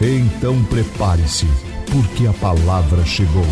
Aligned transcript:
Então 0.00 0.64
prepare-se, 0.66 1.46
porque 1.90 2.28
a 2.28 2.32
palavra 2.32 3.04
chegou. 3.04 3.42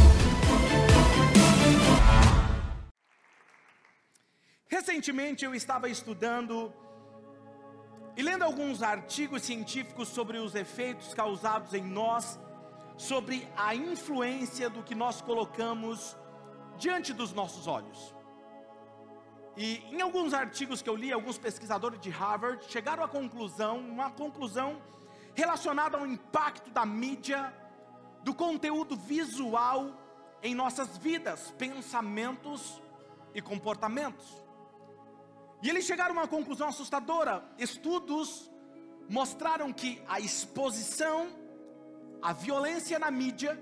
Recentemente 4.68 5.44
eu 5.44 5.56
estava 5.56 5.88
estudando 5.88 6.72
e 8.16 8.22
lendo 8.22 8.44
alguns 8.44 8.80
artigos 8.80 9.42
científicos 9.42 10.06
sobre 10.06 10.38
os 10.38 10.54
efeitos 10.54 11.12
causados 11.12 11.74
em 11.74 11.82
nós, 11.82 12.38
sobre 12.96 13.48
a 13.56 13.74
influência 13.74 14.70
do 14.70 14.84
que 14.84 14.94
nós 14.94 15.20
colocamos 15.20 16.16
diante 16.78 17.12
dos 17.12 17.32
nossos 17.32 17.66
olhos. 17.66 18.14
E 19.56 19.78
em 19.90 20.00
alguns 20.00 20.32
artigos 20.32 20.80
que 20.80 20.88
eu 20.88 20.94
li, 20.94 21.12
alguns 21.12 21.38
pesquisadores 21.38 21.98
de 21.98 22.10
Harvard 22.10 22.64
chegaram 22.68 23.02
à 23.02 23.08
conclusão, 23.08 23.80
uma 23.80 24.12
conclusão 24.12 24.80
relacionado 25.36 25.96
ao 25.96 26.06
impacto 26.06 26.70
da 26.70 26.86
mídia, 26.86 27.52
do 28.24 28.34
conteúdo 28.34 28.96
visual 28.96 29.92
em 30.42 30.54
nossas 30.54 30.96
vidas, 30.96 31.52
pensamentos 31.58 32.80
e 33.34 33.42
comportamentos. 33.42 34.42
E 35.62 35.68
eles 35.68 35.84
chegaram 35.84 36.14
a 36.14 36.20
uma 36.20 36.28
conclusão 36.28 36.68
assustadora. 36.68 37.44
Estudos 37.58 38.50
mostraram 39.08 39.72
que 39.72 40.02
a 40.08 40.18
exposição 40.18 41.28
à 42.22 42.32
violência 42.32 42.98
na 42.98 43.10
mídia 43.10 43.58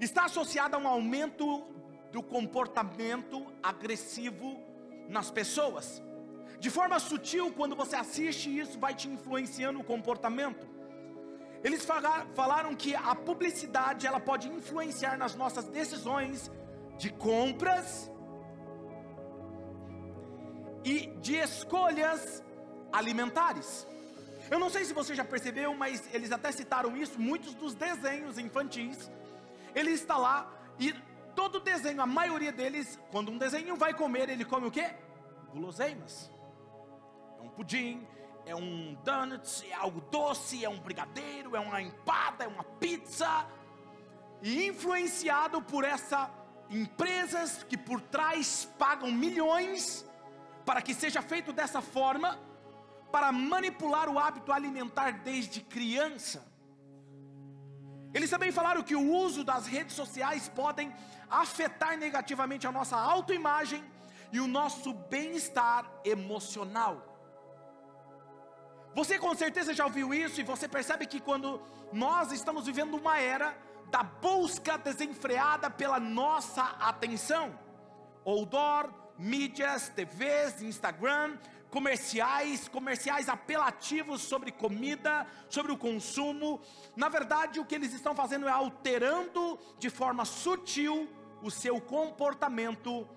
está 0.00 0.26
associada 0.26 0.76
a 0.76 0.80
um 0.80 0.86
aumento 0.86 1.64
do 2.12 2.22
comportamento 2.22 3.44
agressivo 3.60 4.56
nas 5.08 5.32
pessoas. 5.32 6.00
De 6.64 6.70
forma 6.70 6.98
sutil, 6.98 7.52
quando 7.52 7.76
você 7.76 7.94
assiste 7.94 8.46
isso, 8.60 8.78
vai 8.84 8.94
te 8.94 9.06
influenciando 9.06 9.78
o 9.80 9.84
comportamento. 9.84 10.66
Eles 11.62 11.86
falaram 12.34 12.74
que 12.74 12.94
a 12.94 13.14
publicidade 13.14 14.06
ela 14.06 14.18
pode 14.18 14.48
influenciar 14.48 15.18
nas 15.18 15.34
nossas 15.34 15.66
decisões 15.66 16.50
de 16.96 17.10
compras 17.10 18.10
e 20.82 21.08
de 21.26 21.36
escolhas 21.36 22.42
alimentares. 22.90 23.86
Eu 24.50 24.58
não 24.58 24.70
sei 24.70 24.86
se 24.86 24.94
você 24.94 25.14
já 25.14 25.24
percebeu, 25.36 25.74
mas 25.74 26.08
eles 26.14 26.32
até 26.32 26.50
citaram 26.50 26.96
isso, 26.96 27.20
muitos 27.20 27.52
dos 27.52 27.74
desenhos 27.74 28.38
infantis, 28.38 29.10
ele 29.74 29.90
está 29.90 30.16
lá 30.16 30.50
e 30.80 30.94
todo 31.36 31.60
desenho, 31.60 32.00
a 32.00 32.06
maioria 32.06 32.52
deles, 32.52 32.98
quando 33.10 33.30
um 33.30 33.36
desenho 33.36 33.76
vai 33.76 33.92
comer, 33.92 34.30
ele 34.30 34.46
come 34.46 34.66
o 34.66 34.70
quê? 34.70 34.94
Guloseimas 35.52 36.32
um 37.44 37.48
pudim, 37.48 38.06
é 38.46 38.54
um 38.54 38.94
donut, 39.04 39.70
é 39.70 39.74
algo 39.74 40.00
doce, 40.00 40.64
é 40.64 40.68
um 40.68 40.78
brigadeiro, 40.78 41.54
é 41.56 41.60
uma 41.60 41.80
empada, 41.80 42.44
é 42.44 42.48
uma 42.48 42.64
pizza. 42.64 43.46
E 44.42 44.66
influenciado 44.66 45.62
por 45.62 45.84
essas 45.84 46.28
empresas 46.70 47.62
que 47.64 47.76
por 47.76 48.00
trás 48.00 48.68
pagam 48.78 49.10
milhões 49.10 50.04
para 50.64 50.80
que 50.82 50.94
seja 50.94 51.20
feito 51.22 51.52
dessa 51.52 51.80
forma, 51.80 52.38
para 53.12 53.30
manipular 53.30 54.08
o 54.08 54.18
hábito 54.18 54.52
alimentar 54.52 55.22
desde 55.22 55.60
criança. 55.60 56.44
Eles 58.12 58.30
também 58.30 58.50
falaram 58.50 58.82
que 58.82 58.96
o 58.96 59.12
uso 59.12 59.44
das 59.44 59.66
redes 59.66 59.94
sociais 59.94 60.48
podem 60.48 60.94
afetar 61.28 61.98
negativamente 61.98 62.66
a 62.66 62.72
nossa 62.72 62.96
autoimagem 62.96 63.84
e 64.32 64.40
o 64.40 64.46
nosso 64.46 64.92
bem-estar 64.92 65.84
emocional. 66.04 67.13
Você 68.94 69.18
com 69.18 69.34
certeza 69.34 69.74
já 69.74 69.84
ouviu 69.84 70.14
isso 70.14 70.40
e 70.40 70.44
você 70.44 70.68
percebe 70.68 71.06
que 71.06 71.20
quando 71.20 71.60
nós 71.92 72.30
estamos 72.30 72.66
vivendo 72.66 72.94
uma 72.94 73.18
era 73.18 73.56
da 73.90 74.02
busca 74.02 74.78
desenfreada 74.78 75.68
pela 75.68 75.98
nossa 75.98 76.62
atenção, 76.80 77.58
outdoor, 78.24 78.92
mídias, 79.18 79.88
TVs, 79.88 80.62
Instagram, 80.62 81.36
comerciais, 81.70 82.68
comerciais 82.68 83.28
apelativos 83.28 84.22
sobre 84.22 84.52
comida, 84.52 85.26
sobre 85.48 85.72
o 85.72 85.76
consumo. 85.76 86.60
Na 86.94 87.08
verdade, 87.08 87.58
o 87.58 87.64
que 87.64 87.74
eles 87.74 87.92
estão 87.92 88.14
fazendo 88.14 88.46
é 88.46 88.52
alterando 88.52 89.58
de 89.76 89.90
forma 89.90 90.24
sutil 90.24 91.08
o 91.42 91.50
seu 91.50 91.80
comportamento 91.80 93.08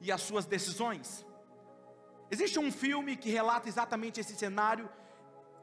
e 0.00 0.10
as 0.10 0.22
suas 0.22 0.46
decisões. 0.46 1.26
Existe 2.30 2.58
um 2.58 2.72
filme 2.72 3.16
que 3.16 3.30
relata 3.30 3.68
exatamente 3.68 4.18
esse 4.18 4.34
cenário 4.34 4.88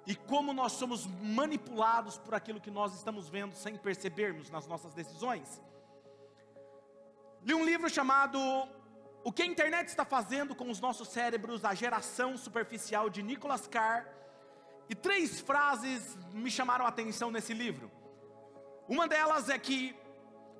e 0.05 0.15
como 0.15 0.53
nós 0.53 0.73
somos 0.73 1.05
manipulados 1.05 2.17
por 2.17 2.33
aquilo 2.33 2.59
que 2.59 2.71
nós 2.71 2.93
estamos 2.93 3.29
vendo 3.29 3.55
sem 3.55 3.77
percebermos 3.77 4.49
nas 4.49 4.67
nossas 4.67 4.93
decisões. 4.93 5.61
Li 7.41 7.53
um 7.53 7.65
livro 7.65 7.89
chamado 7.89 8.39
O 9.23 9.31
que 9.31 9.41
a 9.41 9.45
internet 9.45 9.87
está 9.87 10.03
fazendo 10.03 10.53
com 10.53 10.69
os 10.69 10.81
nossos 10.81 11.07
cérebros, 11.07 11.63
a 11.63 11.73
geração 11.73 12.35
superficial 12.37 13.09
de 13.09 13.23
Nicholas 13.23 13.67
Carr, 13.67 14.05
e 14.89 14.95
três 14.95 15.39
frases 15.39 16.17
me 16.33 16.51
chamaram 16.51 16.85
a 16.85 16.89
atenção 16.89 17.31
nesse 17.31 17.53
livro. 17.53 17.89
Uma 18.87 19.07
delas 19.07 19.49
é 19.49 19.57
que 19.57 19.95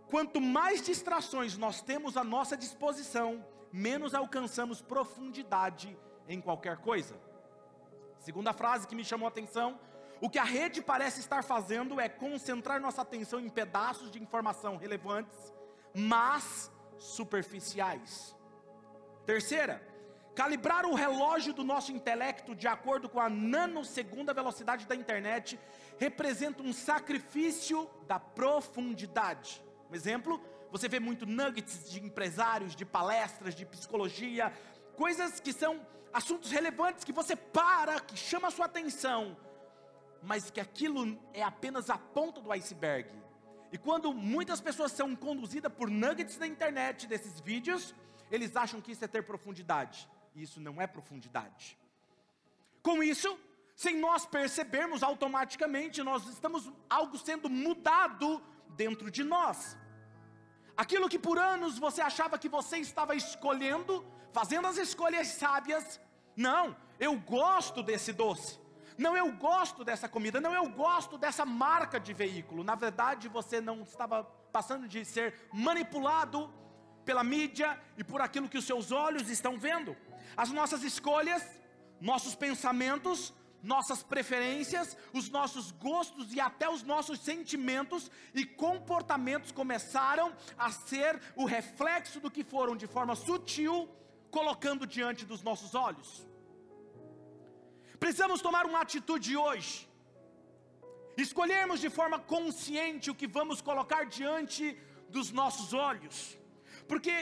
quanto 0.09 0.39
mais 0.39 0.81
distrações 0.81 1.57
nós 1.57 1.81
temos 1.81 2.15
à 2.15 2.23
nossa 2.23 2.55
disposição, 2.55 3.45
menos 3.71 4.13
alcançamos 4.13 4.81
profundidade 4.81 5.97
em 6.27 6.39
qualquer 6.39 6.77
coisa. 6.77 7.19
Segunda 8.23 8.53
frase 8.53 8.87
que 8.87 8.95
me 8.95 9.03
chamou 9.03 9.25
a 9.27 9.29
atenção: 9.29 9.77
o 10.21 10.29
que 10.29 10.39
a 10.39 10.45
rede 10.45 10.81
parece 10.81 11.19
estar 11.19 11.43
fazendo 11.43 11.99
é 11.99 12.07
concentrar 12.07 12.79
nossa 12.79 13.01
atenção 13.01 13.37
em 13.37 13.49
pedaços 13.49 14.09
de 14.09 14.23
informação 14.23 14.77
relevantes, 14.77 15.53
mas 15.93 16.71
superficiais. 16.97 18.33
Terceira, 19.25 19.85
calibrar 20.33 20.85
o 20.85 20.95
relógio 20.95 21.53
do 21.53 21.65
nosso 21.65 21.91
intelecto 21.91 22.55
de 22.55 22.65
acordo 22.65 23.09
com 23.09 23.19
a 23.19 23.29
nanosegunda 23.29 24.33
velocidade 24.33 24.85
da 24.85 24.95
internet 24.95 25.59
representa 25.99 26.63
um 26.63 26.71
sacrifício 26.71 27.89
da 28.07 28.21
profundidade. 28.21 29.61
Um 29.91 29.95
exemplo, 29.95 30.41
você 30.71 30.87
vê 30.87 30.97
muito 30.97 31.25
nuggets 31.25 31.91
de 31.91 32.01
empresários, 32.01 32.73
de 32.73 32.85
palestras, 32.85 33.53
de 33.53 33.65
psicologia, 33.65 34.53
coisas 34.95 35.41
que 35.41 35.51
são 35.51 35.85
assuntos 36.13 36.51
relevantes 36.51 37.03
que 37.03 37.11
você 37.11 37.35
para, 37.35 37.99
que 37.99 38.15
chama 38.15 38.47
a 38.47 38.51
sua 38.51 38.65
atenção, 38.65 39.35
mas 40.21 40.49
que 40.49 40.61
aquilo 40.61 41.19
é 41.33 41.41
apenas 41.41 41.89
a 41.89 41.97
ponta 41.97 42.39
do 42.39 42.51
iceberg. 42.51 43.09
E 43.71 43.77
quando 43.77 44.13
muitas 44.13 44.61
pessoas 44.61 44.91
são 44.91 45.15
conduzidas 45.15 45.73
por 45.73 45.89
nuggets 45.89 46.37
na 46.37 46.45
internet 46.45 47.07
desses 47.07 47.39
vídeos, 47.39 47.93
eles 48.29 48.55
acham 48.55 48.79
que 48.79 48.91
isso 48.91 49.03
é 49.03 49.07
ter 49.07 49.23
profundidade. 49.23 50.07
E 50.35 50.43
isso 50.43 50.59
não 50.61 50.81
é 50.81 50.85
profundidade. 50.85 51.77
Com 52.81 53.01
isso, 53.01 53.37
sem 53.75 53.97
nós 53.97 54.25
percebermos 54.25 55.01
automaticamente, 55.01 56.03
nós 56.03 56.27
estamos 56.27 56.71
algo 56.89 57.17
sendo 57.17 57.49
mudado 57.49 58.41
dentro 58.69 59.09
de 59.09 59.23
nós. 59.23 59.77
Aquilo 60.75 61.09
que 61.09 61.19
por 61.19 61.37
anos 61.37 61.77
você 61.77 62.01
achava 62.01 62.37
que 62.37 62.49
você 62.49 62.77
estava 62.77 63.15
escolhendo, 63.15 64.05
fazendo 64.31 64.67
as 64.67 64.77
escolhas 64.77 65.27
sábias, 65.27 65.99
não, 66.35 66.75
eu 66.99 67.17
gosto 67.19 67.83
desse 67.83 68.11
doce. 68.11 68.59
Não, 68.97 69.17
eu 69.17 69.31
gosto 69.33 69.83
dessa 69.83 70.07
comida. 70.07 70.39
Não, 70.39 70.53
eu 70.53 70.69
gosto 70.69 71.17
dessa 71.17 71.45
marca 71.45 71.99
de 71.99 72.13
veículo. 72.13 72.63
Na 72.63 72.75
verdade, 72.75 73.27
você 73.27 73.59
não 73.59 73.81
estava 73.81 74.23
passando 74.51 74.87
de 74.87 75.03
ser 75.03 75.33
manipulado 75.51 76.53
pela 77.03 77.23
mídia 77.23 77.79
e 77.97 78.03
por 78.03 78.21
aquilo 78.21 78.47
que 78.47 78.57
os 78.57 78.65
seus 78.65 78.91
olhos 78.91 79.29
estão 79.29 79.57
vendo. 79.57 79.95
As 80.37 80.49
nossas 80.51 80.83
escolhas, 80.83 81.43
nossos 81.99 82.35
pensamentos, 82.35 83.33
nossas 83.61 84.03
preferências, 84.03 84.97
os 85.13 85.29
nossos 85.29 85.71
gostos 85.71 86.33
e 86.33 86.39
até 86.39 86.69
os 86.69 86.83
nossos 86.83 87.19
sentimentos 87.19 88.11
e 88.33 88.45
comportamentos 88.45 89.51
começaram 89.51 90.33
a 90.57 90.71
ser 90.71 91.19
o 91.35 91.45
reflexo 91.45 92.19
do 92.19 92.29
que 92.29 92.43
foram 92.43 92.75
de 92.75 92.87
forma 92.87 93.15
sutil 93.15 93.89
colocando 94.37 94.83
diante 94.95 95.23
dos 95.31 95.41
nossos 95.47 95.71
olhos. 95.87 96.09
Precisamos 98.03 98.41
tomar 98.47 98.65
uma 98.71 98.81
atitude 98.87 99.31
hoje. 99.45 99.73
escolhermos 101.25 101.79
de 101.85 101.89
forma 101.97 102.17
consciente 102.33 103.11
o 103.11 103.15
que 103.19 103.27
vamos 103.37 103.57
colocar 103.69 104.03
diante 104.17 104.63
dos 105.15 105.27
nossos 105.39 105.67
olhos, 105.89 106.15
porque 106.89 107.15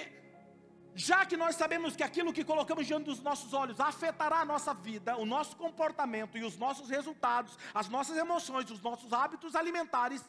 já 1.07 1.19
que 1.29 1.37
nós 1.41 1.55
sabemos 1.61 1.95
que 1.97 2.05
aquilo 2.07 2.33
que 2.37 2.45
colocamos 2.51 2.87
diante 2.89 3.09
dos 3.11 3.21
nossos 3.29 3.51
olhos 3.61 3.81
afetará 3.91 4.37
a 4.41 4.49
nossa 4.53 4.73
vida, 4.73 5.17
o 5.23 5.25
nosso 5.25 5.53
comportamento 5.63 6.37
e 6.37 6.43
os 6.49 6.55
nossos 6.63 6.89
resultados, 6.97 7.57
as 7.81 7.89
nossas 7.95 8.17
emoções, 8.25 8.71
os 8.71 8.81
nossos 8.81 9.11
hábitos 9.11 9.55
alimentares, 9.61 10.23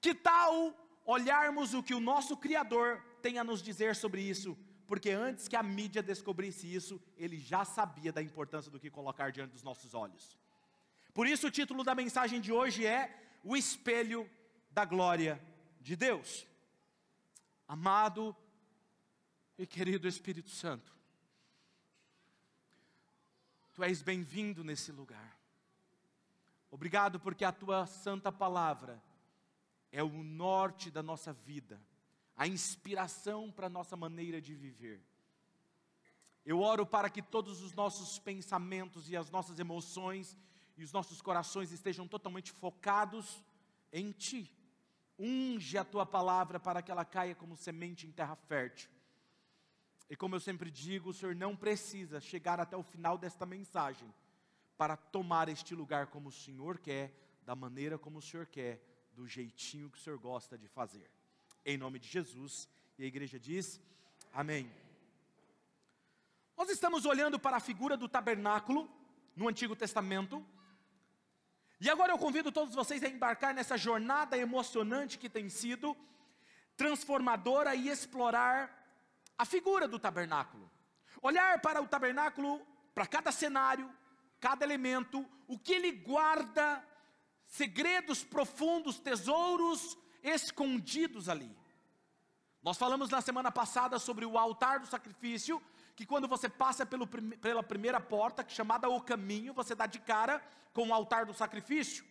que 0.00 0.14
tal 0.14 0.52
olharmos 1.16 1.74
o 1.74 1.82
que 1.82 1.94
o 1.94 2.04
nosso 2.12 2.36
Criador 2.36 3.02
tem 3.24 3.38
a 3.38 3.44
nos 3.50 3.60
dizer 3.68 3.92
sobre 3.96 4.22
isso? 4.22 4.56
Porque 4.88 5.10
antes 5.10 5.46
que 5.46 5.54
a 5.54 5.62
mídia 5.62 6.02
descobrisse 6.02 6.74
isso, 6.74 7.00
ele 7.18 7.38
já 7.38 7.62
sabia 7.62 8.10
da 8.10 8.22
importância 8.22 8.70
do 8.70 8.80
que 8.80 8.90
colocar 8.90 9.30
diante 9.30 9.52
dos 9.52 9.62
nossos 9.62 9.92
olhos. 9.92 10.38
Por 11.12 11.26
isso, 11.26 11.46
o 11.48 11.50
título 11.50 11.84
da 11.84 11.94
mensagem 11.94 12.40
de 12.40 12.50
hoje 12.50 12.86
é 12.86 13.38
O 13.44 13.54
Espelho 13.54 14.28
da 14.70 14.86
Glória 14.86 15.38
de 15.78 15.94
Deus. 15.94 16.46
Amado 17.68 18.34
e 19.58 19.66
querido 19.66 20.08
Espírito 20.08 20.50
Santo, 20.50 20.96
Tu 23.74 23.84
és 23.84 24.00
bem-vindo 24.00 24.64
nesse 24.64 24.90
lugar. 24.90 25.38
Obrigado 26.70 27.20
porque 27.20 27.44
a 27.44 27.52
Tua 27.52 27.86
santa 27.86 28.32
palavra 28.32 29.00
é 29.92 30.02
o 30.02 30.24
norte 30.24 30.90
da 30.90 31.02
nossa 31.02 31.32
vida, 31.32 31.78
a 32.38 32.46
inspiração 32.46 33.50
para 33.50 33.66
a 33.66 33.70
nossa 33.70 33.96
maneira 33.96 34.40
de 34.40 34.54
viver. 34.54 35.02
Eu 36.46 36.60
oro 36.60 36.86
para 36.86 37.10
que 37.10 37.20
todos 37.20 37.60
os 37.60 37.74
nossos 37.74 38.18
pensamentos 38.18 39.10
e 39.10 39.16
as 39.16 39.28
nossas 39.30 39.58
emoções 39.58 40.34
e 40.78 40.82
os 40.82 40.92
nossos 40.92 41.20
corações 41.20 41.70
estejam 41.72 42.08
totalmente 42.08 42.50
focados 42.52 43.44
em 43.92 44.12
Ti. 44.12 44.50
Unge 45.18 45.76
a 45.76 45.84
Tua 45.84 46.06
palavra 46.06 46.58
para 46.58 46.80
que 46.80 46.90
ela 46.90 47.04
caia 47.04 47.34
como 47.34 47.56
semente 47.56 48.06
em 48.06 48.12
terra 48.12 48.36
fértil 48.36 48.88
e 50.08 50.16
como 50.16 50.34
eu 50.34 50.40
sempre 50.40 50.70
digo, 50.70 51.10
o 51.10 51.14
Senhor 51.14 51.34
não 51.34 51.54
precisa 51.54 52.20
chegar 52.20 52.58
até 52.58 52.76
o 52.76 52.82
final 52.82 53.18
desta 53.18 53.44
mensagem 53.44 54.12
para 54.76 54.96
tomar 54.96 55.48
este 55.48 55.74
lugar 55.74 56.06
como 56.06 56.30
o 56.30 56.32
Senhor 56.32 56.78
quer, 56.78 57.12
da 57.44 57.54
maneira 57.54 57.98
como 57.98 58.18
o 58.18 58.22
Senhor 58.22 58.46
quer, 58.46 58.82
do 59.12 59.26
jeitinho 59.26 59.90
que 59.90 59.98
o 59.98 60.00
Senhor 60.00 60.18
gosta 60.18 60.56
de 60.56 60.66
fazer. 60.66 61.10
Em 61.64 61.76
nome 61.76 61.98
de 61.98 62.08
Jesus, 62.08 62.68
e 62.98 63.04
a 63.04 63.06
igreja 63.06 63.38
diz: 63.38 63.80
Amém. 64.32 64.70
Nós 66.56 66.70
estamos 66.70 67.04
olhando 67.04 67.38
para 67.38 67.56
a 67.56 67.60
figura 67.60 67.96
do 67.96 68.08
tabernáculo 68.08 68.90
no 69.36 69.48
Antigo 69.48 69.76
Testamento. 69.76 70.44
E 71.80 71.88
agora 71.88 72.12
eu 72.12 72.18
convido 72.18 72.50
todos 72.50 72.74
vocês 72.74 73.04
a 73.04 73.08
embarcar 73.08 73.54
nessa 73.54 73.76
jornada 73.76 74.36
emocionante 74.36 75.18
que 75.18 75.28
tem 75.28 75.48
sido 75.48 75.96
transformadora 76.76 77.74
e 77.74 77.88
explorar 77.88 78.74
a 79.36 79.44
figura 79.44 79.86
do 79.86 79.98
tabernáculo. 79.98 80.68
Olhar 81.22 81.60
para 81.60 81.80
o 81.80 81.86
tabernáculo, 81.86 82.66
para 82.92 83.06
cada 83.06 83.30
cenário, 83.30 83.88
cada 84.40 84.64
elemento, 84.64 85.24
o 85.46 85.58
que 85.58 85.72
ele 85.72 85.92
guarda, 85.92 86.84
segredos 87.46 88.24
profundos, 88.24 88.98
tesouros 88.98 89.96
escondidos 90.22 91.28
ali. 91.28 91.56
Nós 92.62 92.76
falamos 92.76 93.08
na 93.08 93.20
semana 93.20 93.50
passada 93.50 93.98
sobre 93.98 94.24
o 94.24 94.36
altar 94.36 94.80
do 94.80 94.86
sacrifício, 94.86 95.62
que 95.94 96.04
quando 96.04 96.28
você 96.28 96.48
passa 96.48 96.84
pelo, 96.84 97.06
pela 97.06 97.62
primeira 97.62 98.00
porta, 98.00 98.42
é 98.42 98.48
chamada 98.48 98.88
o 98.88 99.00
caminho, 99.00 99.54
você 99.54 99.74
dá 99.74 99.86
de 99.86 99.98
cara 99.98 100.42
com 100.72 100.88
o 100.88 100.94
altar 100.94 101.24
do 101.24 101.34
sacrifício. 101.34 102.04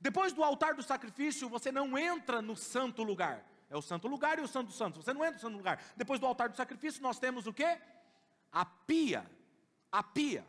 Depois 0.00 0.32
do 0.32 0.44
altar 0.44 0.74
do 0.74 0.82
sacrifício, 0.82 1.48
você 1.48 1.72
não 1.72 1.98
entra 1.98 2.40
no 2.40 2.56
santo 2.56 3.02
lugar. 3.02 3.44
É 3.70 3.76
o 3.76 3.82
santo 3.82 4.08
lugar 4.08 4.38
e 4.38 4.42
o 4.42 4.48
santo 4.48 4.68
dos 4.68 4.76
santos. 4.76 5.04
Você 5.04 5.12
não 5.12 5.24
entra 5.24 5.34
no 5.34 5.40
santo 5.40 5.56
lugar. 5.56 5.82
Depois 5.96 6.20
do 6.20 6.26
altar 6.26 6.48
do 6.48 6.56
sacrifício, 6.56 7.02
nós 7.02 7.18
temos 7.18 7.46
o 7.46 7.52
que? 7.52 7.78
A 8.52 8.64
pia. 8.64 9.28
A 9.90 10.02
pia. 10.02 10.46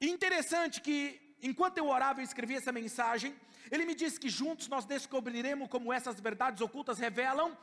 interessante 0.00 0.80
que, 0.80 1.36
enquanto 1.42 1.78
eu 1.78 1.88
orava 1.88 2.20
e 2.20 2.24
escrevia 2.24 2.58
essa 2.58 2.72
mensagem, 2.72 3.34
ele 3.70 3.84
me 3.84 3.94
disse 3.94 4.20
que 4.20 4.28
juntos 4.28 4.68
nós 4.68 4.84
descobriremos 4.84 5.68
como 5.68 5.92
essas 5.92 6.20
verdades 6.20 6.60
ocultas 6.60 6.98
revelam 6.98 7.56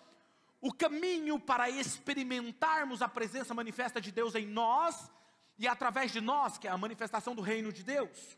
o 0.59 0.73
caminho 0.73 1.39
para 1.39 1.69
experimentarmos 1.69 3.01
a 3.01 3.07
presença 3.07 3.53
manifesta 3.53 4.01
de 4.01 4.11
Deus 4.11 4.35
em 4.35 4.45
nós 4.45 5.11
e 5.57 5.67
através 5.67 6.11
de 6.11 6.21
nós, 6.21 6.57
que 6.57 6.67
é 6.67 6.71
a 6.71 6.77
manifestação 6.77 7.35
do 7.35 7.41
reino 7.41 7.71
de 7.71 7.83
Deus. 7.83 8.37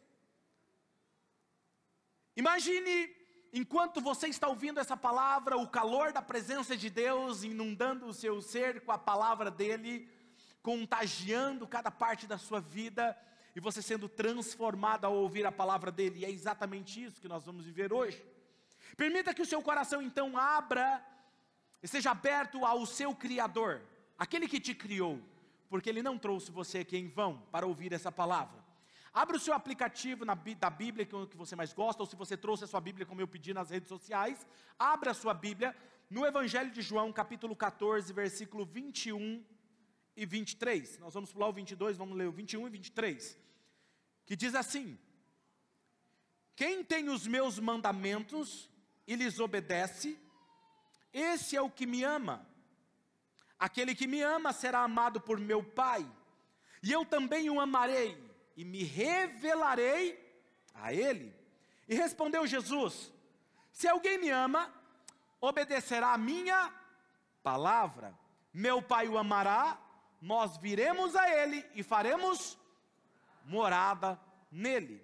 Imagine 2.35 3.15
enquanto 3.51 3.99
você 3.99 4.27
está 4.27 4.47
ouvindo 4.47 4.79
essa 4.79 4.95
palavra, 4.95 5.57
o 5.57 5.67
calor 5.67 6.11
da 6.11 6.21
presença 6.21 6.77
de 6.77 6.89
Deus 6.89 7.43
inundando 7.43 8.05
o 8.05 8.13
seu 8.13 8.41
ser 8.41 8.81
com 8.81 8.91
a 8.91 8.97
palavra 8.97 9.49
dele, 9.49 10.09
contagiando 10.61 11.67
cada 11.67 11.89
parte 11.89 12.27
da 12.27 12.37
sua 12.37 12.61
vida 12.61 13.17
e 13.55 13.59
você 13.59 13.81
sendo 13.81 14.07
transformado 14.07 15.05
ao 15.05 15.15
ouvir 15.15 15.45
a 15.45 15.51
palavra 15.51 15.91
dele. 15.91 16.19
E 16.19 16.25
é 16.25 16.31
exatamente 16.31 17.03
isso 17.03 17.21
que 17.21 17.27
nós 17.27 17.45
vamos 17.45 17.65
viver 17.65 17.91
hoje. 17.91 18.23
Permita 18.95 19.33
que 19.33 19.41
o 19.41 19.45
seu 19.45 19.61
coração 19.61 20.01
então 20.01 20.37
abra 20.37 21.03
e 21.81 21.87
seja 21.87 22.11
aberto 22.11 22.65
ao 22.65 22.85
seu 22.85 23.15
Criador, 23.15 23.81
aquele 24.17 24.47
que 24.47 24.59
te 24.59 24.73
criou, 24.75 25.19
porque 25.69 25.89
ele 25.89 26.03
não 26.03 26.17
trouxe 26.17 26.51
você 26.51 26.79
aqui 26.79 26.97
em 26.97 27.07
vão 27.07 27.41
para 27.51 27.65
ouvir 27.65 27.93
essa 27.93 28.11
palavra. 28.11 28.59
Abra 29.13 29.37
o 29.37 29.39
seu 29.39 29.53
aplicativo 29.53 30.23
na, 30.25 30.35
da 30.35 30.69
Bíblia 30.69 31.05
que 31.05 31.37
você 31.37 31.55
mais 31.55 31.73
gosta, 31.73 32.03
ou 32.03 32.07
se 32.07 32.15
você 32.15 32.37
trouxe 32.37 32.65
a 32.65 32.67
sua 32.67 32.81
Bíblia, 32.81 33.05
como 33.05 33.21
eu 33.21 33.27
pedi 33.27 33.53
nas 33.53 33.69
redes 33.69 33.89
sociais, 33.89 34.45
abra 34.77 35.11
a 35.11 35.13
sua 35.13 35.33
Bíblia 35.33 35.75
no 36.09 36.25
Evangelho 36.25 36.69
de 36.69 36.81
João, 36.81 37.11
capítulo 37.11 37.55
14, 37.55 38.11
versículo 38.13 38.65
21 38.65 39.43
e 40.19 40.25
23. 40.25 40.99
Nós 40.99 41.13
vamos 41.13 41.31
pular 41.31 41.47
o 41.47 41.53
22, 41.53 41.95
vamos 41.95 42.17
ler 42.17 42.27
o 42.27 42.31
21 42.31 42.67
e 42.67 42.69
23. 42.69 43.37
Que 44.25 44.35
diz 44.35 44.53
assim: 44.53 44.99
Quem 46.57 46.83
tem 46.83 47.07
os 47.07 47.25
meus 47.25 47.57
mandamentos 47.57 48.69
e 49.07 49.15
lhes 49.15 49.39
obedece, 49.39 50.19
esse 51.13 51.55
é 51.55 51.61
o 51.61 51.71
que 51.71 51.85
me 51.85 52.03
ama. 52.03 52.45
Aquele 53.57 53.95
que 53.95 54.07
me 54.07 54.21
ama 54.21 54.51
será 54.51 54.79
amado 54.79 55.21
por 55.21 55.39
meu 55.39 55.63
Pai, 55.63 56.05
e 56.83 56.91
eu 56.91 57.05
também 57.05 57.49
o 57.49 57.59
amarei 57.59 58.21
e 58.57 58.65
me 58.65 58.83
revelarei 58.83 60.19
a 60.73 60.93
ele. 60.93 61.33
E 61.87 61.95
respondeu 61.95 62.45
Jesus: 62.45 63.13
Se 63.71 63.87
alguém 63.87 64.17
me 64.17 64.29
ama, 64.29 64.69
obedecerá 65.39 66.13
a 66.13 66.17
minha 66.17 66.73
palavra. 67.41 68.13
Meu 68.53 68.81
Pai 68.81 69.07
o 69.07 69.17
amará, 69.17 69.79
nós 70.21 70.57
viremos 70.57 71.15
a 71.15 71.29
ele 71.29 71.65
e 71.73 71.83
faremos 71.83 72.57
morada 73.45 74.19
nele. 74.51 75.03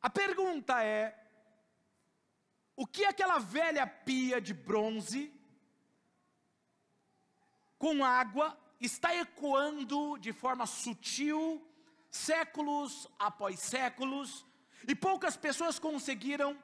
A 0.00 0.08
pergunta 0.08 0.82
é: 0.82 1.16
o 2.74 2.86
que 2.86 3.04
aquela 3.04 3.38
velha 3.38 3.86
pia 3.86 4.40
de 4.40 4.54
bronze 4.54 5.32
com 7.78 8.04
água 8.04 8.58
está 8.80 9.14
ecoando 9.14 10.18
de 10.18 10.32
forma 10.32 10.66
sutil 10.66 11.66
séculos 12.10 13.06
após 13.18 13.60
séculos, 13.60 14.44
e 14.88 14.94
poucas 14.94 15.36
pessoas 15.36 15.78
conseguiram 15.78 16.56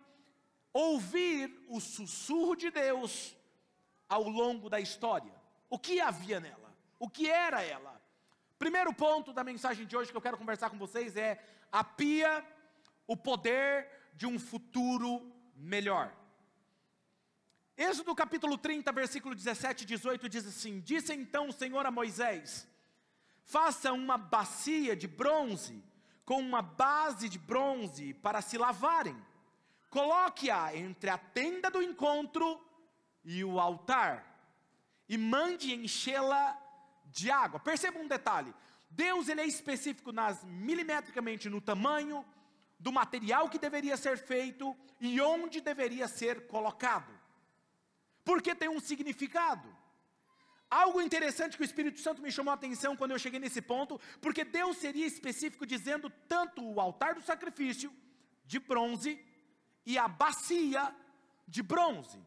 ouvir 0.73 1.55
o 1.69 1.81
sussurro 1.81 2.57
de 2.57 2.71
Deus 2.71 3.37
ao 4.09 4.29
longo 4.29 4.71
da 4.71 4.81
história. 4.81 5.33
O 5.69 5.79
que 5.79 6.01
havia 6.01 6.41
nela? 6.41 6.62
O 7.05 7.11
que 7.11 7.29
era 7.29 7.61
ela? 7.61 8.01
Primeiro 8.57 8.95
ponto 8.95 9.33
da 9.33 9.43
mensagem 9.43 9.85
de 9.85 9.97
hoje 9.97 10.13
que 10.13 10.17
eu 10.17 10.21
quero 10.21 10.39
conversar 10.39 10.71
com 10.71 10.79
vocês 10.79 11.17
é 11.17 11.45
a 11.73 11.83
pia, 11.83 12.47
o 13.09 13.17
poder 13.17 13.89
de 14.15 14.25
um 14.25 14.39
futuro 14.39 15.29
melhor. 15.57 16.15
Êxodo 17.77 18.15
capítulo 18.15 18.57
30, 18.57 18.93
versículo 18.93 19.35
17 19.35 19.83
e 19.83 19.87
18 19.87 20.29
diz 20.29 20.47
assim: 20.47 20.79
Disse 20.79 21.13
então 21.13 21.49
o 21.49 21.53
Senhor 21.53 21.85
a 21.85 21.91
Moisés: 21.91 22.69
Faça 23.43 23.93
uma 23.93 24.17
bacia 24.17 24.95
de 24.95 25.09
bronze 25.09 25.83
com 26.25 26.39
uma 26.39 26.63
base 26.63 27.29
de 27.29 27.37
bronze 27.37 28.15
para 28.15 28.41
se 28.41 28.57
lavarem. 28.57 29.21
Coloque-a 29.91 30.77
entre 30.77 31.11
a 31.11 31.19
tenda 31.19 31.69
do 31.69 31.83
encontro 31.83 32.65
e 33.25 33.43
o 33.43 33.59
altar 33.59 34.33
e 35.09 35.19
mande 35.19 35.75
enchê-la 35.75 36.62
de 37.13 37.31
água. 37.31 37.61
Perceba 37.61 37.99
um 37.99 38.09
detalhe: 38.09 38.53
Deus 38.91 39.29
ele 39.29 39.43
é 39.43 39.47
específico 39.47 40.11
nas 40.13 40.43
milimetricamente 40.45 41.49
no 41.49 41.61
tamanho 41.61 42.25
do 42.79 42.91
material 42.91 43.49
que 43.49 43.59
deveria 43.59 43.97
ser 43.97 44.19
feito 44.19 44.77
e 45.01 45.21
onde 45.21 45.61
deveria 45.61 46.09
ser 46.09 46.47
colocado. 46.49 47.13
Porque 48.25 48.55
tem 48.55 48.69
um 48.69 48.81
significado. 48.81 49.69
Algo 50.69 51.03
interessante 51.03 51.57
que 51.57 51.63
o 51.63 51.71
Espírito 51.71 52.01
Santo 52.01 52.23
me 52.23 52.33
chamou 52.33 52.51
a 52.51 52.55
atenção 52.55 52.97
quando 52.97 53.11
eu 53.11 53.19
cheguei 53.19 53.39
nesse 53.39 53.61
ponto, 53.61 54.01
porque 54.23 54.43
Deus 54.43 54.79
seria 54.79 55.07
específico 55.07 55.67
dizendo 55.67 56.11
tanto 56.27 56.65
o 56.65 56.81
altar 56.81 57.15
do 57.15 57.23
sacrifício, 57.23 57.93
de 58.47 58.59
bronze 58.59 59.23
e 59.85 59.99
a 59.99 60.09
bacia 60.09 60.95
de 61.47 61.63
bronze. 61.63 62.19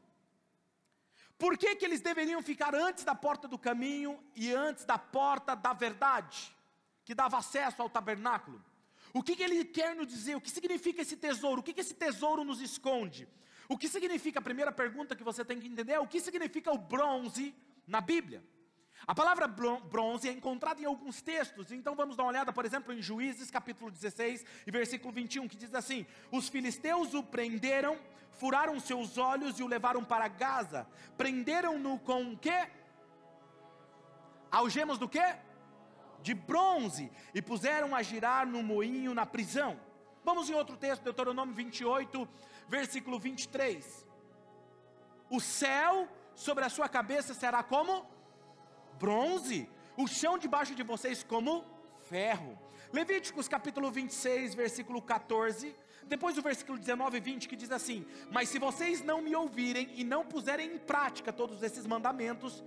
Por 1.46 1.60
que, 1.60 1.76
que 1.76 1.86
eles 1.86 2.02
deveriam 2.02 2.42
ficar 2.42 2.74
antes 2.74 3.04
da 3.04 3.14
porta 3.14 3.48
do 3.48 3.56
caminho 3.56 4.20
e 4.36 4.52
antes 4.52 4.84
da 4.84 4.98
porta 4.98 5.56
da 5.56 5.74
verdade, 5.74 6.52
que 7.04 7.14
dava 7.14 7.38
acesso 7.38 7.84
ao 7.84 7.88
tabernáculo? 7.88 8.60
O 9.14 9.22
que, 9.22 9.36
que 9.36 9.44
ele 9.44 9.64
quer 9.64 9.96
nos 9.96 10.08
dizer? 10.08 10.36
O 10.36 10.42
que 10.42 10.50
significa 10.50 11.04
esse 11.04 11.16
tesouro? 11.16 11.62
O 11.62 11.64
que, 11.64 11.72
que 11.72 11.82
esse 11.82 11.94
tesouro 11.94 12.44
nos 12.44 12.60
esconde? 12.62 13.28
O 13.70 13.78
que 13.78 13.88
significa, 13.88 14.40
a 14.40 14.42
primeira 14.42 14.72
pergunta 14.72 15.16
que 15.16 15.24
você 15.24 15.46
tem 15.46 15.60
que 15.60 15.68
entender 15.68 15.94
é 15.94 16.00
o 16.00 16.08
que 16.08 16.20
significa 16.20 16.72
o 16.72 16.80
bronze 16.80 17.54
na 17.86 18.02
Bíblia. 18.02 18.44
A 19.08 19.14
palavra 19.14 19.48
bronze 19.48 20.28
é 20.28 20.32
encontrada 20.32 20.82
em 20.82 20.86
alguns 20.86 21.22
textos, 21.22 21.72
então 21.72 21.96
vamos 21.96 22.18
dar 22.18 22.24
uma 22.24 22.30
olhada, 22.30 22.52
por 22.52 22.66
exemplo, 22.66 22.92
em 22.92 23.02
Juízes 23.02 23.52
capítulo 23.52 23.92
16 23.92 24.44
e 24.66 24.72
versículo 24.72 25.14
21, 25.14 25.48
que 25.48 25.56
diz 25.56 25.76
assim: 25.76 26.08
Os 26.32 26.50
filisteus 26.50 27.14
o 27.14 27.22
prenderam, 27.22 28.00
furaram 28.32 28.80
seus 28.80 29.20
olhos 29.20 29.60
e 29.60 29.64
o 29.64 29.68
levaram 29.68 30.04
para 30.04 30.28
Gaza, 30.28 30.88
prenderam-no 31.16 32.00
com 32.00 32.32
o 32.32 32.38
quê? 32.38 32.68
Algemas 34.52 34.98
do 34.98 35.08
quê? 35.08 35.36
De 36.24 36.34
bronze, 36.34 37.12
e 37.32 37.44
puseram 37.44 37.96
a 37.96 38.02
girar 38.02 38.48
no 38.48 38.64
moinho 38.64 39.14
na 39.14 39.26
prisão. 39.26 39.80
Vamos 40.24 40.50
em 40.50 40.56
outro 40.56 40.76
texto, 40.76 41.04
Deuteronômio 41.04 41.54
28, 41.54 42.28
versículo 42.68 43.20
23. 43.20 44.08
O 45.30 45.40
céu 45.40 46.10
sobre 46.34 46.64
a 46.64 46.70
sua 46.70 46.90
cabeça 46.90 47.36
será 47.36 47.62
como? 47.62 48.15
Bronze, 49.00 49.70
o 49.98 50.08
chão 50.08 50.38
debaixo 50.38 50.76
de 50.76 50.84
vocês 50.84 51.24
como 51.24 51.64
ferro. 52.10 52.58
Levíticos 52.92 53.48
capítulo 53.48 53.92
26, 53.92 54.56
versículo 54.56 55.02
14, 55.02 55.76
depois 56.06 56.36
do 56.36 56.42
versículo 56.42 56.78
19 56.78 57.18
e 57.18 57.20
20, 57.20 57.48
que 57.48 57.56
diz 57.56 57.72
assim: 57.72 58.06
Mas 58.32 58.50
se 58.50 58.60
vocês 58.60 59.04
não 59.04 59.22
me 59.22 59.36
ouvirem 59.36 59.90
e 59.96 60.04
não 60.04 60.26
puserem 60.26 60.74
em 60.74 60.78
prática 60.78 61.34
todos 61.34 61.62
esses 61.64 61.86
mandamentos, 61.86 62.64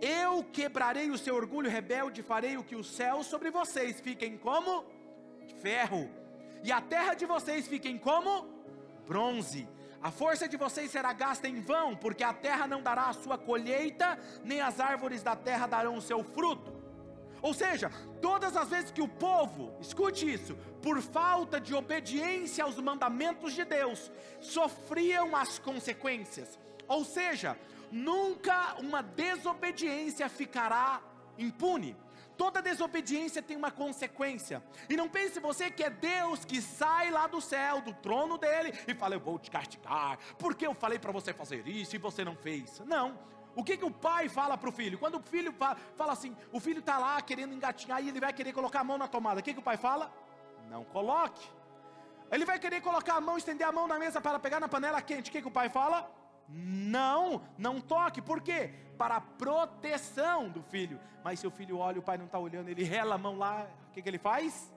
eu 0.00 0.42
quebrarei 0.44 1.10
o 1.10 1.18
seu 1.18 1.34
orgulho 1.34 1.70
rebelde, 1.70 2.20
e 2.20 2.24
farei 2.24 2.56
o 2.56 2.64
que 2.64 2.74
os 2.74 2.88
céus 2.88 3.26
sobre 3.26 3.50
vocês 3.50 4.00
fiquem 4.00 4.36
como 4.36 4.84
ferro, 5.60 6.10
e 6.64 6.72
a 6.72 6.80
terra 6.80 7.14
de 7.14 7.26
vocês 7.26 7.68
fiquem 7.68 7.98
como 7.98 8.48
bronze 9.06 9.68
a 10.02 10.10
força 10.10 10.48
de 10.48 10.56
vocês 10.56 10.90
será 10.90 11.12
gasta 11.12 11.46
em 11.46 11.60
vão, 11.60 11.94
porque 11.94 12.24
a 12.24 12.32
terra 12.32 12.66
não 12.66 12.82
dará 12.82 13.08
a 13.08 13.12
sua 13.12 13.38
colheita, 13.38 14.18
nem 14.42 14.60
as 14.60 14.80
árvores 14.80 15.22
da 15.22 15.36
terra 15.36 15.66
darão 15.66 15.96
o 15.96 16.02
seu 16.02 16.24
fruto. 16.24 16.82
Ou 17.40 17.54
seja, 17.54 17.90
todas 18.20 18.56
as 18.56 18.68
vezes 18.68 18.90
que 18.90 19.00
o 19.00 19.08
povo, 19.08 19.76
escute 19.80 20.32
isso, 20.32 20.56
por 20.80 21.00
falta 21.00 21.60
de 21.60 21.74
obediência 21.74 22.64
aos 22.64 22.76
mandamentos 22.78 23.52
de 23.52 23.64
Deus, 23.64 24.10
sofriam 24.40 25.36
as 25.36 25.58
consequências. 25.58 26.58
Ou 26.88 27.04
seja, 27.04 27.56
nunca 27.90 28.74
uma 28.80 29.02
desobediência 29.02 30.28
ficará 30.28 31.00
impune. 31.38 31.96
Toda 32.42 32.60
desobediência 32.60 33.40
tem 33.40 33.56
uma 33.56 33.70
consequência. 33.70 34.60
E 34.90 34.96
não 34.96 35.08
pense 35.08 35.38
você 35.38 35.70
que 35.70 35.84
é 35.84 35.88
Deus 35.88 36.44
que 36.44 36.60
sai 36.60 37.08
lá 37.08 37.28
do 37.28 37.40
céu, 37.40 37.80
do 37.80 37.94
trono 37.94 38.36
dele, 38.36 38.72
e 38.88 38.92
fala: 38.96 39.14
Eu 39.14 39.20
vou 39.20 39.38
te 39.38 39.48
castigar, 39.48 40.18
porque 40.40 40.66
eu 40.66 40.74
falei 40.74 40.98
para 40.98 41.12
você 41.12 41.32
fazer 41.32 41.68
isso 41.68 41.94
e 41.94 42.00
você 42.00 42.24
não 42.24 42.34
fez. 42.34 42.80
Não. 42.80 43.16
O 43.54 43.62
que, 43.62 43.76
que 43.76 43.84
o 43.84 43.92
pai 43.92 44.28
fala 44.28 44.58
para 44.58 44.68
o 44.68 44.72
filho? 44.72 44.98
Quando 44.98 45.18
o 45.18 45.22
filho 45.22 45.52
fala, 45.52 45.76
fala 45.94 46.12
assim, 46.14 46.36
o 46.50 46.58
filho 46.58 46.80
está 46.80 46.98
lá 46.98 47.22
querendo 47.22 47.54
engatinhar 47.54 48.02
e 48.02 48.08
ele 48.08 48.18
vai 48.18 48.32
querer 48.32 48.52
colocar 48.52 48.80
a 48.80 48.84
mão 48.84 48.98
na 48.98 49.06
tomada. 49.06 49.38
O 49.38 49.42
que, 49.42 49.54
que 49.54 49.60
o 49.60 49.62
pai 49.70 49.76
fala? 49.76 50.12
Não 50.68 50.82
coloque. 50.82 51.48
Ele 52.32 52.44
vai 52.44 52.58
querer 52.58 52.80
colocar 52.80 53.14
a 53.14 53.20
mão, 53.20 53.38
estender 53.38 53.64
a 53.64 53.70
mão 53.70 53.86
na 53.86 54.00
mesa 54.00 54.20
para 54.20 54.40
pegar 54.40 54.58
na 54.58 54.66
panela 54.66 55.00
quente. 55.00 55.30
O 55.30 55.32
que, 55.32 55.42
que 55.42 55.48
o 55.48 55.58
pai 55.60 55.68
fala? 55.68 56.10
Não, 56.48 57.42
não 57.56 57.80
toque. 57.80 58.20
Por 58.20 58.40
quê? 58.40 58.74
Para 58.98 59.16
a 59.16 59.20
proteção 59.20 60.48
do 60.48 60.62
filho. 60.62 61.00
Mas 61.24 61.40
se 61.40 61.46
o 61.46 61.50
filho 61.50 61.78
olha, 61.78 61.98
o 61.98 62.02
pai 62.02 62.18
não 62.18 62.26
está 62.26 62.38
olhando, 62.38 62.68
ele 62.68 62.84
rela 62.84 63.14
a 63.14 63.18
mão 63.18 63.38
lá, 63.38 63.66
o 63.88 63.92
que, 63.92 64.02
que 64.02 64.08
ele 64.08 64.18
faz? 64.18 64.72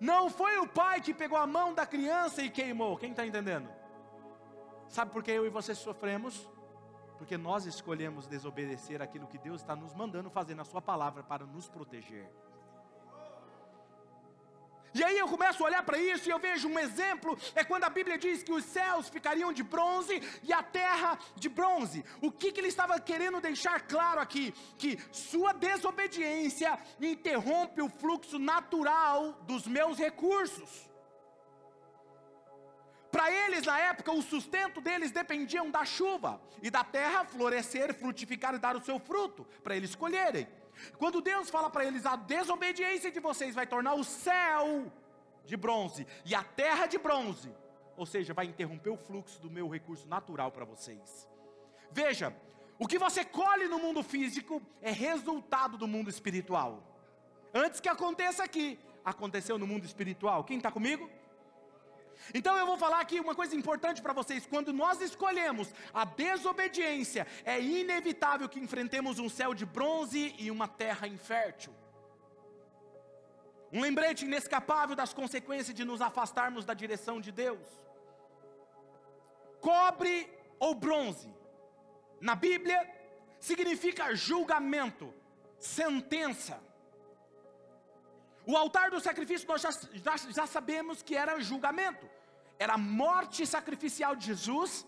Não 0.00 0.30
foi 0.30 0.58
o 0.58 0.66
pai 0.66 1.00
que 1.00 1.14
pegou 1.14 1.38
a 1.38 1.46
mão 1.46 1.74
da 1.74 1.86
criança 1.86 2.42
e 2.42 2.50
queimou. 2.50 2.96
Quem 2.96 3.10
está 3.10 3.26
entendendo? 3.26 3.68
Sabe 4.88 5.10
por 5.10 5.22
que 5.22 5.30
eu 5.30 5.46
e 5.46 5.48
você 5.48 5.74
sofremos? 5.74 6.48
Porque 7.18 7.38
nós 7.38 7.66
escolhemos 7.66 8.26
desobedecer 8.26 9.00
aquilo 9.00 9.26
que 9.26 9.38
Deus 9.38 9.60
está 9.60 9.76
nos 9.76 9.94
mandando 9.94 10.28
fazer 10.28 10.54
na 10.54 10.64
Sua 10.64 10.82
palavra 10.82 11.22
para 11.22 11.46
nos 11.46 11.68
proteger. 11.68 12.28
E 14.94 15.02
aí 15.02 15.18
eu 15.18 15.26
começo 15.26 15.62
a 15.62 15.66
olhar 15.66 15.82
para 15.82 15.98
isso 15.98 16.28
e 16.28 16.32
eu 16.32 16.38
vejo 16.38 16.68
um 16.68 16.78
exemplo, 16.78 17.38
é 17.54 17.64
quando 17.64 17.84
a 17.84 17.90
Bíblia 17.90 18.18
diz 18.18 18.42
que 18.42 18.52
os 18.52 18.64
céus 18.64 19.08
ficariam 19.08 19.52
de 19.52 19.62
bronze 19.62 20.20
e 20.42 20.52
a 20.52 20.62
terra 20.62 21.18
de 21.36 21.48
bronze. 21.48 22.04
O 22.20 22.30
que, 22.30 22.52
que 22.52 22.60
ele 22.60 22.68
estava 22.68 23.00
querendo 23.00 23.40
deixar 23.40 23.80
claro 23.82 24.20
aqui? 24.20 24.52
Que 24.76 24.98
sua 25.10 25.52
desobediência 25.52 26.78
interrompe 27.00 27.80
o 27.80 27.88
fluxo 27.88 28.38
natural 28.38 29.32
dos 29.42 29.66
meus 29.66 29.96
recursos. 29.96 30.90
Para 33.10 33.30
eles, 33.30 33.66
na 33.66 33.78
época, 33.78 34.10
o 34.10 34.22
sustento 34.22 34.80
deles 34.80 35.10
dependiam 35.10 35.70
da 35.70 35.84
chuva 35.84 36.40
e 36.62 36.70
da 36.70 36.82
terra 36.82 37.26
florescer, 37.26 37.94
frutificar 37.94 38.54
e 38.54 38.58
dar 38.58 38.74
o 38.74 38.82
seu 38.82 38.98
fruto, 38.98 39.46
para 39.62 39.76
eles 39.76 39.94
colherem. 39.94 40.48
Quando 40.98 41.20
Deus 41.20 41.50
fala 41.50 41.70
para 41.70 41.84
eles, 41.84 42.06
a 42.06 42.16
desobediência 42.16 43.10
de 43.10 43.20
vocês 43.20 43.54
vai 43.54 43.66
tornar 43.66 43.94
o 43.94 44.04
céu 44.04 44.90
de 45.44 45.56
bronze 45.56 46.06
e 46.24 46.34
a 46.34 46.42
terra 46.42 46.86
de 46.86 46.98
bronze, 46.98 47.52
ou 47.96 48.06
seja, 48.06 48.32
vai 48.32 48.46
interromper 48.46 48.90
o 48.90 48.96
fluxo 48.96 49.40
do 49.40 49.50
meu 49.50 49.68
recurso 49.68 50.06
natural 50.08 50.50
para 50.50 50.64
vocês. 50.64 51.28
Veja, 51.90 52.34
o 52.78 52.86
que 52.86 52.98
você 52.98 53.24
colhe 53.24 53.68
no 53.68 53.78
mundo 53.78 54.02
físico 54.02 54.62
é 54.80 54.90
resultado 54.90 55.76
do 55.76 55.86
mundo 55.86 56.10
espiritual. 56.10 56.82
Antes 57.54 57.80
que 57.80 57.88
aconteça 57.88 58.42
aqui, 58.42 58.78
aconteceu 59.04 59.58
no 59.58 59.66
mundo 59.66 59.84
espiritual. 59.84 60.44
Quem 60.44 60.56
está 60.56 60.70
comigo? 60.70 61.08
Então 62.34 62.56
eu 62.56 62.66
vou 62.66 62.76
falar 62.76 63.00
aqui 63.00 63.20
uma 63.20 63.34
coisa 63.34 63.54
importante 63.54 64.02
para 64.02 64.12
vocês: 64.12 64.46
quando 64.46 64.72
nós 64.72 65.00
escolhemos 65.00 65.68
a 65.92 66.04
desobediência, 66.04 67.26
é 67.44 67.60
inevitável 67.60 68.48
que 68.48 68.60
enfrentemos 68.60 69.18
um 69.18 69.28
céu 69.28 69.54
de 69.54 69.66
bronze 69.66 70.34
e 70.38 70.50
uma 70.50 70.68
terra 70.68 71.06
infértil. 71.06 71.74
Um 73.72 73.80
lembrete 73.80 74.24
inescapável 74.24 74.94
das 74.94 75.14
consequências 75.14 75.74
de 75.74 75.84
nos 75.84 76.02
afastarmos 76.02 76.64
da 76.64 76.74
direção 76.74 77.20
de 77.20 77.32
Deus. 77.32 77.66
Cobre 79.60 80.28
ou 80.58 80.74
bronze, 80.74 81.32
na 82.20 82.34
Bíblia, 82.34 82.88
significa 83.40 84.14
julgamento, 84.14 85.12
sentença. 85.58 86.62
O 88.46 88.56
altar 88.56 88.90
do 88.90 89.00
sacrifício 89.00 89.46
nós 89.46 89.60
já, 89.60 89.70
já, 89.70 90.16
já 90.16 90.46
sabemos 90.46 91.02
que 91.02 91.14
era 91.14 91.40
julgamento, 91.40 92.08
era 92.58 92.74
a 92.74 92.78
morte 92.78 93.46
sacrificial 93.46 94.16
de 94.16 94.26
Jesus, 94.26 94.86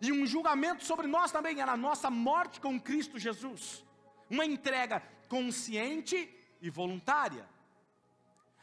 e 0.00 0.12
um 0.12 0.26
julgamento 0.26 0.84
sobre 0.84 1.06
nós 1.06 1.32
também, 1.32 1.60
era 1.60 1.72
a 1.72 1.76
nossa 1.76 2.10
morte 2.10 2.60
com 2.60 2.80
Cristo 2.80 3.18
Jesus, 3.18 3.84
uma 4.30 4.44
entrega 4.44 5.02
consciente 5.28 6.28
e 6.60 6.70
voluntária. 6.70 7.48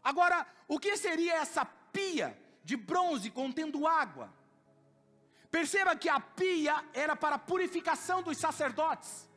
Agora, 0.03 0.45
o 0.67 0.79
que 0.79 0.95
seria 0.97 1.35
essa 1.35 1.65
pia 1.65 2.37
de 2.63 2.75
bronze 2.75 3.29
contendo 3.29 3.87
água? 3.87 4.33
Perceba 5.49 5.95
que 5.95 6.07
a 6.07 6.19
pia 6.19 6.83
era 6.93 7.15
para 7.15 7.35
a 7.35 7.39
purificação 7.39 8.23
dos 8.23 8.37
sacerdotes. 8.37 9.29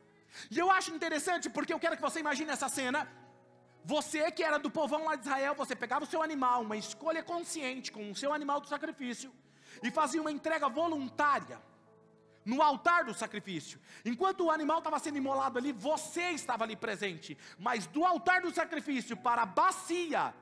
E 0.49 0.57
eu 0.57 0.71
acho 0.71 0.93
interessante 0.93 1.49
porque 1.49 1.73
eu 1.73 1.79
quero 1.79 1.95
que 1.97 2.01
você 2.01 2.19
imagine 2.19 2.51
essa 2.51 2.69
cena. 2.69 3.07
Você 3.85 4.31
que 4.31 4.43
era 4.43 4.57
do 4.57 4.71
povão 4.71 5.05
lá 5.05 5.15
de 5.15 5.21
Israel, 5.27 5.53
você 5.53 5.75
pegava 5.75 6.05
o 6.05 6.07
seu 6.07 6.23
animal, 6.23 6.63
uma 6.63 6.75
escolha 6.75 7.21
consciente 7.21 7.91
com 7.91 8.09
o 8.09 8.15
seu 8.15 8.33
animal 8.33 8.59
do 8.59 8.67
sacrifício, 8.67 9.31
e 9.83 9.91
fazia 9.91 10.19
uma 10.19 10.31
entrega 10.31 10.67
voluntária 10.67 11.61
no 12.43 12.63
altar 12.63 13.05
do 13.05 13.13
sacrifício. 13.13 13.79
Enquanto 14.03 14.45
o 14.45 14.49
animal 14.49 14.79
estava 14.79 14.97
sendo 14.97 15.19
imolado 15.19 15.59
ali, 15.59 15.71
você 15.71 16.31
estava 16.31 16.63
ali 16.63 16.75
presente. 16.75 17.37
Mas 17.59 17.85
do 17.85 18.03
altar 18.03 18.41
do 18.41 18.53
sacrifício 18.53 19.15
para 19.15 19.43
a 19.43 19.45
bacia, 19.45 20.33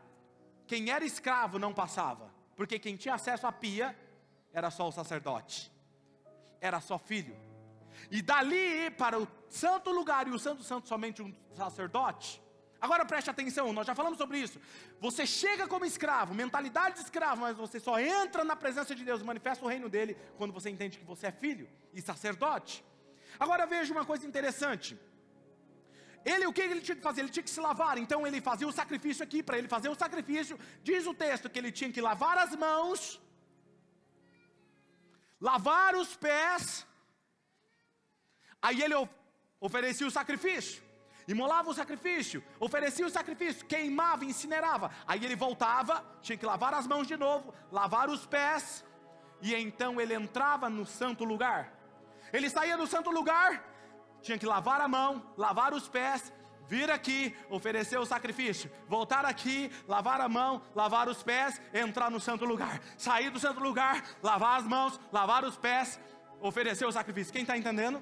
quem 0.66 0.90
era 0.90 1.04
escravo 1.04 1.60
não 1.60 1.74
passava, 1.74 2.34
porque 2.56 2.80
quem 2.80 2.96
tinha 2.96 3.16
acesso 3.16 3.46
à 3.48 3.52
pia 3.52 3.98
era 4.54 4.72
só 4.72 4.88
o 4.88 4.92
sacerdote, 4.92 5.72
era 6.62 6.80
só 6.80 6.98
filho. 6.98 7.36
E 8.10 8.22
dali 8.22 8.90
para 8.92 9.20
o 9.20 9.28
santo 9.50 9.92
lugar 9.92 10.28
e 10.28 10.32
o 10.32 10.40
santo 10.40 10.64
santo 10.64 10.88
somente 10.88 11.22
um 11.22 11.34
sacerdote. 11.54 12.43
Agora 12.86 13.06
preste 13.06 13.30
atenção, 13.30 13.72
nós 13.72 13.88
já 13.88 13.96
falamos 14.00 14.18
sobre 14.18 14.38
isso. 14.46 14.60
Você 15.00 15.26
chega 15.26 15.66
como 15.74 15.86
escravo, 15.86 16.34
mentalidade 16.34 16.96
de 16.98 17.04
escravo, 17.08 17.40
mas 17.44 17.56
você 17.56 17.80
só 17.80 17.98
entra 17.98 18.44
na 18.44 18.58
presença 18.64 18.94
de 18.94 19.06
Deus, 19.10 19.24
manifesta 19.24 19.64
o 19.64 19.70
reino 19.70 19.88
dele 19.88 20.18
quando 20.38 20.52
você 20.58 20.70
entende 20.70 21.00
que 21.00 21.06
você 21.06 21.28
é 21.28 21.32
filho 21.32 21.70
e 21.94 22.02
sacerdote. 22.02 22.84
Agora 23.40 23.66
veja 23.66 23.94
uma 23.94 24.04
coisa 24.04 24.28
interessante. 24.28 25.00
Ele, 26.26 26.46
o 26.46 26.52
que 26.52 26.60
ele 26.60 26.82
tinha 26.82 26.98
que 26.98 27.02
fazer? 27.02 27.22
Ele 27.22 27.30
tinha 27.30 27.48
que 27.48 27.56
se 27.56 27.62
lavar. 27.68 27.98
Então 27.98 28.28
ele 28.28 28.42
fazia 28.42 28.68
o 28.68 28.76
sacrifício 28.82 29.24
aqui. 29.24 29.42
Para 29.42 29.58
ele 29.58 29.70
fazer 29.70 29.88
o 29.88 29.96
sacrifício, 29.96 30.60
diz 30.84 31.08
o 31.08 31.14
texto 31.14 31.50
que 31.50 31.60
ele 31.60 31.72
tinha 31.72 31.92
que 31.96 32.02
lavar 32.02 32.38
as 32.38 32.54
mãos, 32.54 33.22
lavar 35.40 35.96
os 35.96 36.18
pés. 36.18 36.86
Aí 38.62 38.82
ele 38.82 38.96
oferecia 39.68 40.08
o 40.08 40.16
sacrifício, 40.20 40.84
imolava 41.28 41.70
o 41.70 41.74
sacrifício, 41.74 42.44
oferecia 42.60 43.06
o 43.06 43.10
sacrifício, 43.10 43.66
queimava, 43.66 44.26
incinerava. 44.26 44.92
Aí 45.08 45.24
ele 45.24 45.36
voltava, 45.36 46.04
tinha 46.22 46.38
que 46.38 46.46
lavar 46.46 46.74
as 46.74 46.88
mãos 46.88 47.08
de 47.08 47.18
novo, 47.18 47.54
lavar 47.72 48.10
os 48.10 48.26
pés, 48.26 48.84
e 49.42 49.54
então 49.56 50.00
ele 50.00 50.14
entrava 50.14 50.70
no 50.70 50.86
santo 50.86 51.24
lugar. 51.24 51.74
Ele 52.32 52.50
saía 52.50 52.78
do 52.78 52.88
santo 52.88 53.12
lugar, 53.12 53.64
tinha 54.22 54.38
que 54.38 54.46
lavar 54.46 54.82
a 54.82 54.88
mão, 54.88 55.34
lavar 55.38 55.74
os 55.74 55.88
pés, 55.88 56.32
vir 56.66 56.90
aqui, 56.90 57.36
oferecer 57.50 58.00
o 58.00 58.06
sacrifício, 58.06 58.72
voltar 58.88 59.26
aqui, 59.26 59.72
lavar 59.88 60.22
a 60.22 60.30
mão, 60.30 60.62
lavar 60.74 61.08
os 61.08 61.22
pés, 61.22 61.62
entrar 61.74 62.10
no 62.10 62.20
santo 62.20 62.46
lugar, 62.46 62.82
sair 62.98 63.30
do 63.30 63.40
santo 63.40 63.60
lugar, 63.60 64.04
lavar 64.22 64.60
as 64.60 64.66
mãos, 64.66 65.00
lavar 65.12 65.44
os 65.44 65.58
pés, 65.58 66.00
oferecer 66.40 66.86
o 66.86 66.92
sacrifício. 66.92 67.34
Quem 67.34 67.44
está 67.44 67.58
entendendo? 67.58 68.02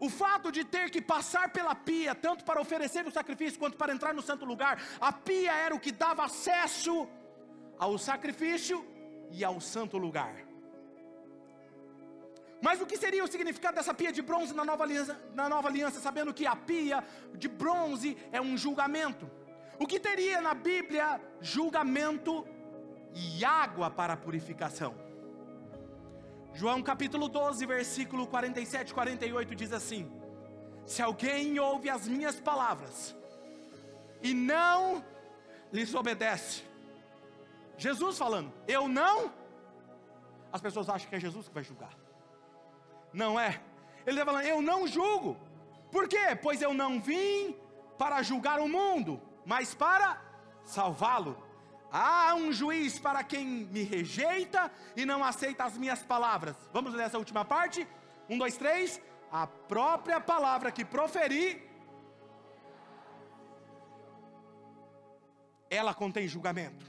O 0.00 0.08
fato 0.08 0.50
de 0.50 0.64
ter 0.64 0.90
que 0.90 1.00
passar 1.00 1.50
pela 1.50 1.74
pia, 1.74 2.14
tanto 2.14 2.44
para 2.44 2.60
oferecer 2.60 3.06
o 3.06 3.10
sacrifício 3.10 3.58
quanto 3.58 3.76
para 3.76 3.92
entrar 3.92 4.12
no 4.12 4.22
santo 4.22 4.44
lugar, 4.44 4.82
a 5.00 5.12
pia 5.12 5.52
era 5.52 5.74
o 5.74 5.80
que 5.80 5.92
dava 5.92 6.24
acesso 6.24 7.08
ao 7.78 7.96
sacrifício 7.96 8.84
e 9.30 9.44
ao 9.44 9.60
santo 9.60 9.96
lugar. 9.96 10.34
Mas 12.62 12.80
o 12.80 12.86
que 12.86 12.96
seria 12.96 13.22
o 13.22 13.28
significado 13.28 13.76
dessa 13.76 13.92
pia 13.92 14.10
de 14.10 14.22
bronze 14.22 14.54
na 14.54 14.64
nova 14.64 14.84
aliança, 14.84 15.20
na 15.34 15.48
nova 15.48 15.68
aliança 15.68 16.00
sabendo 16.00 16.32
que 16.32 16.46
a 16.46 16.56
pia 16.56 17.04
de 17.34 17.46
bronze 17.46 18.16
é 18.32 18.40
um 18.40 18.56
julgamento? 18.56 19.30
O 19.78 19.86
que 19.86 20.00
teria 20.00 20.40
na 20.40 20.54
Bíblia 20.54 21.20
julgamento 21.40 22.46
e 23.14 23.44
água 23.44 23.90
para 23.90 24.16
purificação? 24.16 25.03
João 26.54 26.80
capítulo 26.84 27.28
12, 27.28 27.66
versículo 27.66 28.28
47 28.28 28.90
e 28.90 28.94
48 28.94 29.54
diz 29.56 29.72
assim: 29.72 30.08
Se 30.86 31.02
alguém 31.02 31.58
ouve 31.58 31.90
as 31.90 32.06
minhas 32.06 32.38
palavras 32.38 33.14
e 34.22 34.32
não 34.32 35.04
lhes 35.72 35.92
obedece, 35.94 36.62
Jesus 37.76 38.16
falando, 38.16 38.52
eu 38.68 38.86
não, 38.86 39.32
as 40.52 40.60
pessoas 40.60 40.88
acham 40.88 41.08
que 41.08 41.16
é 41.16 41.20
Jesus 41.20 41.48
que 41.48 41.54
vai 41.54 41.64
julgar. 41.64 41.92
Não 43.12 43.38
é. 43.38 43.60
Ele 44.06 44.20
está 44.20 44.24
falando, 44.24 44.46
eu 44.46 44.62
não 44.62 44.86
julgo. 44.86 45.36
Por 45.90 46.06
quê? 46.06 46.36
Pois 46.40 46.62
eu 46.62 46.72
não 46.72 47.00
vim 47.00 47.56
para 47.98 48.22
julgar 48.22 48.60
o 48.60 48.68
mundo, 48.68 49.20
mas 49.44 49.74
para 49.74 50.22
salvá-lo. 50.62 51.43
Há 51.96 52.34
um 52.34 52.52
juiz 52.52 52.98
para 52.98 53.22
quem 53.22 53.46
me 53.46 53.84
rejeita 53.84 54.68
e 54.96 55.06
não 55.06 55.22
aceita 55.22 55.62
as 55.62 55.78
minhas 55.78 56.02
palavras. 56.02 56.56
Vamos 56.72 56.92
ler 56.92 57.04
essa 57.04 57.18
última 57.18 57.44
parte? 57.44 57.86
Um, 58.28 58.36
dois, 58.36 58.56
três. 58.56 59.00
A 59.30 59.46
própria 59.46 60.20
palavra 60.20 60.72
que 60.72 60.84
proferi, 60.84 61.62
ela 65.70 65.94
contém 65.94 66.26
julgamento. 66.26 66.84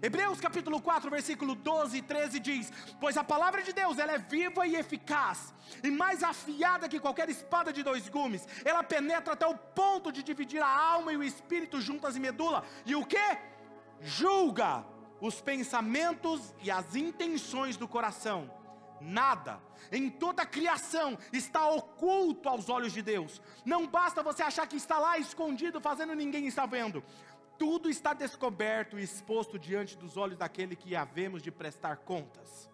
Hebreus 0.00 0.40
capítulo 0.40 0.80
4, 0.80 1.10
versículo 1.10 1.56
12 1.56 1.98
e 1.98 2.02
13 2.02 2.38
diz: 2.38 2.72
Pois 3.00 3.16
a 3.16 3.24
palavra 3.24 3.60
de 3.60 3.72
Deus 3.72 3.98
ela 3.98 4.12
é 4.12 4.18
viva 4.18 4.68
e 4.68 4.76
eficaz, 4.76 5.52
e 5.82 5.90
mais 5.90 6.22
afiada 6.22 6.88
que 6.88 7.00
qualquer 7.00 7.28
espada 7.28 7.72
de 7.72 7.82
dois 7.82 8.08
gumes, 8.08 8.46
ela 8.64 8.84
penetra 8.84 9.32
até 9.32 9.46
o 9.48 9.56
ponto 9.56 10.12
de 10.12 10.22
dividir 10.22 10.62
a 10.62 10.68
alma 10.68 11.12
e 11.12 11.16
o 11.16 11.24
espírito 11.24 11.80
juntas 11.80 12.14
e 12.14 12.20
medula, 12.20 12.62
e 12.86 12.94
o 12.94 13.04
que? 13.04 13.53
Julga 14.04 14.84
os 15.20 15.40
pensamentos 15.40 16.54
e 16.62 16.70
as 16.70 16.94
intenções 16.94 17.76
do 17.76 17.88
coração. 17.88 18.48
Nada 19.00 19.60
em 19.90 20.08
toda 20.08 20.42
a 20.42 20.46
criação 20.46 21.18
está 21.32 21.66
oculto 21.68 22.48
aos 22.48 22.68
olhos 22.68 22.92
de 22.92 23.02
Deus. 23.02 23.42
Não 23.64 23.86
basta 23.86 24.22
você 24.22 24.42
achar 24.42 24.66
que 24.68 24.76
está 24.76 24.98
lá 24.98 25.18
escondido, 25.18 25.80
fazendo 25.80 26.14
ninguém 26.14 26.46
está 26.46 26.64
vendo 26.64 27.02
tudo 27.58 27.88
está 27.88 28.12
descoberto 28.12 28.98
e 28.98 29.02
exposto 29.02 29.58
diante 29.58 29.96
dos 29.96 30.16
olhos 30.16 30.36
daquele 30.36 30.76
que 30.76 30.96
havemos 30.96 31.42
de 31.42 31.50
prestar 31.50 31.98
contas. 31.98 32.70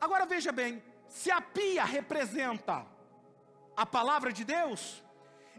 Agora 0.00 0.26
veja 0.26 0.52
bem, 0.52 0.82
se 1.08 1.30
a 1.30 1.40
pia 1.40 1.84
representa 1.84 2.86
a 3.76 3.84
palavra 3.84 4.32
de 4.32 4.44
Deus, 4.44 5.02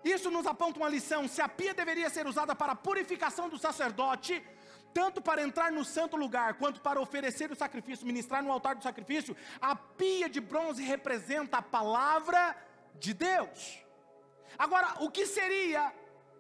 isso 0.04 0.32
nos 0.32 0.46
aponta 0.46 0.80
uma 0.80 0.90
lição: 0.90 1.28
se 1.28 1.42
a 1.42 1.50
pia 1.50 1.74
deveria 1.74 2.10
ser 2.10 2.28
usada 2.28 2.56
para 2.56 2.74
a 2.74 2.76
purificação 2.76 3.50
do 3.50 3.58
sacerdote, 3.58 4.44
tanto 4.94 5.22
para 5.22 5.42
entrar 5.42 5.72
no 5.72 5.84
santo 5.86 6.16
lugar, 6.16 6.56
quanto 6.56 6.82
para 6.82 7.00
oferecer 7.00 7.52
o 7.52 7.56
sacrifício, 7.56 8.06
ministrar 8.06 8.44
no 8.44 8.52
altar 8.52 8.76
do 8.76 8.84
sacrifício, 8.84 9.36
a 9.62 9.76
pia 9.76 10.30
de 10.30 10.40
bronze 10.40 10.84
representa 10.84 11.58
a 11.58 11.62
palavra 11.62 12.56
de 12.96 13.14
Deus. 13.14 13.80
Agora, 14.58 14.96
o 15.00 15.10
que 15.10 15.26
seria, 15.26 15.94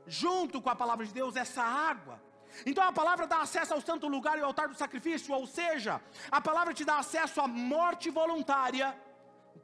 junto 0.07 0.61
com 0.61 0.69
a 0.69 0.75
palavra 0.75 1.05
de 1.05 1.13
Deus, 1.13 1.35
essa 1.35 1.63
água? 1.63 2.21
Então 2.65 2.83
a 2.83 2.91
palavra 2.91 3.27
dá 3.27 3.41
acesso 3.41 3.73
ao 3.73 3.81
santo 3.81 4.07
lugar 4.07 4.37
e 4.37 4.41
ao 4.41 4.47
altar 4.47 4.67
do 4.67 4.75
sacrifício, 4.75 5.33
ou 5.33 5.45
seja, 5.45 6.01
a 6.31 6.41
palavra 6.41 6.73
te 6.73 6.83
dá 6.83 6.97
acesso 6.97 7.39
à 7.39 7.47
morte 7.47 8.09
voluntária 8.09 8.97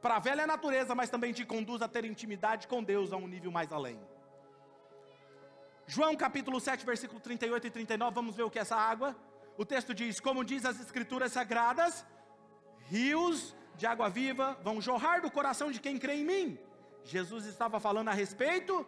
para 0.02 0.16
a 0.16 0.18
velha 0.18 0.46
natureza, 0.46 0.94
mas 0.94 1.10
também 1.10 1.32
te 1.32 1.44
conduz 1.44 1.82
a 1.82 1.88
ter 1.88 2.04
intimidade 2.04 2.68
com 2.68 2.82
Deus 2.82 3.12
a 3.12 3.16
um 3.16 3.26
nível 3.26 3.50
mais 3.50 3.72
além. 3.72 3.98
João 5.86 6.16
capítulo 6.16 6.58
7, 6.60 6.84
versículo 6.84 7.20
38 7.20 7.66
e 7.68 7.70
39, 7.70 8.14
vamos 8.14 8.36
ver 8.36 8.42
o 8.42 8.50
que 8.50 8.58
é 8.58 8.62
essa 8.62 8.76
água. 8.76 9.14
O 9.56 9.64
texto 9.64 9.94
diz: 9.94 10.18
Como 10.20 10.44
diz 10.44 10.64
as 10.64 10.80
escrituras 10.80 11.32
sagradas, 11.32 12.04
rios 12.86 13.54
de 13.76 13.86
água 13.86 14.08
viva 14.08 14.58
vão 14.62 14.80
jorrar 14.80 15.20
do 15.22 15.30
coração 15.30 15.70
de 15.70 15.80
quem 15.80 15.98
crê 15.98 16.14
em 16.14 16.24
mim. 16.24 16.58
Jesus 17.04 17.46
estava 17.46 17.78
falando 17.78 18.08
a 18.08 18.12
respeito 18.12 18.86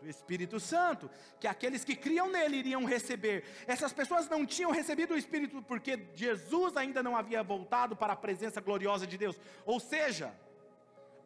do 0.00 0.08
Espírito 0.08 0.58
Santo, 0.58 1.10
que 1.38 1.46
aqueles 1.46 1.84
que 1.84 1.94
criam 1.94 2.30
nele 2.30 2.56
iriam 2.56 2.84
receber. 2.84 3.44
Essas 3.66 3.92
pessoas 3.92 4.28
não 4.28 4.46
tinham 4.46 4.70
recebido 4.70 5.14
o 5.14 5.18
Espírito 5.18 5.62
porque 5.62 6.08
Jesus 6.14 6.76
ainda 6.76 7.02
não 7.02 7.16
havia 7.16 7.42
voltado 7.42 7.94
para 7.94 8.14
a 8.14 8.16
presença 8.16 8.60
gloriosa 8.60 9.06
de 9.06 9.18
Deus. 9.18 9.36
Ou 9.64 9.78
seja, 9.78 10.34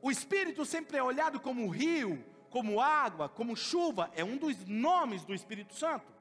o 0.02 0.10
Espírito 0.10 0.64
sempre 0.64 0.98
é 0.98 1.02
olhado 1.02 1.40
como 1.40 1.68
rio, 1.68 2.24
como 2.50 2.80
água, 2.80 3.28
como 3.28 3.56
chuva, 3.56 4.10
é 4.14 4.24
um 4.24 4.36
dos 4.36 4.64
nomes 4.66 5.24
do 5.24 5.34
Espírito 5.34 5.74
Santo. 5.74 6.12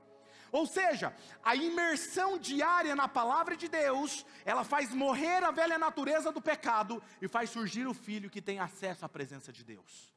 Ou 0.52 0.68
seja, 0.68 1.16
a 1.44 1.56
imersão 1.56 2.38
diária 2.38 2.96
na 2.96 3.08
palavra 3.08 3.58
de 3.58 3.68
Deus, 3.68 4.24
ela 4.46 4.64
faz 4.64 4.94
morrer 4.94 5.44
a 5.44 5.50
velha 5.50 5.80
natureza 5.80 6.32
do 6.32 6.40
pecado 6.40 7.02
e 7.20 7.28
faz 7.28 7.50
surgir 7.50 7.88
o 7.88 7.94
filho 7.94 8.30
que 8.30 8.40
tem 8.40 8.60
acesso 8.60 9.04
à 9.04 9.10
presença 9.10 9.52
de 9.52 9.64
Deus. 9.64 10.13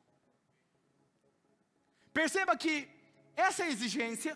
Perceba 2.19 2.57
que 2.57 2.75
essa 3.47 3.67
exigência 3.67 4.33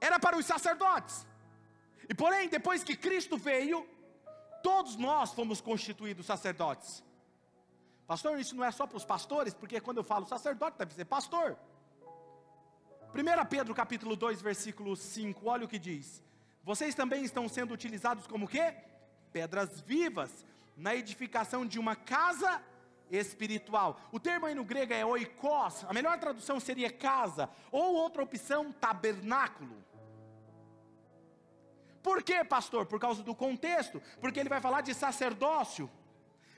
era 0.00 0.18
para 0.18 0.38
os 0.38 0.46
sacerdotes. 0.46 1.26
E 2.08 2.14
porém, 2.14 2.48
depois 2.48 2.82
que 2.82 2.96
Cristo 2.96 3.36
veio, 3.36 3.86
todos 4.62 4.96
nós 4.96 5.34
fomos 5.34 5.60
constituídos 5.60 6.24
sacerdotes. 6.24 7.04
Pastor, 8.06 8.40
isso 8.40 8.56
não 8.56 8.64
é 8.64 8.70
só 8.70 8.86
para 8.86 8.96
os 8.96 9.04
pastores, 9.04 9.52
porque 9.52 9.82
quando 9.82 9.98
eu 9.98 10.04
falo 10.04 10.24
sacerdote, 10.24 10.78
deve 10.78 10.94
ser 10.94 11.04
pastor. 11.04 11.58
1 13.14 13.44
Pedro 13.50 13.74
capítulo 13.74 14.16
2, 14.16 14.40
versículo 14.40 14.96
5, 14.96 15.46
olha 15.46 15.66
o 15.66 15.68
que 15.68 15.78
diz. 15.78 16.22
Vocês 16.64 16.94
também 16.94 17.22
estão 17.22 17.46
sendo 17.50 17.74
utilizados 17.74 18.26
como 18.26 18.48
quê? 18.48 18.74
Pedras 19.30 19.82
vivas, 19.82 20.32
na 20.74 20.94
edificação 20.94 21.66
de 21.66 21.78
uma 21.78 21.94
casa 21.94 22.62
espiritual. 23.10 24.00
O 24.10 24.18
termo 24.18 24.46
aí 24.46 24.54
no 24.54 24.64
grego 24.64 24.92
é 24.92 25.04
oikos, 25.04 25.84
a 25.84 25.92
melhor 25.92 26.18
tradução 26.18 26.58
seria 26.58 26.90
casa, 26.90 27.48
ou 27.70 27.94
outra 27.94 28.22
opção, 28.22 28.72
tabernáculo. 28.72 29.76
Por 32.02 32.22
quê, 32.22 32.44
pastor? 32.44 32.86
Por 32.86 33.00
causa 33.00 33.22
do 33.22 33.34
contexto, 33.34 34.00
porque 34.20 34.38
ele 34.38 34.48
vai 34.48 34.60
falar 34.60 34.80
de 34.80 34.94
sacerdócio 34.94 35.90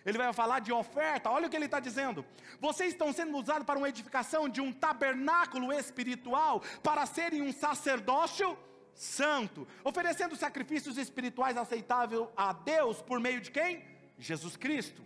ele 0.09 0.19
vai 0.19 0.33
falar 0.33 0.61
de 0.61 0.73
oferta. 0.73 1.31
Olha 1.31 1.47
o 1.47 1.51
que 1.51 1.57
ele 1.57 1.67
está 1.67 1.79
dizendo. 1.79 2.25
Vocês 2.59 2.93
estão 2.93 3.13
sendo 3.13 3.37
usados 3.37 3.67
para 3.67 3.79
uma 3.79 3.89
edificação 3.89 4.49
de 4.49 4.61
um 4.61 4.73
tabernáculo 4.73 5.73
espiritual, 5.73 6.63
para 6.83 7.05
serem 7.05 7.43
um 7.43 7.53
sacerdócio 7.53 8.57
santo, 8.95 9.69
oferecendo 9.85 10.35
sacrifícios 10.35 10.97
espirituais 10.97 11.57
aceitáveis 11.57 12.27
a 12.37 12.53
Deus 12.53 13.03
por 13.03 13.21
meio 13.21 13.41
de 13.41 13.51
quem? 13.51 13.85
Jesus 14.19 14.57
Cristo. 14.57 15.03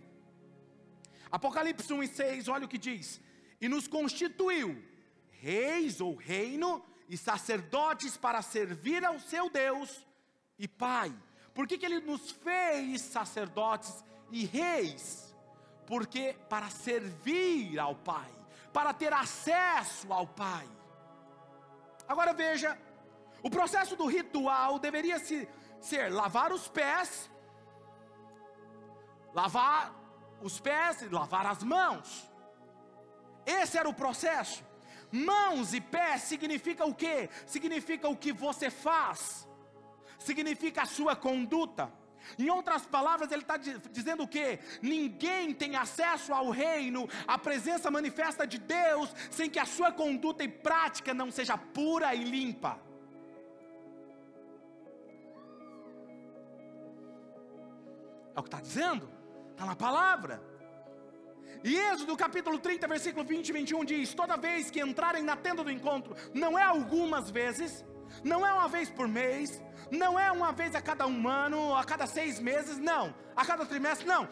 Apocalipse 1.33 1.91
1 1.91 2.03
e 2.03 2.07
6, 2.07 2.47
olha 2.47 2.65
o 2.65 2.69
que 2.69 2.77
diz: 2.77 3.19
E 3.59 3.67
nos 3.67 3.87
constituiu 3.87 4.79
reis 5.31 5.99
ou 5.99 6.13
reino 6.13 6.85
e 7.09 7.17
sacerdotes 7.17 8.15
para 8.15 8.43
servir 8.43 9.03
ao 9.03 9.19
seu 9.19 9.49
Deus 9.49 10.05
e 10.59 10.67
Pai. 10.67 11.11
Por 11.51 11.67
que, 11.67 11.75
que 11.79 11.87
ele 11.87 12.01
nos 12.01 12.29
fez 12.29 13.01
sacerdotes 13.01 14.03
e 14.31 14.45
reis, 14.45 15.35
Porque 15.87 16.35
para 16.47 16.69
servir 16.69 17.79
ao 17.79 17.95
Pai, 17.95 18.31
para 18.71 18.93
ter 18.93 19.11
acesso 19.11 20.13
ao 20.13 20.27
Pai. 20.27 20.67
Agora 22.07 22.31
veja, 22.31 22.77
o 23.41 23.49
processo 23.49 23.95
do 23.95 24.05
ritual 24.05 24.77
deveria 24.77 25.17
se, 25.17 25.49
ser 25.81 26.11
lavar 26.11 26.53
os 26.53 26.67
pés, 26.67 27.29
lavar 29.33 30.02
os 30.43 30.59
pés 30.59 31.01
e 31.01 31.07
lavar 31.07 31.45
as 31.45 31.63
mãos. 31.63 32.29
Esse 33.45 33.77
era 33.77 33.89
o 33.89 33.93
processo. 33.93 34.63
Mãos 35.11 35.73
e 35.73 35.79
pés 35.79 36.23
significa 36.23 36.85
o 36.85 36.93
que? 36.93 37.29
Significa 37.45 38.07
o 38.09 38.17
que 38.17 38.33
você 38.33 38.69
faz, 38.69 39.47
significa 40.19 40.81
a 40.83 40.85
sua 40.85 41.15
conduta. 41.15 41.91
Em 42.39 42.49
outras 42.49 42.85
palavras, 42.85 43.31
ele 43.31 43.41
está 43.41 43.57
dizendo 43.57 44.23
o 44.23 44.27
que? 44.27 44.59
Ninguém 44.81 45.53
tem 45.53 45.75
acesso 45.75 46.33
ao 46.33 46.49
reino, 46.49 47.07
à 47.27 47.37
presença 47.37 47.91
manifesta 47.91 48.47
de 48.47 48.57
Deus, 48.57 49.13
sem 49.29 49.49
que 49.49 49.59
a 49.59 49.65
sua 49.65 49.91
conduta 49.91 50.43
e 50.43 50.47
prática 50.47 51.13
não 51.13 51.29
seja 51.29 51.57
pura 51.57 52.15
e 52.15 52.23
limpa. 52.23 52.79
É 58.35 58.39
o 58.39 58.41
que 58.41 58.47
está 58.47 58.61
dizendo, 58.61 59.07
está 59.53 59.65
na 59.65 59.75
palavra. 59.75 60.41
E 61.63 61.77
Êxodo 61.77 62.17
capítulo 62.17 62.59
30, 62.59 62.87
versículo 62.87 63.23
20 63.25 63.47
e 63.47 63.53
21 63.53 63.85
diz: 63.85 64.13
Toda 64.13 64.35
vez 64.35 64.69
que 64.69 64.81
entrarem 64.81 65.23
na 65.23 65.35
tenda 65.35 65.63
do 65.63 65.71
encontro, 65.71 66.15
não 66.33 66.59
é 66.59 66.63
algumas 66.63 67.29
vezes, 67.29 67.85
não 68.23 68.45
é 68.45 68.51
uma 68.51 68.67
vez 68.67 68.89
por 68.89 69.07
mês, 69.07 69.61
não 69.89 70.19
é 70.19 70.31
uma 70.31 70.51
vez 70.51 70.75
a 70.75 70.81
cada 70.81 71.07
um 71.07 71.27
ano, 71.27 71.73
a 71.75 71.83
cada 71.83 72.05
seis 72.05 72.39
meses, 72.39 72.77
não, 72.77 73.15
a 73.35 73.45
cada 73.45 73.65
trimestre, 73.65 74.05
não. 74.05 74.27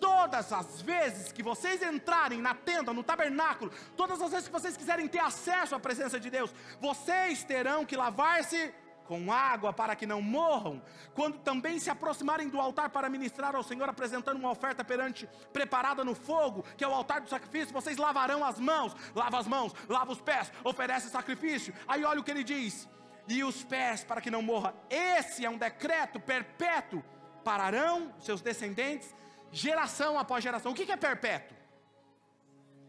Todas 0.00 0.52
as 0.52 0.82
vezes 0.82 1.30
que 1.30 1.44
vocês 1.44 1.80
entrarem 1.80 2.40
na 2.42 2.54
tenda, 2.54 2.92
no 2.92 3.04
tabernáculo, 3.04 3.70
todas 3.96 4.20
as 4.20 4.32
vezes 4.32 4.48
que 4.48 4.52
vocês 4.52 4.76
quiserem 4.76 5.06
ter 5.06 5.20
acesso 5.20 5.76
à 5.76 5.78
presença 5.78 6.18
de 6.18 6.28
Deus, 6.28 6.52
vocês 6.80 7.44
terão 7.44 7.86
que 7.86 7.96
lavar-se 7.96 8.74
com 9.12 9.30
água 9.30 9.74
para 9.74 9.94
que 9.94 10.06
não 10.06 10.22
morram, 10.22 10.80
quando 11.14 11.36
também 11.40 11.78
se 11.78 11.90
aproximarem 11.90 12.48
do 12.48 12.58
altar 12.58 12.88
para 12.88 13.10
ministrar 13.10 13.54
ao 13.54 13.62
Senhor, 13.62 13.86
apresentando 13.86 14.38
uma 14.38 14.50
oferta 14.50 14.82
perante, 14.82 15.28
preparada 15.52 16.02
no 16.02 16.14
fogo, 16.14 16.64
que 16.78 16.82
é 16.82 16.88
o 16.88 16.94
altar 16.94 17.20
do 17.20 17.28
sacrifício, 17.28 17.74
vocês 17.74 17.98
lavarão 17.98 18.42
as 18.42 18.58
mãos, 18.58 18.96
lava 19.14 19.38
as 19.38 19.46
mãos, 19.46 19.74
lava 19.86 20.12
os 20.12 20.22
pés, 20.22 20.50
oferece 20.64 21.10
sacrifício. 21.10 21.74
Aí 21.86 22.02
olha 22.06 22.20
o 22.20 22.24
que 22.24 22.30
ele 22.30 22.42
diz: 22.42 22.88
e 23.28 23.44
os 23.44 23.62
pés 23.62 24.02
para 24.02 24.22
que 24.22 24.30
não 24.30 24.40
morra. 24.40 24.74
Esse 24.88 25.44
é 25.44 25.50
um 25.50 25.58
decreto 25.58 26.18
perpétuo. 26.18 27.04
Pararão 27.44 28.14
seus 28.18 28.40
descendentes, 28.40 29.14
geração 29.50 30.18
após 30.18 30.42
geração. 30.42 30.72
O 30.72 30.74
que 30.74 30.90
é 30.90 30.96
perpétuo? 30.96 31.54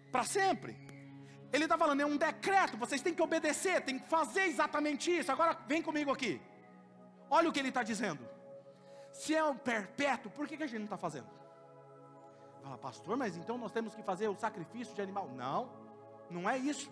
Para 0.09 0.23
sempre. 0.23 0.82
Ele 1.53 1.65
está 1.65 1.77
falando, 1.77 2.01
é 2.01 2.05
um 2.05 2.17
decreto, 2.17 2.75
vocês 2.75 2.99
têm 2.99 3.13
que 3.13 3.21
obedecer, 3.21 3.79
têm 3.81 3.99
que 3.99 4.09
fazer 4.09 4.45
exatamente 4.45 5.15
isso. 5.15 5.31
Agora 5.31 5.55
vem 5.67 5.83
comigo 5.83 6.11
aqui. 6.11 6.41
Olha 7.29 7.47
o 7.47 7.53
que 7.53 7.59
ele 7.59 7.69
está 7.69 7.83
dizendo. 7.83 8.27
Se 9.11 9.35
é 9.35 9.43
um 9.43 9.55
perpétuo, 9.55 10.31
por 10.31 10.47
que, 10.47 10.57
que 10.57 10.63
a 10.63 10.67
gente 10.67 10.79
não 10.79 10.85
está 10.85 10.97
fazendo? 10.97 11.27
Fala, 12.63 12.77
pastor, 12.79 13.15
mas 13.15 13.37
então 13.37 13.55
nós 13.55 13.71
temos 13.71 13.93
que 13.93 14.01
fazer 14.01 14.27
o 14.27 14.35
sacrifício 14.35 14.95
de 14.95 15.01
animal. 15.01 15.29
Não, 15.35 15.69
não 16.27 16.49
é 16.49 16.57
isso. 16.57 16.91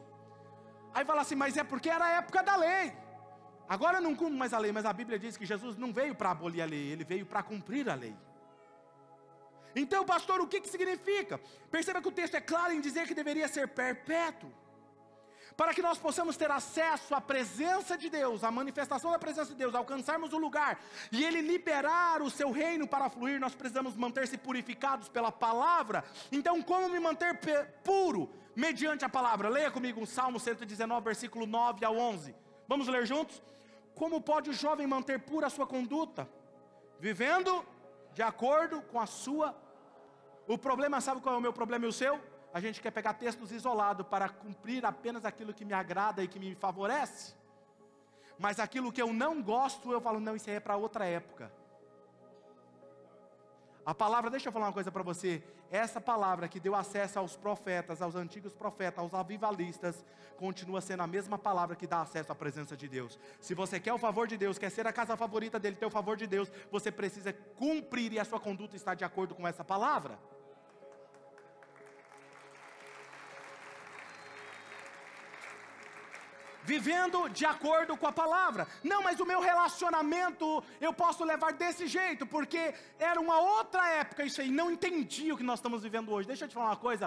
Aí 0.93 1.04
fala 1.04 1.21
assim, 1.21 1.36
mas 1.36 1.58
é 1.58 1.63
porque 1.63 1.89
era 1.89 2.06
a 2.06 2.10
época 2.17 2.43
da 2.43 2.56
lei. 2.56 2.93
Agora 3.67 4.00
não 4.00 4.15
cumpre 4.15 4.38
mais 4.38 4.54
a 4.54 4.60
lei, 4.60 4.71
mas 4.71 4.86
a 4.86 4.93
Bíblia 4.93 5.17
diz 5.17 5.38
que 5.38 5.45
Jesus 5.45 5.76
não 5.76 5.91
veio 5.91 6.13
para 6.13 6.32
abolir 6.32 6.62
a 6.62 6.65
lei, 6.65 6.91
ele 6.91 7.04
veio 7.04 7.26
para 7.26 7.41
cumprir 7.41 7.89
a 7.89 7.95
lei. 7.95 8.15
Então, 9.75 10.05
pastor, 10.05 10.41
o 10.41 10.47
que, 10.47 10.62
que 10.62 10.69
significa? 10.69 11.39
Perceba 11.69 12.01
que 12.01 12.07
o 12.07 12.12
texto 12.12 12.36
é 12.36 12.41
claro 12.41 12.73
em 12.73 12.81
dizer 12.81 13.07
que 13.07 13.13
deveria 13.13 13.47
ser 13.47 13.67
perpétuo. 13.67 14.51
Para 15.55 15.73
que 15.73 15.81
nós 15.81 15.97
possamos 15.97 16.38
ter 16.38 16.49
acesso 16.49 17.13
à 17.13 17.21
presença 17.21 17.97
de 17.97 18.10
Deus, 18.10 18.43
à 18.43 18.49
manifestação 18.49 19.12
da 19.12 19.19
presença 19.19 19.49
de 19.49 19.55
Deus, 19.55 19.75
alcançarmos 19.75 20.34
o 20.34 20.38
lugar 20.38 20.79
e 21.12 21.23
Ele 21.23 21.41
liberar 21.41 22.21
o 22.21 22.29
seu 22.29 22.51
reino 22.51 22.88
para 22.88 23.10
fluir, 23.10 23.39
nós 23.39 23.53
precisamos 23.53 23.95
manter-se 23.95 24.38
purificados 24.38 25.10
pela 25.10 25.31
palavra. 25.31 26.03
Então, 26.31 26.62
como 26.62 26.89
me 26.89 26.99
manter 26.99 27.38
puro 27.84 28.29
mediante 28.55 29.03
a 29.03 29.10
palavra? 29.10 29.49
Leia 29.49 29.69
comigo 29.69 30.01
o 30.01 30.07
Salmo 30.07 30.39
119, 30.39 31.03
versículo 31.03 31.45
9 31.45 31.86
ao 31.86 31.97
11. 31.97 32.34
Vamos 32.67 32.88
ler 32.88 33.05
juntos? 33.05 33.41
Como 33.93 34.21
pode 34.21 34.49
o 34.49 34.53
jovem 34.53 34.88
manter 34.88 35.19
pura 35.19 35.47
a 35.47 35.49
sua 35.49 35.67
conduta? 35.67 36.27
Vivendo 36.99 37.65
de 38.13 38.21
acordo 38.21 38.82
com 38.82 39.00
a 39.00 39.06
sua. 39.06 39.56
O 40.47 40.58
problema, 40.58 41.00
sabe 41.00 41.21
qual 41.21 41.36
é 41.36 41.38
o 41.38 41.41
meu 41.41 41.54
problema 41.54 41.86
e 41.86 41.88
o 41.88 41.93
seu? 41.93 42.19
A 42.54 42.60
gente 42.60 42.82
quer 42.82 42.91
pegar 42.91 43.13
textos 43.13 43.52
isolados 43.52 44.06
para 44.08 44.28
cumprir 44.28 44.86
apenas 44.86 45.24
aquilo 45.24 45.54
que 45.54 45.63
me 45.63 45.74
agrada 45.74 46.24
e 46.24 46.28
que 46.28 46.39
me 46.39 46.54
favorece. 46.56 47.34
Mas 48.38 48.60
aquilo 48.60 48.91
que 48.91 49.02
eu 49.02 49.13
não 49.13 49.41
gosto, 49.41 49.91
eu 49.91 50.02
falo, 50.02 50.19
não, 50.19 50.36
isso 50.36 50.50
aí 50.50 50.56
é 50.58 50.60
para 50.60 50.76
outra 50.76 51.06
época. 51.06 51.52
A 53.84 53.96
palavra, 53.96 54.30
deixa 54.30 54.50
eu 54.50 54.54
falar 54.54 54.67
uma 54.67 54.74
coisa 54.74 54.91
para 54.91 55.02
você. 55.02 55.41
Essa 55.72 56.00
palavra 56.00 56.48
que 56.48 56.60
deu 56.60 56.76
acesso 56.76 57.17
aos 57.17 57.36
profetas, 57.36 58.02
aos 58.02 58.15
antigos 58.15 58.54
profetas, 58.54 59.00
aos 59.00 59.13
avivalistas, 59.13 60.06
continua 60.38 60.82
sendo 60.82 61.02
a 61.02 61.08
mesma 61.08 61.38
palavra 61.38 61.76
que 61.76 61.88
dá 61.88 62.02
acesso 62.02 62.32
à 62.32 62.36
presença 62.36 62.78
de 62.78 62.88
Deus. 62.88 63.17
Se 63.39 63.56
você 63.56 63.80
quer 63.80 63.94
o 63.94 63.98
favor 63.98 64.28
de 64.28 64.38
Deus, 64.38 64.60
quer 64.60 64.70
ser 64.70 64.86
a 64.86 64.94
casa 64.94 65.17
favorita 65.17 65.60
dele, 65.60 65.76
ter 65.76 65.86
o 65.86 65.89
favor 65.89 66.15
de 66.15 66.28
Deus, 66.28 66.52
você 66.72 66.91
precisa 66.91 67.34
cumprir 67.34 68.13
e 68.13 68.20
a 68.20 68.26
sua 68.26 68.39
conduta 68.39 68.76
está 68.76 68.94
de 68.94 69.04
acordo 69.04 69.34
com 69.34 69.48
essa 69.48 69.63
palavra. 69.63 70.20
Vivendo 76.71 77.17
de 77.38 77.45
acordo 77.53 77.97
com 78.01 78.07
a 78.12 78.17
palavra. 78.21 78.63
Não, 78.91 78.99
mas 79.07 79.19
o 79.23 79.29
meu 79.31 79.41
relacionamento 79.49 80.45
eu 80.88 80.93
posso 81.03 81.21
levar 81.31 81.51
desse 81.62 81.86
jeito, 81.97 82.23
porque 82.36 82.62
era 83.12 83.19
uma 83.25 83.38
outra 83.57 83.84
época 84.03 84.27
isso 84.29 84.39
aí, 84.41 84.49
não 84.60 84.67
entendi 84.75 85.25
o 85.31 85.38
que 85.39 85.49
nós 85.49 85.60
estamos 85.60 85.84
vivendo 85.88 86.10
hoje. 86.13 86.31
Deixa 86.34 86.45
eu 86.45 86.49
te 86.49 86.57
falar 86.60 86.71
uma 86.73 86.86
coisa: 86.88 87.05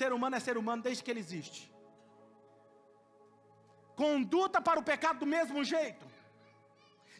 ser 0.00 0.10
humano 0.16 0.36
é 0.36 0.40
ser 0.48 0.56
humano 0.62 0.82
desde 0.88 1.02
que 1.04 1.10
ele 1.12 1.24
existe. 1.26 1.60
Conduta 4.02 4.58
para 4.68 4.80
o 4.82 4.86
pecado 4.92 5.18
do 5.22 5.30
mesmo 5.36 5.62
jeito. 5.74 6.04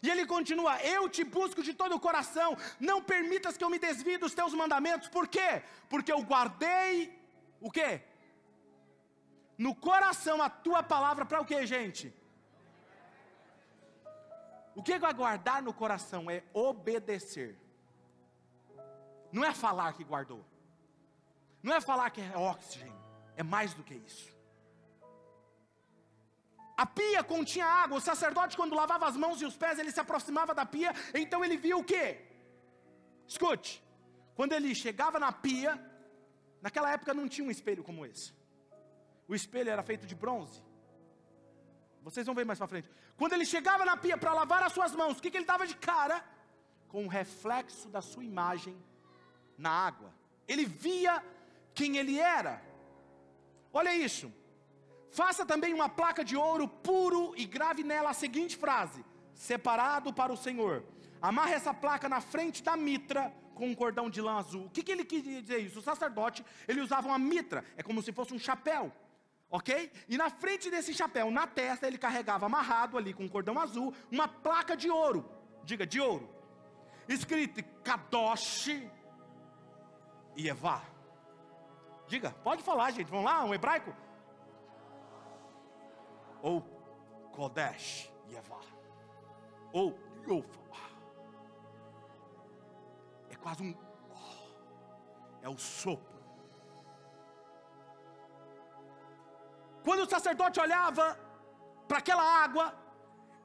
E 0.03 0.09
ele 0.13 0.25
continua: 0.35 0.73
Eu 0.95 1.03
te 1.15 1.23
busco 1.37 1.61
de 1.67 1.73
todo 1.81 1.95
o 1.95 2.03
coração, 2.07 2.49
não 2.89 2.99
permitas 3.13 3.57
que 3.57 3.65
eu 3.65 3.73
me 3.73 3.79
desvie 3.87 4.17
dos 4.23 4.33
teus 4.39 4.53
mandamentos. 4.61 5.09
Por 5.17 5.27
quê? 5.35 5.49
Porque 5.91 6.11
eu 6.15 6.21
guardei 6.31 6.93
o 7.67 7.69
quê? 7.77 7.89
No 9.57 9.75
coração 9.75 10.41
a 10.41 10.49
tua 10.49 10.81
palavra 10.81 11.25
para 11.25 11.41
o 11.41 11.45
que, 11.45 11.65
gente? 11.65 12.13
O 14.73 14.81
que 14.81 14.93
é 14.93 14.99
guardar 15.13 15.61
no 15.61 15.73
coração? 15.73 16.29
É 16.29 16.43
obedecer. 16.53 17.57
Não 19.31 19.43
é 19.43 19.53
falar 19.53 19.93
que 19.93 20.03
guardou. 20.03 20.43
Não 21.61 21.73
é 21.73 21.81
falar 21.81 22.09
que 22.09 22.21
é 22.21 22.37
oxigênio. 22.37 23.01
É 23.35 23.43
mais 23.43 23.73
do 23.73 23.83
que 23.83 23.93
isso. 23.93 24.31
A 26.77 26.85
pia 26.85 27.23
continha 27.23 27.65
água. 27.65 27.97
O 27.97 28.01
sacerdote, 28.01 28.57
quando 28.57 28.75
lavava 28.75 29.05
as 29.07 29.15
mãos 29.15 29.41
e 29.41 29.45
os 29.45 29.55
pés, 29.55 29.77
ele 29.77 29.91
se 29.91 29.99
aproximava 29.99 30.53
da 30.53 30.65
pia. 30.65 30.93
Então 31.13 31.43
ele 31.45 31.57
via 31.57 31.77
o 31.77 31.83
que? 31.83 32.17
Escute. 33.27 33.83
Quando 34.35 34.53
ele 34.53 34.73
chegava 34.73 35.19
na 35.19 35.31
pia, 35.31 35.79
naquela 36.61 36.91
época 36.91 37.13
não 37.13 37.27
tinha 37.27 37.47
um 37.47 37.51
espelho 37.51 37.83
como 37.83 38.05
esse. 38.05 38.33
O 39.27 39.35
espelho 39.35 39.69
era 39.69 39.83
feito 39.83 40.05
de 40.05 40.15
bronze. 40.15 40.61
Vocês 42.03 42.25
vão 42.25 42.35
ver 42.35 42.45
mais 42.45 42.57
para 42.57 42.67
frente. 42.67 42.89
Quando 43.15 43.33
ele 43.33 43.45
chegava 43.45 43.85
na 43.85 43.95
pia 43.95 44.17
para 44.17 44.33
lavar 44.33 44.63
as 44.63 44.73
suas 44.73 44.95
mãos, 44.95 45.17
o 45.17 45.21
que, 45.21 45.29
que 45.29 45.37
ele 45.37 45.45
dava 45.45 45.67
de 45.67 45.75
cara? 45.75 46.23
Com 46.87 47.05
o 47.05 47.07
reflexo 47.07 47.87
da 47.89 48.01
sua 48.01 48.23
imagem 48.23 48.75
na 49.57 49.69
água. 49.69 50.11
Ele 50.47 50.65
via 50.65 51.23
quem 51.73 51.97
ele 51.97 52.19
era. 52.19 52.61
Olha 53.71 53.95
isso. 53.95 54.33
Faça 55.11 55.45
também 55.45 55.73
uma 55.73 55.87
placa 55.87 56.23
de 56.23 56.35
ouro 56.35 56.67
puro 56.67 57.33
e 57.37 57.45
grave 57.45 57.83
nela 57.83 58.09
a 58.09 58.13
seguinte 58.13 58.57
frase: 58.57 59.05
Separado 59.33 60.11
para 60.11 60.33
o 60.33 60.37
Senhor. 60.37 60.83
Amarre 61.21 61.53
essa 61.53 61.73
placa 61.73 62.09
na 62.09 62.19
frente 62.19 62.63
da 62.63 62.75
mitra 62.75 63.31
com 63.53 63.67
um 63.67 63.75
cordão 63.75 64.09
de 64.09 64.19
lã 64.19 64.39
azul. 64.39 64.65
O 64.65 64.69
que, 64.69 64.81
que 64.81 64.91
ele 64.91 65.05
quis 65.05 65.23
dizer 65.23 65.59
isso? 65.59 65.79
O 65.79 65.83
sacerdote, 65.83 66.43
ele 66.67 66.81
usava 66.81 67.07
uma 67.07 67.19
mitra, 67.19 67.63
é 67.77 67.83
como 67.83 68.01
se 68.01 68.11
fosse 68.11 68.33
um 68.33 68.39
chapéu 68.39 68.91
ok? 69.51 69.91
E 70.07 70.17
na 70.17 70.29
frente 70.29 70.71
desse 70.71 70.93
chapéu, 70.93 71.29
na 71.29 71.45
testa, 71.45 71.85
ele 71.85 71.97
carregava 71.97 72.45
amarrado 72.45 72.97
ali 72.97 73.13
com 73.13 73.25
um 73.25 73.29
cordão 73.29 73.59
azul, 73.59 73.93
uma 74.09 74.27
placa 74.27 74.75
de 74.75 74.89
ouro, 74.89 75.29
diga 75.63 75.85
de 75.85 75.99
ouro, 75.99 76.33
escrito 77.07 77.61
Kadosh 77.83 78.69
e 80.35 80.47
Evá. 80.47 80.81
Diga, 82.07 82.31
pode 82.43 82.63
falar, 82.63 82.91
gente, 82.91 83.09
vamos 83.09 83.25
lá, 83.25 83.43
um 83.43 83.53
hebraico? 83.53 83.93
Ou 86.41 86.61
Kodesh 87.33 88.11
e 88.29 88.35
Evá. 88.35 88.61
Ou 89.73 89.99
Yofa. 90.27 90.61
É 93.29 93.35
quase 93.35 93.63
um. 93.63 93.75
É 95.41 95.49
o 95.49 95.57
sopro 95.57 96.10
Quando 99.83 100.01
o 100.01 100.09
sacerdote 100.09 100.59
olhava 100.59 101.19
para 101.87 101.97
aquela 101.97 102.23
água, 102.23 102.73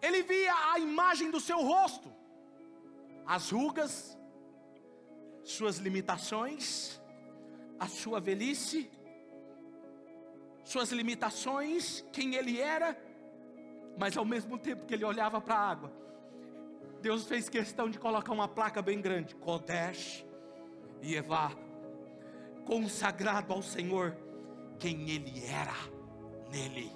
ele 0.02 0.22
via 0.22 0.54
a 0.72 0.78
imagem 0.78 1.30
do 1.30 1.40
seu 1.40 1.58
rosto, 1.62 2.12
as 3.26 3.50
rugas, 3.50 4.16
suas 5.42 5.78
limitações, 5.78 7.00
a 7.78 7.88
sua 7.88 8.20
velhice, 8.20 8.90
suas 10.64 10.92
limitações, 10.92 12.04
quem 12.12 12.34
ele 12.34 12.60
era, 12.60 12.96
mas 13.98 14.16
ao 14.16 14.24
mesmo 14.24 14.58
tempo 14.58 14.84
que 14.84 14.94
ele 14.94 15.04
olhava 15.04 15.40
para 15.40 15.54
a 15.54 15.70
água, 15.70 15.92
Deus 17.00 17.26
fez 17.26 17.48
questão 17.48 17.88
de 17.88 17.98
colocar 17.98 18.32
uma 18.32 18.48
placa 18.48 18.82
bem 18.82 19.00
grande: 19.00 19.34
Kodesh 19.36 20.26
e 21.00 21.14
Evá, 21.14 21.52
consagrado 22.66 23.52
ao 23.52 23.62
Senhor, 23.62 24.16
quem 24.78 25.08
ele 25.10 25.44
era 25.46 25.95
nele. 26.50 26.92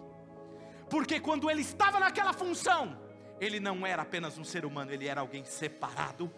Porque 0.89 1.21
quando 1.21 1.51
ele 1.51 1.63
estava 1.63 2.01
naquela 2.01 2.33
função, 2.33 2.99
ele 3.41 3.61
não 3.61 3.87
era 3.87 4.03
apenas 4.03 4.37
um 4.37 4.45
ser 4.45 4.65
humano, 4.65 4.93
ele 4.93 5.07
era 5.07 5.21
alguém 5.21 5.45
separado 5.45 6.33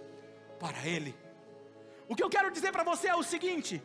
para 0.61 0.87
ele. 0.87 1.17
O 2.09 2.15
que 2.15 2.23
eu 2.23 2.31
quero 2.31 2.51
dizer 2.51 2.71
para 2.73 2.85
você 2.85 3.09
é 3.09 3.17
o 3.17 3.23
seguinte: 3.23 3.83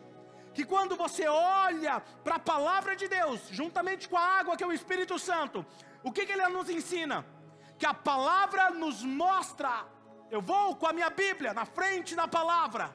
que 0.54 0.66
quando 0.66 0.96
você 0.96 1.28
olha 1.28 2.00
para 2.24 2.36
a 2.36 2.40
palavra 2.40 2.96
de 2.96 3.08
Deus, 3.08 3.48
juntamente 3.50 4.10
com 4.10 4.18
a 4.18 4.28
água 4.40 4.58
que 4.58 4.64
é 4.64 4.68
o 4.68 4.74
Espírito 4.74 5.18
Santo, 5.18 5.66
o 6.04 6.12
que, 6.12 6.26
que 6.26 6.32
ele 6.32 6.48
nos 6.50 6.70
ensina? 6.70 7.26
Que 7.78 7.86
a 7.86 7.94
palavra 7.94 8.72
nos 8.72 9.04
mostra, 9.04 9.86
eu 10.30 10.42
vou 10.42 10.76
com 10.76 10.88
a 10.88 10.94
minha 10.94 11.10
Bíblia 11.10 11.54
na 11.54 11.66
frente 11.66 12.16
da 12.16 12.28
palavra, 12.28 12.94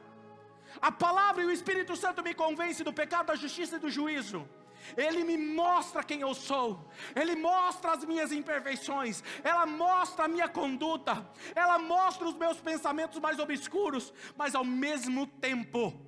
a 0.80 0.90
palavra 0.90 1.42
e 1.42 1.46
o 1.46 1.50
Espírito 1.50 1.94
Santo 1.96 2.22
me 2.22 2.34
convence 2.34 2.82
do 2.82 2.92
pecado, 2.92 3.26
da 3.26 3.36
justiça 3.36 3.76
e 3.76 3.78
do 3.78 3.90
juízo. 3.90 4.48
Ele 4.96 5.24
me 5.24 5.36
mostra 5.36 6.02
quem 6.02 6.20
eu 6.20 6.34
sou, 6.34 6.88
Ele 7.14 7.36
mostra 7.36 7.92
as 7.92 8.04
minhas 8.04 8.32
imperfeições, 8.32 9.22
ela 9.42 9.66
mostra 9.66 10.24
a 10.24 10.28
minha 10.28 10.48
conduta, 10.48 11.26
ela 11.54 11.78
mostra 11.78 12.28
os 12.28 12.34
meus 12.34 12.60
pensamentos 12.60 13.18
mais 13.20 13.38
obscuros, 13.38 14.12
mas 14.36 14.54
ao 14.54 14.64
mesmo 14.64 15.26
tempo 15.26 16.00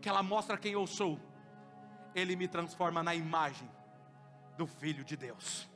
que 0.00 0.08
ela 0.08 0.22
mostra 0.22 0.56
quem 0.56 0.72
eu 0.72 0.86
sou, 0.86 1.18
Ele 2.14 2.36
me 2.36 2.48
transforma 2.48 3.02
na 3.02 3.14
imagem 3.14 3.70
do 4.56 4.66
Filho 4.66 5.04
de 5.04 5.16
Deus. 5.16 5.68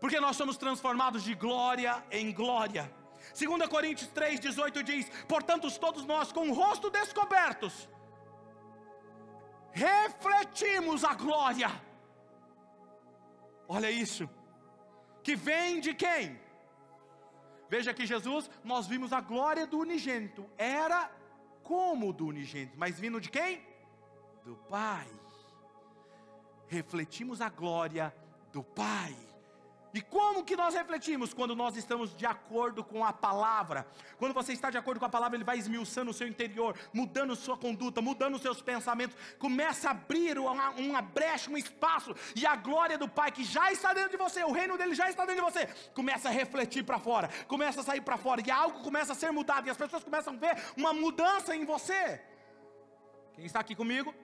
Porque 0.00 0.20
nós 0.20 0.36
somos 0.36 0.56
transformados 0.56 1.24
de 1.24 1.34
glória 1.34 2.02
em 2.10 2.32
glória. 2.32 2.90
2 3.36 3.68
Coríntios 3.68 4.08
3,18 4.10 4.82
diz: 4.82 5.08
Portanto, 5.26 5.70
todos 5.78 6.04
nós 6.04 6.30
com 6.32 6.48
o 6.48 6.54
rosto 6.54 6.88
descobertos, 6.88 7.88
refletimos 9.78 11.04
a 11.04 11.14
glória. 11.14 11.70
Olha 13.68 13.90
isso, 13.90 14.28
que 15.22 15.36
vem 15.36 15.80
de 15.80 15.94
quem? 15.94 16.40
Veja 17.68 17.92
que 17.92 18.06
Jesus, 18.06 18.50
nós 18.64 18.86
vimos 18.86 19.12
a 19.12 19.20
glória 19.20 19.66
do 19.66 19.78
unigênito, 19.78 20.48
era 20.56 21.10
como 21.62 22.12
do 22.12 22.26
unigênito, 22.26 22.78
mas 22.78 22.98
vindo 22.98 23.20
de 23.20 23.30
quem? 23.30 23.62
Do 24.44 24.56
Pai. 24.56 25.08
Refletimos 26.66 27.40
a 27.40 27.48
glória 27.48 28.14
do 28.52 28.62
Pai. 28.62 29.14
E 29.94 30.02
como 30.02 30.44
que 30.44 30.54
nós 30.54 30.74
refletimos? 30.74 31.32
Quando 31.32 31.56
nós 31.56 31.76
estamos 31.76 32.14
de 32.14 32.26
acordo 32.26 32.84
com 32.84 33.04
a 33.04 33.12
palavra. 33.12 33.86
Quando 34.18 34.34
você 34.34 34.52
está 34.52 34.70
de 34.70 34.76
acordo 34.76 34.98
com 34.98 35.06
a 35.06 35.08
palavra, 35.08 35.36
ele 35.36 35.44
vai 35.44 35.58
esmiuçando 35.58 36.10
o 36.10 36.14
seu 36.14 36.28
interior, 36.28 36.78
mudando 36.92 37.34
sua 37.34 37.56
conduta, 37.56 38.02
mudando 38.02 38.34
os 38.34 38.42
seus 38.42 38.60
pensamentos. 38.60 39.16
Começa 39.38 39.88
a 39.88 39.90
abrir 39.92 40.38
uma, 40.38 40.70
uma 40.70 41.00
brecha, 41.00 41.50
um 41.50 41.56
espaço. 41.56 42.14
E 42.36 42.46
a 42.46 42.54
glória 42.54 42.98
do 42.98 43.08
Pai 43.08 43.30
que 43.32 43.44
já 43.44 43.72
está 43.72 43.94
dentro 43.94 44.10
de 44.10 44.16
você, 44.16 44.44
o 44.44 44.52
reino 44.52 44.76
dele 44.76 44.94
já 44.94 45.08
está 45.08 45.24
dentro 45.24 45.44
de 45.44 45.50
você, 45.52 45.66
começa 45.94 46.28
a 46.28 46.32
refletir 46.32 46.84
para 46.84 46.98
fora, 46.98 47.28
começa 47.46 47.80
a 47.80 47.84
sair 47.84 48.00
para 48.00 48.18
fora. 48.18 48.42
E 48.46 48.50
algo 48.50 48.82
começa 48.82 49.12
a 49.12 49.16
ser 49.16 49.32
mudado. 49.32 49.66
E 49.66 49.70
as 49.70 49.76
pessoas 49.76 50.04
começam 50.04 50.34
a 50.34 50.36
ver 50.36 50.56
uma 50.76 50.92
mudança 50.92 51.56
em 51.56 51.64
você. 51.64 52.20
Quem 53.34 53.46
está 53.46 53.60
aqui 53.60 53.74
comigo? 53.74 54.14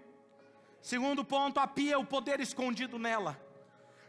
Segundo 0.83 1.25
ponto, 1.25 1.59
a 1.59 1.67
pia 1.67 1.99
o 1.99 2.05
poder 2.05 2.41
escondido 2.41 2.99
nela. 2.99 3.41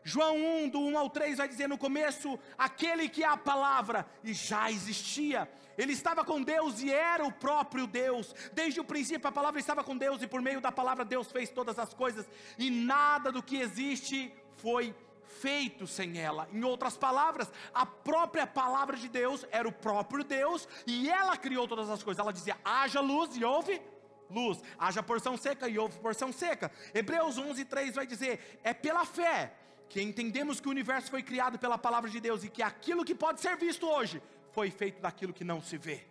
João 0.08 0.38
1, 0.38 0.70
do 0.70 0.80
1 0.82 1.00
ao 1.00 1.10
3, 1.10 1.40
vai 1.40 1.48
dizer 1.48 1.68
no 1.68 1.80
começo: 1.80 2.40
aquele 2.56 3.10
que 3.10 3.24
é 3.24 3.28
a 3.28 3.36
palavra, 3.36 4.06
e 4.24 4.34
já 4.34 4.70
existia. 4.70 5.50
Ele 5.76 5.94
estava 5.94 6.24
com 6.24 6.44
Deus 6.44 6.80
e 6.80 6.94
era 6.94 7.26
o 7.26 7.32
próprio 7.32 7.88
Deus. 7.88 8.34
Desde 8.54 8.80
o 8.80 8.84
princípio 8.84 9.28
a 9.28 9.32
palavra 9.32 9.60
estava 9.60 9.84
com 9.84 9.98
Deus, 9.98 10.22
e 10.22 10.28
por 10.28 10.44
meio 10.44 10.62
da 10.62 10.72
palavra 10.72 11.04
Deus 11.04 11.32
fez 11.32 11.50
todas 11.50 11.80
as 11.80 11.92
coisas, 11.92 12.30
e 12.56 12.70
nada 12.70 13.32
do 13.32 13.42
que 13.42 13.58
existe 13.58 14.32
foi 14.58 14.96
feito 15.24 15.88
sem 15.88 16.20
ela. 16.20 16.48
Em 16.54 16.64
outras 16.64 16.96
palavras, 16.96 17.52
a 17.74 17.84
própria 17.84 18.46
palavra 18.46 18.96
de 18.96 19.10
Deus 19.10 19.44
era 19.52 19.68
o 19.68 19.72
próprio 19.72 20.24
Deus, 20.24 20.68
e 20.86 21.10
ela 21.10 21.36
criou 21.36 21.68
todas 21.68 21.90
as 21.90 22.04
coisas. 22.04 22.20
Ela 22.20 22.32
dizia: 22.32 22.56
haja 22.64 23.02
luz 23.02 23.36
e 23.36 23.44
houve 23.44 23.82
luz, 24.30 24.62
haja 24.78 25.02
porção 25.02 25.36
seca 25.36 25.68
e 25.68 25.80
houve 25.80 25.98
porção 25.98 26.32
seca. 26.32 26.72
Hebreus 26.94 27.40
11, 27.40 27.66
3 27.66 27.96
vai 27.96 28.06
dizer: 28.06 28.62
é 28.64 28.72
pela 28.72 29.04
fé 29.04 29.65
que 29.90 30.02
entendemos 30.02 30.60
que 30.60 30.68
o 30.68 30.72
universo 30.72 31.10
foi 31.10 31.24
criado 31.24 31.58
pela 31.58 31.78
palavra 31.78 32.10
de 32.10 32.20
Deus 32.20 32.44
e 32.44 32.50
que 32.50 32.64
aquilo 32.64 33.06
que 33.06 33.16
pode 33.16 33.42
ser 33.42 33.56
visto 33.58 33.88
hoje 33.88 34.22
foi 34.52 34.70
feito 34.72 35.02
daquilo 35.02 35.34
que 35.34 35.44
não 35.44 35.62
se 35.62 35.78
vê. 35.78 36.06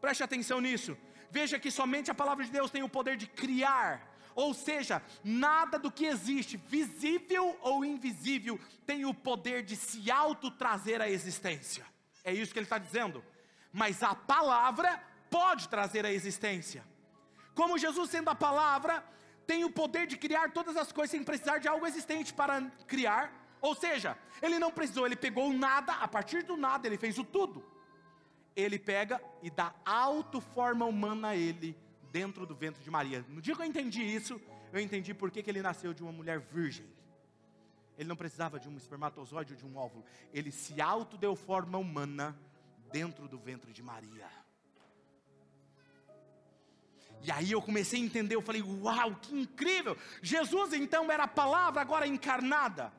Preste 0.00 0.22
atenção 0.22 0.60
nisso. 0.60 0.96
Veja 1.30 1.58
que 1.58 1.70
somente 1.70 2.10
a 2.10 2.14
palavra 2.14 2.44
de 2.44 2.50
Deus 2.50 2.70
tem 2.70 2.82
o 2.82 2.88
poder 2.88 3.16
de 3.16 3.26
criar, 3.26 4.14
ou 4.34 4.52
seja, 4.52 5.02
nada 5.22 5.78
do 5.78 5.90
que 5.90 6.06
existe, 6.06 6.56
visível 6.56 7.58
ou 7.62 7.84
invisível, 7.84 8.60
tem 8.86 9.04
o 9.04 9.14
poder 9.14 9.62
de 9.62 9.76
se 9.76 10.10
auto-trazer 10.10 11.00
à 11.00 11.08
existência. 11.08 11.86
É 12.22 12.32
isso 12.32 12.52
que 12.52 12.58
ele 12.58 12.66
está 12.66 12.78
dizendo. 12.78 13.24
Mas 13.72 14.02
a 14.02 14.14
palavra 14.14 15.02
pode 15.30 15.68
trazer 15.68 16.04
à 16.06 16.12
existência. 16.12 16.84
Como 17.54 17.78
Jesus 17.78 18.10
sendo 18.10 18.30
a 18.30 18.34
palavra, 18.34 19.04
tem 19.46 19.64
o 19.64 19.70
poder 19.70 20.06
de 20.06 20.16
criar 20.16 20.52
todas 20.52 20.76
as 20.76 20.92
coisas 20.92 21.10
sem 21.10 21.22
precisar 21.22 21.58
de 21.58 21.68
algo 21.68 21.86
existente 21.86 22.32
para 22.32 22.62
criar. 22.86 23.32
Ou 23.60 23.74
seja, 23.74 24.16
ele 24.42 24.58
não 24.58 24.70
precisou, 24.70 25.06
ele 25.06 25.16
pegou 25.16 25.52
nada, 25.52 25.92
a 25.94 26.08
partir 26.08 26.42
do 26.42 26.56
nada 26.56 26.86
ele 26.86 26.98
fez 26.98 27.18
o 27.18 27.24
tudo. 27.24 27.64
Ele 28.54 28.78
pega 28.78 29.20
e 29.42 29.50
dá 29.50 29.74
auto-forma 29.84 30.84
humana 30.84 31.28
a 31.28 31.36
ele 31.36 31.76
dentro 32.12 32.46
do 32.46 32.54
ventre 32.54 32.82
de 32.82 32.90
Maria. 32.90 33.24
No 33.28 33.40
dia 33.40 33.54
que 33.56 33.62
eu 33.62 33.66
entendi 33.66 34.02
isso, 34.02 34.40
eu 34.72 34.80
entendi 34.80 35.12
por 35.14 35.30
que, 35.30 35.42
que 35.42 35.50
ele 35.50 35.62
nasceu 35.62 35.92
de 35.94 36.02
uma 36.02 36.12
mulher 36.12 36.38
virgem. 36.40 36.86
Ele 37.96 38.08
não 38.08 38.16
precisava 38.16 38.58
de 38.58 38.68
um 38.68 38.76
espermatozoide 38.76 39.52
ou 39.52 39.58
de 39.58 39.66
um 39.66 39.76
óvulo. 39.76 40.04
Ele 40.32 40.50
se 40.50 40.80
auto 40.80 41.16
deu 41.16 41.34
forma 41.34 41.78
humana 41.78 42.36
dentro 42.92 43.26
do 43.28 43.38
ventre 43.38 43.72
de 43.72 43.82
Maria. 43.82 44.28
E 47.24 47.32
aí 47.32 47.52
eu 47.52 47.62
comecei 47.62 48.00
a 48.00 48.04
entender, 48.04 48.34
eu 48.34 48.42
falei, 48.42 48.62
uau, 48.62 49.16
que 49.22 49.34
incrível! 49.34 49.96
Jesus 50.20 50.74
então 50.74 51.10
era 51.10 51.24
a 51.24 51.28
palavra 51.28 51.80
agora 51.80 52.06
encarnada. 52.06 52.92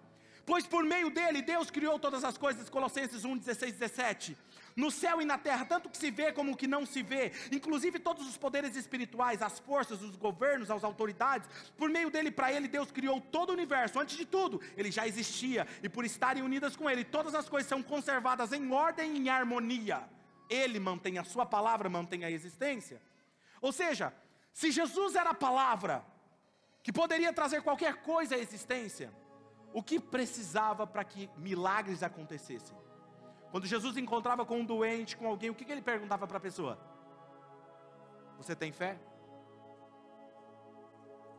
Pois 0.46 0.66
por 0.66 0.84
meio 0.84 1.10
dele 1.12 1.42
Deus 1.42 1.70
criou 1.70 2.00
todas 2.00 2.24
as 2.24 2.38
coisas, 2.38 2.70
Colossenses 2.70 3.24
1, 3.24 3.38
16, 3.38 3.74
17. 3.74 4.38
No 4.76 4.92
céu 4.92 5.22
e 5.22 5.26
na 5.26 5.38
terra, 5.38 5.64
tanto 5.64 5.90
que 5.90 5.98
se 5.98 6.12
vê 6.12 6.34
como 6.34 6.52
o 6.52 6.58
que 6.58 6.68
não 6.68 6.86
se 6.86 7.02
vê, 7.02 7.32
inclusive 7.52 7.98
todos 7.98 8.28
os 8.28 8.36
poderes 8.36 8.76
espirituais, 8.76 9.42
as 9.42 9.58
forças, 9.60 10.02
os 10.02 10.18
governos, 10.18 10.70
as 10.70 10.84
autoridades, 10.84 11.48
por 11.78 11.90
meio 11.90 12.10
dele, 12.10 12.30
para 12.30 12.52
ele, 12.52 12.68
Deus 12.68 12.92
criou 12.92 13.22
todo 13.22 13.52
o 13.52 13.54
universo. 13.54 14.00
Antes 14.00 14.18
de 14.18 14.26
tudo, 14.26 14.60
ele 14.76 14.92
já 14.92 15.08
existia, 15.08 15.66
e 15.82 15.88
por 15.88 16.04
estarem 16.04 16.44
unidas 16.44 16.76
com 16.76 16.90
ele, 16.90 17.06
todas 17.06 17.34
as 17.34 17.48
coisas 17.48 17.70
são 17.70 17.82
conservadas 17.82 18.52
em 18.52 18.70
ordem 18.70 19.14
e 19.14 19.20
em 19.20 19.30
harmonia. 19.30 20.04
Ele 20.50 20.78
mantém 20.78 21.18
a 21.18 21.24
sua 21.24 21.46
palavra, 21.46 21.88
mantém 21.88 22.26
a 22.26 22.30
existência. 22.30 23.02
Ou 23.65 23.71
seja, 23.71 24.13
se 24.54 24.69
Jesus 24.69 25.15
era 25.15 25.32
a 25.32 25.34
palavra 25.34 26.06
que 26.84 26.93
poderia 26.93 27.34
trazer 27.34 27.63
qualquer 27.63 27.95
coisa 28.04 28.36
à 28.36 28.38
existência, 28.38 29.12
o 29.73 29.82
que 29.82 29.99
precisava 29.99 30.86
para 30.86 31.04
que 31.04 31.32
milagres 31.36 32.04
acontecessem? 32.04 32.78
Quando 33.49 33.65
Jesus 33.65 33.97
encontrava 33.97 34.45
com 34.45 34.60
um 34.60 34.63
doente, 34.63 35.17
com 35.17 35.25
alguém, 35.25 35.49
o 35.49 35.56
que, 35.56 35.71
ele 35.71 35.82
perguntava 35.82 36.28
para 36.28 36.38
a 36.38 36.39
pessoa? 36.39 36.78
Você 38.38 38.56
tem 38.56 38.71
fé? 38.71 38.99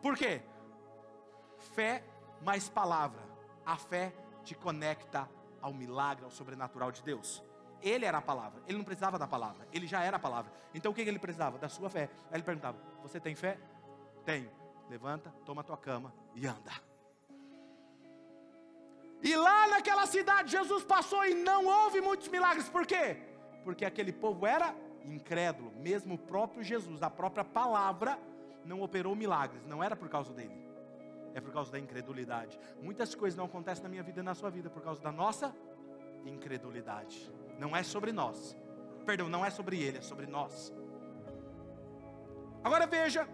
Por 0.02 0.16
quê? 0.16 0.42
Fé 1.76 2.02
mais 2.42 2.68
palavra. 2.68 3.22
A 3.64 3.76
fé 3.76 4.12
te 4.42 4.56
conecta 4.56 5.30
ao 5.62 5.72
milagre, 5.72 6.24
ao 6.24 6.30
sobrenatural 6.32 6.90
de 6.90 7.04
Deus. 7.04 7.40
Ele 7.82 8.04
era 8.04 8.18
a 8.18 8.22
palavra, 8.22 8.62
ele 8.66 8.78
não 8.78 8.84
precisava 8.84 9.18
da 9.18 9.26
palavra, 9.26 9.66
ele 9.72 9.86
já 9.86 10.02
era 10.02 10.16
a 10.16 10.20
palavra. 10.20 10.52
Então 10.74 10.92
o 10.92 10.94
que 10.94 11.02
ele 11.02 11.18
precisava? 11.18 11.58
Da 11.58 11.68
sua 11.68 11.90
fé. 11.90 12.10
Aí 12.30 12.36
ele 12.36 12.42
perguntava: 12.42 12.78
Você 13.02 13.20
tem 13.20 13.34
fé? 13.34 13.58
Tenho. 14.24 14.50
Levanta, 14.88 15.32
toma 15.44 15.60
a 15.60 15.64
tua 15.64 15.76
cama 15.76 16.12
e 16.34 16.46
anda. 16.46 16.72
E 19.22 19.34
lá 19.34 19.66
naquela 19.68 20.06
cidade 20.06 20.52
Jesus 20.52 20.84
passou 20.84 21.24
e 21.24 21.34
não 21.34 21.66
houve 21.66 22.00
muitos 22.00 22.28
milagres, 22.28 22.68
por 22.68 22.86
quê? 22.86 23.16
Porque 23.64 23.84
aquele 23.84 24.12
povo 24.12 24.46
era 24.46 24.74
incrédulo, 25.04 25.72
mesmo 25.76 26.14
o 26.14 26.18
próprio 26.18 26.62
Jesus, 26.62 27.02
a 27.02 27.10
própria 27.10 27.44
palavra, 27.44 28.18
não 28.64 28.82
operou 28.82 29.14
milagres, 29.14 29.64
não 29.64 29.82
era 29.82 29.96
por 29.96 30.08
causa 30.08 30.32
dele, 30.32 30.68
é 31.34 31.40
por 31.40 31.52
causa 31.52 31.72
da 31.72 31.78
incredulidade. 31.78 32.58
Muitas 32.80 33.14
coisas 33.14 33.36
não 33.36 33.46
acontecem 33.46 33.82
na 33.82 33.88
minha 33.88 34.02
vida 34.02 34.20
e 34.20 34.22
na 34.22 34.34
sua 34.34 34.50
vida 34.50 34.68
por 34.68 34.82
causa 34.82 35.00
da 35.00 35.12
nossa 35.12 35.54
incredulidade. 36.24 37.30
Não 37.58 37.76
é 37.76 37.82
sobre 37.82 38.12
nós. 38.12 38.56
Perdão, 39.04 39.28
não 39.28 39.44
é 39.44 39.50
sobre 39.50 39.80
ele, 39.80 39.98
é 39.98 40.02
sobre 40.02 40.26
nós. 40.26 40.72
Agora 42.62 42.86
veja, 42.86 43.28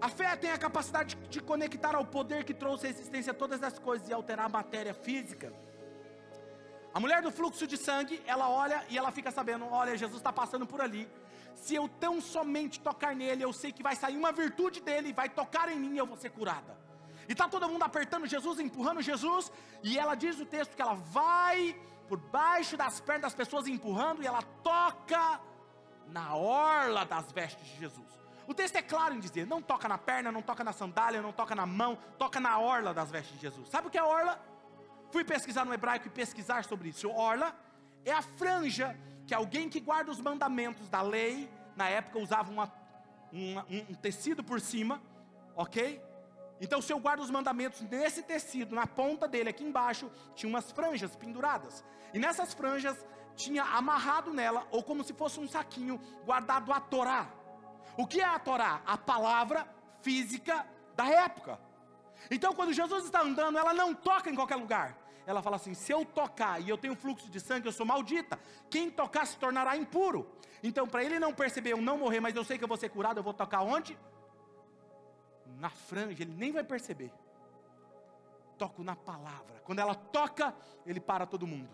a 0.00 0.08
fé 0.08 0.34
tem 0.36 0.50
a 0.52 0.58
capacidade 0.58 1.16
de 1.28 1.40
conectar 1.40 1.94
ao 1.94 2.04
poder 2.04 2.44
que 2.44 2.54
trouxe 2.54 2.86
a 2.86 2.90
existência 2.90 3.34
todas 3.34 3.62
as 3.62 3.78
coisas 3.78 4.08
e 4.08 4.12
alterar 4.12 4.46
a 4.46 4.48
matéria 4.48 4.94
física. 4.94 5.52
A 6.94 6.98
mulher 6.98 7.22
do 7.22 7.30
fluxo 7.30 7.66
de 7.66 7.76
sangue, 7.76 8.22
ela 8.26 8.48
olha 8.48 8.84
e 8.88 8.96
ela 8.96 9.12
fica 9.12 9.30
sabendo: 9.30 9.66
olha, 9.66 9.96
Jesus 9.96 10.18
está 10.18 10.32
passando 10.32 10.66
por 10.66 10.80
ali. 10.80 11.08
Se 11.54 11.74
eu 11.74 11.88
tão 11.88 12.20
somente 12.20 12.80
tocar 12.80 13.14
nele, 13.14 13.44
eu 13.44 13.52
sei 13.52 13.70
que 13.72 13.82
vai 13.82 13.94
sair 13.94 14.16
uma 14.16 14.32
virtude 14.32 14.80
dele, 14.80 15.12
vai 15.12 15.28
tocar 15.28 15.68
em 15.70 15.78
mim 15.78 15.94
e 15.94 15.98
eu 15.98 16.06
vou 16.06 16.16
ser 16.16 16.30
curada. 16.30 16.78
E 17.28 17.32
está 17.32 17.48
todo 17.48 17.68
mundo 17.68 17.82
apertando 17.82 18.26
Jesus, 18.26 18.58
empurrando 18.58 19.02
Jesus, 19.02 19.52
e 19.82 19.98
ela 19.98 20.14
diz 20.14 20.40
o 20.40 20.46
texto 20.46 20.74
que 20.74 20.82
ela 20.82 20.94
vai 20.94 21.78
por 22.10 22.18
baixo 22.18 22.76
das 22.76 23.00
pernas 23.00 23.32
das 23.32 23.34
pessoas 23.34 23.68
empurrando 23.68 24.20
e 24.20 24.26
ela 24.26 24.42
toca 24.64 25.40
na 26.08 26.34
orla 26.34 27.04
das 27.04 27.30
vestes 27.30 27.64
de 27.68 27.78
Jesus. 27.78 28.10
O 28.48 28.52
texto 28.52 28.74
é 28.74 28.82
claro 28.82 29.14
em 29.14 29.20
dizer: 29.20 29.46
não 29.46 29.62
toca 29.62 29.86
na 29.86 29.96
perna, 29.96 30.32
não 30.32 30.42
toca 30.42 30.64
na 30.64 30.72
sandália, 30.72 31.22
não 31.22 31.32
toca 31.32 31.54
na 31.54 31.64
mão, 31.64 31.96
toca 32.18 32.40
na 32.40 32.58
orla 32.58 32.92
das 32.92 33.12
vestes 33.12 33.36
de 33.36 33.42
Jesus. 33.42 33.68
Sabe 33.68 33.86
o 33.86 33.90
que 33.90 33.96
é 33.96 34.02
orla? 34.02 34.44
Fui 35.12 35.22
pesquisar 35.22 35.64
no 35.64 35.72
hebraico 35.72 36.08
e 36.08 36.10
pesquisar 36.10 36.64
sobre 36.64 36.88
isso. 36.88 37.08
Orla 37.08 37.54
é 38.04 38.10
a 38.10 38.22
franja 38.22 38.98
que 39.24 39.32
alguém 39.32 39.68
que 39.68 39.78
guarda 39.78 40.10
os 40.10 40.20
mandamentos 40.20 40.88
da 40.88 41.02
lei, 41.02 41.48
na 41.76 41.88
época 41.88 42.18
usava 42.18 42.50
uma, 42.50 42.72
uma, 43.32 43.64
um 43.70 43.94
tecido 43.94 44.42
por 44.42 44.60
cima, 44.60 45.00
ok? 45.54 46.02
Então, 46.60 46.82
se 46.82 46.92
eu 46.92 46.98
guardo 46.98 47.20
os 47.20 47.30
mandamentos 47.30 47.80
nesse 47.80 48.22
tecido, 48.22 48.74
na 48.74 48.86
ponta 48.86 49.26
dele, 49.26 49.48
aqui 49.48 49.64
embaixo, 49.64 50.10
tinha 50.34 50.50
umas 50.50 50.70
franjas 50.70 51.16
penduradas. 51.16 51.82
E 52.12 52.18
nessas 52.18 52.52
franjas 52.52 53.04
tinha 53.34 53.64
amarrado 53.64 54.32
nela, 54.34 54.66
ou 54.70 54.82
como 54.82 55.02
se 55.02 55.14
fosse 55.14 55.40
um 55.40 55.48
saquinho, 55.48 55.98
guardado 56.24 56.70
a 56.72 56.78
Torá. 56.78 57.28
O 57.96 58.06
que 58.06 58.20
é 58.20 58.24
a 58.24 58.38
Torá? 58.38 58.82
A 58.86 58.98
palavra 58.98 59.66
física 60.02 60.66
da 60.94 61.08
época. 61.08 61.58
Então, 62.30 62.52
quando 62.52 62.72
Jesus 62.74 63.04
está 63.04 63.22
andando, 63.22 63.56
ela 63.56 63.72
não 63.72 63.94
toca 63.94 64.28
em 64.28 64.34
qualquer 64.34 64.56
lugar. 64.56 64.98
Ela 65.26 65.42
fala 65.42 65.56
assim: 65.56 65.72
se 65.72 65.92
eu 65.92 66.04
tocar 66.04 66.60
e 66.60 66.68
eu 66.68 66.76
tenho 66.76 66.94
fluxo 66.94 67.30
de 67.30 67.40
sangue, 67.40 67.66
eu 67.66 67.72
sou 67.72 67.86
maldita. 67.86 68.38
Quem 68.68 68.90
tocar 68.90 69.26
se 69.26 69.38
tornará 69.38 69.76
impuro. 69.76 70.30
Então, 70.62 70.86
para 70.86 71.02
ele 71.02 71.18
não 71.18 71.32
perceber, 71.32 71.72
eu 71.72 71.80
não 71.80 71.96
morrer, 71.96 72.20
mas 72.20 72.36
eu 72.36 72.44
sei 72.44 72.58
que 72.58 72.64
eu 72.64 72.68
vou 72.68 72.76
ser 72.76 72.90
curado, 72.90 73.18
eu 73.18 73.22
vou 73.22 73.32
tocar 73.32 73.62
onde? 73.62 73.98
Na 75.58 75.70
franja, 75.70 76.22
ele 76.22 76.34
nem 76.34 76.52
vai 76.52 76.64
perceber. 76.64 77.12
Toco 78.58 78.82
na 78.82 78.96
palavra. 78.96 79.60
Quando 79.64 79.78
ela 79.78 79.94
toca, 79.94 80.54
ele 80.86 81.00
para 81.00 81.26
todo 81.26 81.46
mundo. 81.46 81.70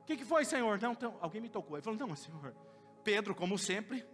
O 0.00 0.04
que, 0.04 0.16
que 0.16 0.24
foi, 0.24 0.44
Senhor? 0.44 0.80
Não, 0.80 0.92
então, 0.92 1.16
alguém 1.20 1.40
me 1.40 1.48
tocou. 1.48 1.76
Ele 1.76 1.82
falou: 1.82 1.98
Não, 1.98 2.14
Senhor. 2.14 2.54
Pedro, 3.02 3.34
como 3.34 3.58
sempre, 3.58 4.06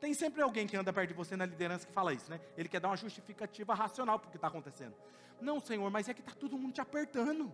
tem 0.00 0.14
sempre 0.14 0.42
alguém 0.42 0.66
que 0.66 0.76
anda 0.76 0.92
perto 0.92 1.08
de 1.08 1.14
você 1.14 1.36
na 1.36 1.44
liderança 1.44 1.86
que 1.86 1.92
fala 1.92 2.12
isso, 2.12 2.30
né? 2.30 2.40
Ele 2.56 2.68
quer 2.68 2.80
dar 2.80 2.88
uma 2.88 2.96
justificativa 2.96 3.74
racional 3.74 4.18
para 4.18 4.28
o 4.28 4.30
que 4.30 4.36
está 4.36 4.48
acontecendo. 4.48 4.94
Não, 5.40 5.60
Senhor, 5.60 5.90
mas 5.90 6.08
é 6.08 6.14
que 6.14 6.20
está 6.20 6.32
todo 6.34 6.58
mundo 6.58 6.72
te 6.74 6.80
apertando. 6.80 7.52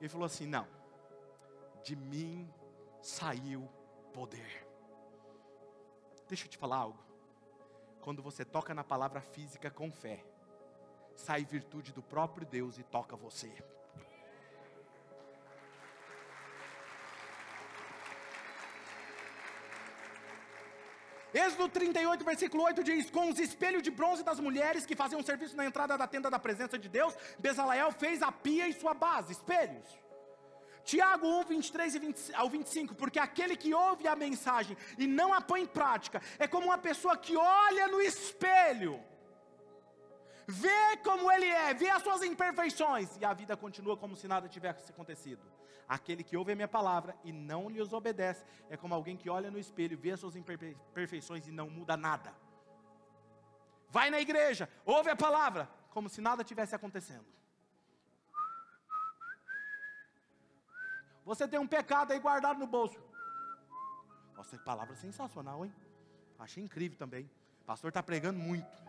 Ele 0.00 0.08
falou 0.08 0.26
assim: 0.26 0.46
Não, 0.46 0.66
de 1.82 1.96
mim 1.96 2.52
saiu 3.00 3.68
poder. 4.12 4.66
Deixa 6.28 6.46
eu 6.46 6.50
te 6.50 6.58
falar 6.58 6.76
algo. 6.76 7.11
Quando 8.02 8.20
você 8.20 8.44
toca 8.44 8.74
na 8.74 8.82
palavra 8.82 9.20
física 9.20 9.70
com 9.70 9.90
fé, 9.92 10.24
sai 11.14 11.44
virtude 11.44 11.92
do 11.92 12.02
próprio 12.02 12.44
Deus 12.44 12.76
e 12.76 12.82
toca 12.82 13.14
você. 13.14 13.50
Êxodo 21.32 21.68
38, 21.68 22.24
versículo 22.24 22.64
8 22.64 22.82
diz: 22.82 23.08
Com 23.08 23.30
os 23.30 23.38
espelhos 23.38 23.84
de 23.84 23.90
bronze 23.90 24.24
das 24.24 24.40
mulheres 24.40 24.84
que 24.84 24.96
faziam 24.96 25.22
serviço 25.22 25.56
na 25.56 25.64
entrada 25.64 25.96
da 25.96 26.08
tenda 26.08 26.28
da 26.28 26.40
presença 26.40 26.76
de 26.76 26.88
Deus, 26.88 27.16
Bezaleel 27.38 27.92
fez 27.92 28.20
a 28.20 28.32
pia 28.32 28.66
e 28.66 28.72
sua 28.72 28.94
base, 28.94 29.32
espelhos. 29.32 30.01
Tiago 30.84 31.26
1, 31.26 31.44
23 31.44 31.94
e 31.94 31.98
20, 31.98 32.34
ao 32.34 32.48
25, 32.48 32.94
porque 32.94 33.18
aquele 33.18 33.56
que 33.56 33.72
ouve 33.72 34.06
a 34.08 34.16
mensagem 34.16 34.76
e 34.98 35.06
não 35.06 35.32
a 35.32 35.40
põe 35.40 35.62
em 35.62 35.66
prática, 35.66 36.20
é 36.38 36.46
como 36.46 36.66
uma 36.66 36.78
pessoa 36.78 37.16
que 37.16 37.36
olha 37.36 37.88
no 37.88 38.00
espelho, 38.00 39.00
vê 40.46 40.96
como 41.04 41.30
ele 41.30 41.46
é, 41.46 41.72
vê 41.72 41.88
as 41.88 42.02
suas 42.02 42.22
imperfeições, 42.22 43.16
e 43.20 43.24
a 43.24 43.32
vida 43.32 43.56
continua 43.56 43.96
como 43.96 44.16
se 44.16 44.26
nada 44.26 44.48
tivesse 44.48 44.90
acontecido. 44.90 45.42
Aquele 45.88 46.24
que 46.24 46.36
ouve 46.36 46.52
a 46.52 46.56
minha 46.56 46.68
palavra 46.68 47.16
e 47.22 47.32
não 47.32 47.68
lhes 47.68 47.92
obedece 47.92 48.44
é 48.70 48.76
como 48.76 48.94
alguém 48.94 49.16
que 49.16 49.28
olha 49.28 49.50
no 49.50 49.58
espelho, 49.58 49.98
vê 49.98 50.12
as 50.12 50.20
suas 50.20 50.36
imperfeições 50.36 51.46
e 51.46 51.52
não 51.52 51.68
muda 51.68 51.96
nada. 51.96 52.34
Vai 53.88 54.08
na 54.08 54.20
igreja, 54.20 54.68
ouve 54.86 55.10
a 55.10 55.16
palavra, 55.16 55.68
como 55.90 56.08
se 56.08 56.20
nada 56.20 56.42
tivesse 56.42 56.74
acontecendo. 56.74 57.26
Você 61.24 61.46
tem 61.46 61.58
um 61.58 61.66
pecado 61.66 62.12
aí 62.12 62.18
guardado 62.18 62.58
no 62.58 62.66
bolso. 62.66 63.00
Nossa, 64.36 64.56
que 64.56 64.64
palavra 64.64 64.96
sensacional, 64.96 65.64
hein? 65.64 65.74
Achei 66.38 66.62
incrível 66.62 66.98
também. 66.98 67.30
O 67.62 67.64
pastor 67.64 67.88
está 67.88 68.02
pregando 68.02 68.38
muito. 68.38 68.82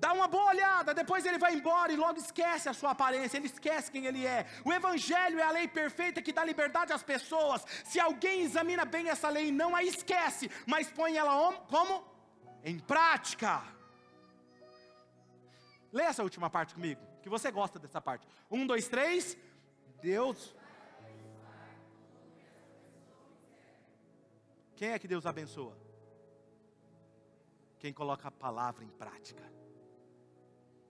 dá 0.00 0.14
uma 0.14 0.26
boa 0.26 0.48
olhada, 0.54 0.94
depois 0.94 1.26
ele 1.26 1.38
vai 1.38 1.52
embora 1.54 1.92
e 1.92 1.96
logo 2.04 2.18
esquece 2.18 2.68
a 2.68 2.72
sua 2.72 2.92
aparência, 2.92 3.36
ele 3.36 3.46
esquece 3.46 3.92
quem 3.92 4.06
ele 4.06 4.26
é. 4.26 4.46
O 4.64 4.72
Evangelho 4.72 5.38
é 5.38 5.42
a 5.42 5.50
lei 5.50 5.68
perfeita 5.68 6.22
que 6.22 6.32
dá 6.32 6.42
liberdade 6.42 6.92
às 6.92 7.02
pessoas. 7.02 7.64
Se 7.84 8.00
alguém 8.00 8.40
examina 8.40 8.84
bem 8.84 9.10
essa 9.10 9.28
lei, 9.28 9.52
não 9.52 9.76
a 9.76 9.84
esquece, 9.84 10.50
mas 10.66 10.90
põe 10.90 11.16
ela 11.16 11.34
como? 11.74 12.02
Em 12.64 12.78
prática. 12.78 13.62
Lê 15.92 16.04
essa 16.04 16.22
última 16.22 16.48
parte 16.48 16.74
comigo, 16.74 17.00
que 17.22 17.28
você 17.28 17.50
gosta 17.50 17.78
dessa 17.78 18.00
parte. 18.00 18.26
Um, 18.50 18.66
dois, 18.66 18.88
três. 18.88 19.36
Deus. 20.02 20.54
Quem 24.74 24.90
é 24.90 24.98
que 24.98 25.08
Deus 25.08 25.26
abençoa? 25.26 25.76
Quem 27.78 27.92
coloca 27.92 28.28
a 28.28 28.30
palavra 28.30 28.84
em 28.84 28.88
prática. 28.88 29.42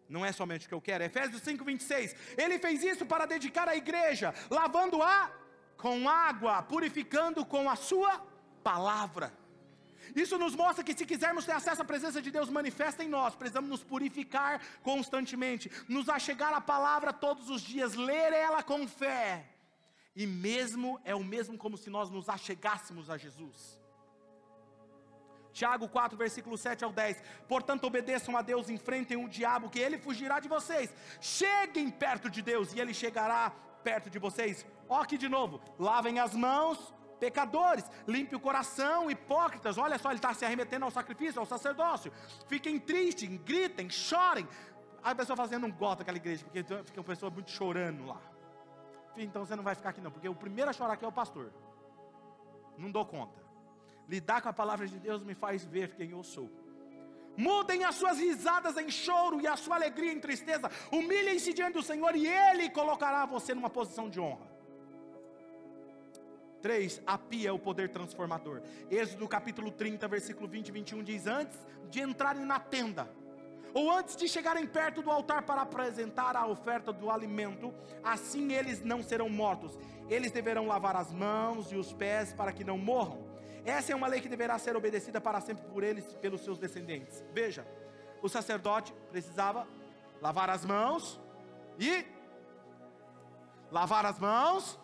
Não 0.09 0.25
é 0.25 0.33
somente 0.33 0.67
o 0.67 0.69
que 0.69 0.75
eu 0.75 0.81
quero. 0.81 1.05
Efésios 1.05 1.43
5:26. 1.43 2.17
Ele 2.37 2.59
fez 2.59 2.83
isso 2.83 3.07
para 3.07 3.27
dedicar 3.27 3.69
a 3.69 3.77
igreja, 3.77 4.35
lavando-a 4.49 5.31
com 5.77 6.09
água, 6.09 6.63
purificando 6.63 7.45
com 7.47 7.71
a 7.71 7.77
sua 7.77 8.21
palavra. 8.63 9.33
Isso 10.15 10.39
nos 10.39 10.55
mostra 10.55 10.85
que 10.85 10.97
se 10.97 11.07
quisermos 11.07 11.45
ter 11.45 11.53
acesso 11.53 11.83
à 11.83 11.85
presença 11.85 12.21
de 12.21 12.31
Deus 12.31 12.49
manifesta 12.49 13.05
em 13.05 13.09
nós, 13.09 13.35
precisamos 13.35 13.71
nos 13.71 13.83
purificar 13.83 14.61
constantemente, 14.83 15.71
nos 15.89 16.09
achegar 16.09 16.53
à 16.55 16.61
palavra 16.61 17.13
todos 17.13 17.49
os 17.51 17.63
dias, 17.63 17.95
ler 17.95 18.33
ela 18.33 18.63
com 18.63 18.87
fé. 18.87 19.47
E 20.15 20.27
mesmo 20.27 21.01
é 21.05 21.15
o 21.15 21.25
mesmo 21.25 21.57
como 21.57 21.77
se 21.77 21.89
nós 21.89 22.11
nos 22.11 22.29
achegássemos 22.29 23.09
a 23.09 23.17
Jesus. 23.17 23.81
Tiago 25.53 25.89
4, 25.89 26.17
versículo 26.17 26.57
7 26.57 26.85
ao 26.85 26.93
10. 26.93 27.23
Portanto, 27.49 27.85
obedeçam 27.85 28.37
a 28.37 28.43
Deus, 28.43 28.71
enfrentem 28.71 29.17
o 29.17 29.29
diabo, 29.29 29.69
que 29.69 29.79
ele 29.79 29.99
fugirá 29.99 30.41
de 30.41 30.49
vocês. 30.49 30.93
Cheguem 31.21 31.91
perto 31.91 32.31
de 32.31 32.43
Deus, 32.43 32.73
e 32.73 32.81
ele 32.81 32.95
chegará 32.95 33.51
perto 33.83 34.09
de 34.11 34.19
vocês. 34.19 34.65
Ó, 34.89 35.01
aqui 35.01 35.19
de 35.19 35.29
novo: 35.29 35.61
lavem 35.79 36.19
as 36.19 36.35
mãos, 36.35 36.95
pecadores, 37.21 37.85
limpe 38.09 38.35
o 38.35 38.41
coração, 38.41 39.11
hipócritas. 39.11 39.79
Olha 39.79 39.99
só, 39.99 40.09
ele 40.09 40.19
está 40.19 40.33
se 40.35 40.45
arremetendo 40.45 40.85
ao 40.87 40.91
sacrifício, 40.91 41.39
ao 41.39 41.47
sacerdócio. 41.47 42.11
Fiquem 42.49 42.81
tristes, 42.81 43.29
gritem, 43.45 43.89
chorem. 43.91 44.49
Aí 45.03 45.13
a 45.13 45.15
pessoa 45.15 45.37
fazendo 45.37 45.67
um 45.67 45.73
gosto 45.73 45.99
daquela 45.99 46.17
igreja, 46.17 46.45
porque 46.45 46.63
fica 46.63 47.01
uma 47.01 47.05
pessoa 47.05 47.31
muito 47.31 47.51
chorando 47.51 48.07
lá. 48.07 48.21
Então 49.17 49.45
você 49.45 49.55
não 49.55 49.63
vai 49.63 49.75
ficar 49.75 49.91
aqui 49.91 50.01
não, 50.01 50.11
porque 50.11 50.29
o 50.29 50.35
primeiro 50.35 50.71
a 50.71 50.73
chorar 50.73 50.95
aqui 50.95 51.05
é 51.05 51.09
o 51.09 51.13
pastor. 51.13 51.53
Não 52.79 52.91
dou 52.91 53.05
conta. 53.05 53.39
Lidar 54.09 54.41
com 54.43 54.49
a 54.49 54.53
palavra 54.53 54.87
de 54.87 54.99
Deus 54.99 55.23
me 55.23 55.35
faz 55.35 55.65
ver 55.65 55.95
quem 55.95 56.11
eu 56.11 56.23
sou. 56.23 56.51
Mudem 57.37 57.85
as 57.85 57.95
suas 57.95 58.19
risadas 58.19 58.77
em 58.77 58.91
choro 58.91 59.41
e 59.41 59.47
a 59.47 59.57
sua 59.57 59.77
alegria 59.77 60.13
em 60.13 60.21
tristeza. 60.21 60.71
Humilhem-se 60.91 61.53
diante 61.53 61.75
do 61.75 61.83
Senhor 61.83 62.15
e 62.17 62.27
Ele 62.27 62.69
colocará 62.71 63.25
você 63.25 63.55
numa 63.55 63.71
posição 63.71 64.11
de 64.11 64.19
honra. 64.19 64.50
3. 66.61 67.03
A 67.07 67.19
pia 67.19 67.49
é 67.49 67.53
o 67.53 67.59
poder 67.59 67.89
transformador. 67.89 68.63
Êxodo 68.91 69.27
capítulo 69.29 69.71
30, 69.71 70.07
versículo 70.09 70.49
20 70.49 70.69
e 70.69 70.73
21 70.73 71.03
diz: 71.03 71.27
Antes 71.27 71.59
de 71.91 72.01
entrarem 72.01 72.45
na 72.45 72.61
tenda, 72.61 73.11
ou 73.73 73.91
antes 73.91 74.17
de 74.17 74.29
chegarem 74.29 74.67
perto 74.67 75.03
do 75.03 75.11
altar 75.11 75.43
para 75.43 75.63
apresentar 75.63 76.37
a 76.37 76.47
oferta 76.47 76.93
do 76.93 77.11
alimento, 77.11 77.73
assim 78.03 78.53
eles 78.53 78.83
não 78.83 79.03
serão 79.03 79.29
mortos. 79.29 79.79
Eles 80.09 80.33
deverão 80.33 80.67
lavar 80.67 80.97
as 80.97 81.13
mãos 81.13 81.71
e 81.71 81.77
os 81.77 81.93
pés 81.93 82.33
para 82.33 82.53
que 82.53 82.65
não 82.65 82.77
morram. 82.77 83.31
Essa 83.65 83.93
é 83.93 83.97
uma 83.97 84.07
lei 84.07 84.21
que 84.21 84.29
deverá 84.29 84.59
ser 84.59 84.75
obedecida 84.75 85.21
para 85.21 85.41
sempre 85.41 85.65
por 85.65 85.85
eles, 85.85 86.05
pelos 86.15 86.41
seus 86.41 86.59
descendentes. 86.59 87.23
Veja, 87.33 87.67
o 88.23 88.29
sacerdote 88.29 88.93
precisava 89.11 89.67
lavar 90.21 90.51
as 90.51 90.65
mãos 90.65 91.21
e 91.79 92.05
lavar 93.71 94.05
as 94.05 94.19
mãos, 94.19 94.79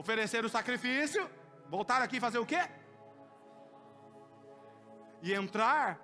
oferecer 0.00 0.42
o 0.46 0.48
sacrifício, 0.48 1.22
voltar 1.68 2.00
aqui 2.00 2.18
fazer 2.18 2.38
o 2.38 2.46
quê? 2.46 2.62
E 5.22 5.34
entrar 5.34 6.00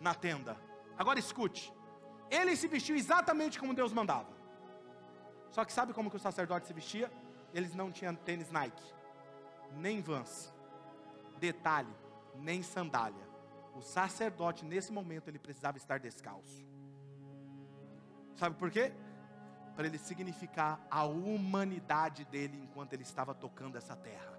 na 0.00 0.14
tenda. 0.14 0.56
Agora 0.96 1.18
escute. 1.18 1.72
Ele 2.30 2.54
se 2.54 2.68
vestiu 2.68 2.94
exatamente 2.94 3.58
como 3.58 3.74
Deus 3.74 3.92
mandava. 3.92 4.32
Só 5.50 5.64
que 5.64 5.72
sabe 5.72 5.92
como 5.92 6.08
que 6.08 6.16
o 6.20 6.26
sacerdote 6.28 6.68
se 6.68 6.72
vestia? 6.72 7.10
Eles 7.52 7.74
não 7.74 7.90
tinham 7.90 8.14
tênis 8.14 8.52
Nike, 8.52 8.88
nem 9.72 10.00
Vans. 10.00 10.54
Detalhe, 11.38 11.92
nem 12.36 12.62
sandália. 12.62 13.26
O 13.74 13.82
sacerdote 13.82 14.64
nesse 14.64 14.92
momento 14.92 15.26
ele 15.26 15.40
precisava 15.40 15.76
estar 15.76 15.98
descalço. 15.98 16.64
Sabe 18.36 18.54
por 18.54 18.70
quê? 18.70 18.92
Para 19.80 19.88
ele 19.88 19.96
significar 19.96 20.78
a 20.90 21.04
humanidade 21.04 22.26
dele 22.26 22.60
enquanto 22.62 22.92
ele 22.92 23.02
estava 23.02 23.34
tocando 23.34 23.78
essa 23.78 23.96
terra. 23.96 24.38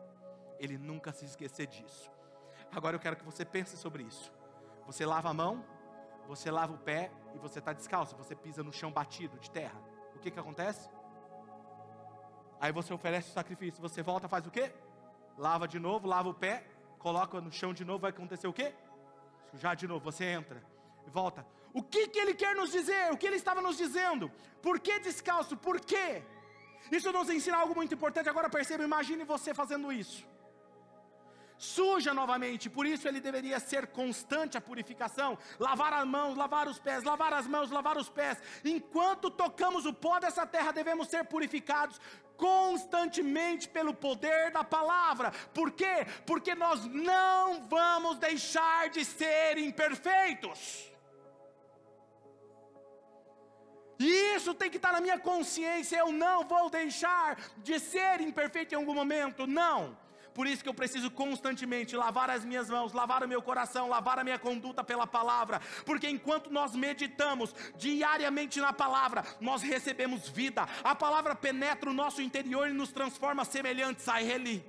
Ele 0.60 0.78
nunca 0.78 1.12
se 1.12 1.26
esquecer 1.26 1.66
disso. 1.66 2.12
Agora 2.72 2.96
eu 2.96 3.00
quero 3.00 3.16
que 3.16 3.26
você 3.26 3.44
pense 3.44 3.76
sobre 3.76 4.04
isso. 4.04 4.32
Você 4.86 5.04
lava 5.04 5.32
a 5.32 5.34
mão, 5.34 5.66
você 6.28 6.52
lava 6.52 6.74
o 6.74 6.78
pé 6.78 7.12
e 7.34 7.39
você 7.39 7.58
está 7.58 7.74
descalço, 7.74 8.16
você 8.16 8.36
pisa 8.36 8.62
no 8.62 8.72
chão 8.72 8.92
batido 8.92 9.39
de 9.39 9.50
terra. 9.50 9.82
O 10.14 10.20
que 10.20 10.30
que 10.30 10.39
acontece? 10.39 10.88
Aí 12.60 12.72
você 12.72 12.94
oferece 12.94 13.32
o 13.32 13.34
sacrifício, 13.34 13.82
você 13.82 14.04
volta, 14.04 14.28
faz 14.28 14.46
o 14.46 14.52
quê? 14.52 14.72
Lava 15.39 15.68
de 15.68 15.80
novo, 15.80 16.08
lava 16.08 16.30
o 16.30 16.36
pé, 16.36 16.68
coloca 17.00 17.42
no 17.42 17.52
chão 17.52 17.74
de 17.74 17.84
novo, 17.84 18.02
vai 18.02 18.12
acontecer 18.12 18.48
o 18.48 18.54
quê? 18.54 18.76
Sujar 19.50 19.76
de 19.76 19.88
novo, 19.88 20.06
você 20.06 20.24
entra 20.26 20.62
volta. 21.10 21.45
O 21.74 21.82
que, 21.82 22.08
que 22.08 22.20
ele 22.20 22.34
quer 22.34 22.56
nos 22.56 22.72
dizer? 22.72 23.12
O 23.12 23.18
que 23.18 23.26
ele 23.26 23.38
estava 23.38 23.62
nos 23.62 23.78
dizendo? 23.78 24.32
Por 24.62 24.80
que 24.80 24.99
descalço? 24.99 25.56
Por 25.58 25.80
quê? 25.80 26.24
Isso 26.91 27.12
nos 27.12 27.30
ensina 27.30 27.58
algo 27.58 27.74
muito 27.74 27.93
importante. 27.93 28.30
Agora 28.30 28.49
perceba, 28.49 28.84
imagine 28.84 29.24
você 29.24 29.54
fazendo 29.54 29.91
isso. 29.91 30.30
Suja 31.58 32.12
novamente, 32.12 32.72
por 32.72 32.88
isso 32.88 33.08
ele 33.08 33.22
deveria 33.22 33.60
ser 33.60 33.86
constante 33.86 34.58
a 34.58 34.62
purificação, 34.62 35.38
lavar 35.60 35.93
as 35.93 36.08
mãos, 36.08 36.36
lavar 36.36 36.68
os 36.68 36.80
pés, 36.80 37.04
lavar 37.04 37.32
as 37.34 37.45
mãos, 37.45 37.70
lavar 37.70 37.97
os 37.97 38.10
pés. 38.10 38.39
Enquanto 38.66 39.30
tocamos 39.30 39.86
o 39.86 39.93
pó 39.93 40.20
dessa 40.20 40.43
terra, 40.43 40.72
devemos 40.72 41.08
ser 41.08 41.24
purificados 41.26 42.02
constantemente 42.36 43.70
pelo 43.70 43.93
poder 43.93 44.49
da 44.49 44.64
palavra. 44.64 45.32
Por 45.54 45.72
quê? 45.72 46.08
Porque 46.26 46.56
nós 46.56 46.84
não 46.88 47.68
vamos 47.68 48.18
deixar 48.18 48.89
de 48.89 49.06
ser 49.06 49.60
imperfeitos. 49.60 50.91
E 54.02 54.36
isso 54.36 54.56
tem 54.56 54.70
que 54.70 54.78
estar 54.78 54.91
na 54.91 54.99
minha 54.99 55.20
consciência. 55.20 55.97
Eu 55.97 56.12
não 56.12 56.43
vou 56.43 56.70
deixar 56.72 57.38
de 57.58 57.80
ser 57.80 58.20
imperfeito 58.20 58.74
em 58.74 58.78
algum 58.78 58.95
momento. 58.95 59.45
Não. 59.45 59.95
Por 60.34 60.47
isso 60.47 60.64
que 60.64 60.70
eu 60.70 60.74
preciso 60.74 61.12
constantemente 61.12 61.95
lavar 61.95 62.30
as 62.30 62.43
minhas 62.43 62.68
mãos, 62.68 62.93
lavar 62.93 63.24
o 63.24 63.28
meu 63.28 63.41
coração, 63.43 63.88
lavar 63.88 64.18
a 64.18 64.24
minha 64.24 64.39
conduta 64.39 64.84
pela 64.84 65.06
palavra. 65.06 65.62
Porque 65.86 66.10
enquanto 66.10 66.49
nós 66.49 66.76
meditamos 66.76 67.54
diariamente 67.76 68.60
na 68.60 68.74
palavra, 68.74 69.24
nós 69.39 69.62
recebemos 69.62 70.30
vida. 70.30 70.68
A 70.84 70.95
palavra 70.95 71.36
penetra 71.36 71.89
o 71.89 71.93
nosso 71.93 72.24
interior 72.24 72.70
e 72.70 72.74
nos 72.74 72.91
transforma 72.91 73.45
semelhantes 73.45 74.08
a 74.10 74.20
Ele. 74.22 74.66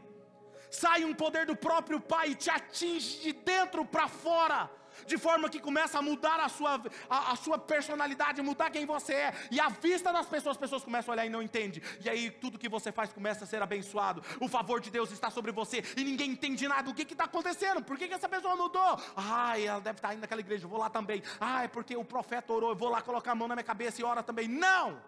Sai 0.71 1.05
um 1.05 1.15
poder 1.15 1.47
do 1.47 1.57
próprio 1.57 2.01
Pai 2.01 2.31
e 2.31 2.35
te 2.35 2.51
atinge 2.51 3.21
de 3.21 3.33
dentro 3.33 3.85
para 3.85 4.09
fora 4.09 4.82
de 5.07 5.19
forma 5.19 5.49
que 5.49 5.61
começa 5.61 5.99
a 5.99 6.03
mudar 6.03 6.41
a 6.41 6.49
sua, 6.49 6.81
a, 7.09 7.33
a, 7.33 7.37
sua 7.37 7.59
personalidade, 7.59 8.43
mudar 8.43 8.71
quem 8.71 8.87
você 8.87 9.15
é, 9.15 9.35
e 9.51 9.61
a 9.61 9.69
vista 9.69 10.13
das 10.13 10.27
pessoas, 10.27 10.57
as 10.57 10.61
pessoas 10.61 10.85
começam 10.85 11.13
a 11.13 11.15
olhar 11.15 11.27
e 11.27 11.31
não 11.31 11.43
entendem, 11.43 11.83
e 12.05 12.09
aí 12.09 12.31
tudo 12.31 12.59
que 12.59 12.69
você 12.69 12.91
faz 12.93 13.13
começa 13.13 13.45
a 13.45 13.47
ser 13.47 13.63
abençoado, 13.63 14.23
o 14.41 14.49
favor 14.49 14.81
de 14.81 14.91
Deus 14.91 15.11
está 15.11 15.31
sobre 15.31 15.53
você, 15.53 15.83
e 15.97 16.05
ninguém 16.05 16.31
entende 16.31 16.67
nada, 16.67 16.91
o 16.91 16.95
que 16.95 17.03
está 17.03 17.25
acontecendo, 17.25 17.83
por 17.83 17.97
que, 17.97 18.09
que 18.09 18.15
essa 18.15 18.29
pessoa 18.29 18.57
mudou? 18.57 19.01
Ah, 19.17 19.59
ela 19.59 19.81
deve 19.81 19.99
estar 19.99 20.13
indo 20.13 20.21
naquela 20.21 20.41
igreja, 20.41 20.65
eu 20.65 20.69
vou 20.69 20.79
lá 20.79 20.91
também, 20.91 21.23
ah, 21.41 21.65
é 21.65 21.69
porque 21.69 21.97
o 21.97 22.05
profeta 22.05 22.53
orou, 22.53 22.71
eu 22.71 22.77
vou 22.77 22.89
lá 22.89 23.01
colocar 23.03 23.33
a 23.33 23.35
mão 23.35 23.49
na 23.49 23.55
minha 23.55 23.65
cabeça 23.65 24.01
e 24.01 24.05
ora 24.05 24.23
também, 24.23 24.49
não! 24.49 25.01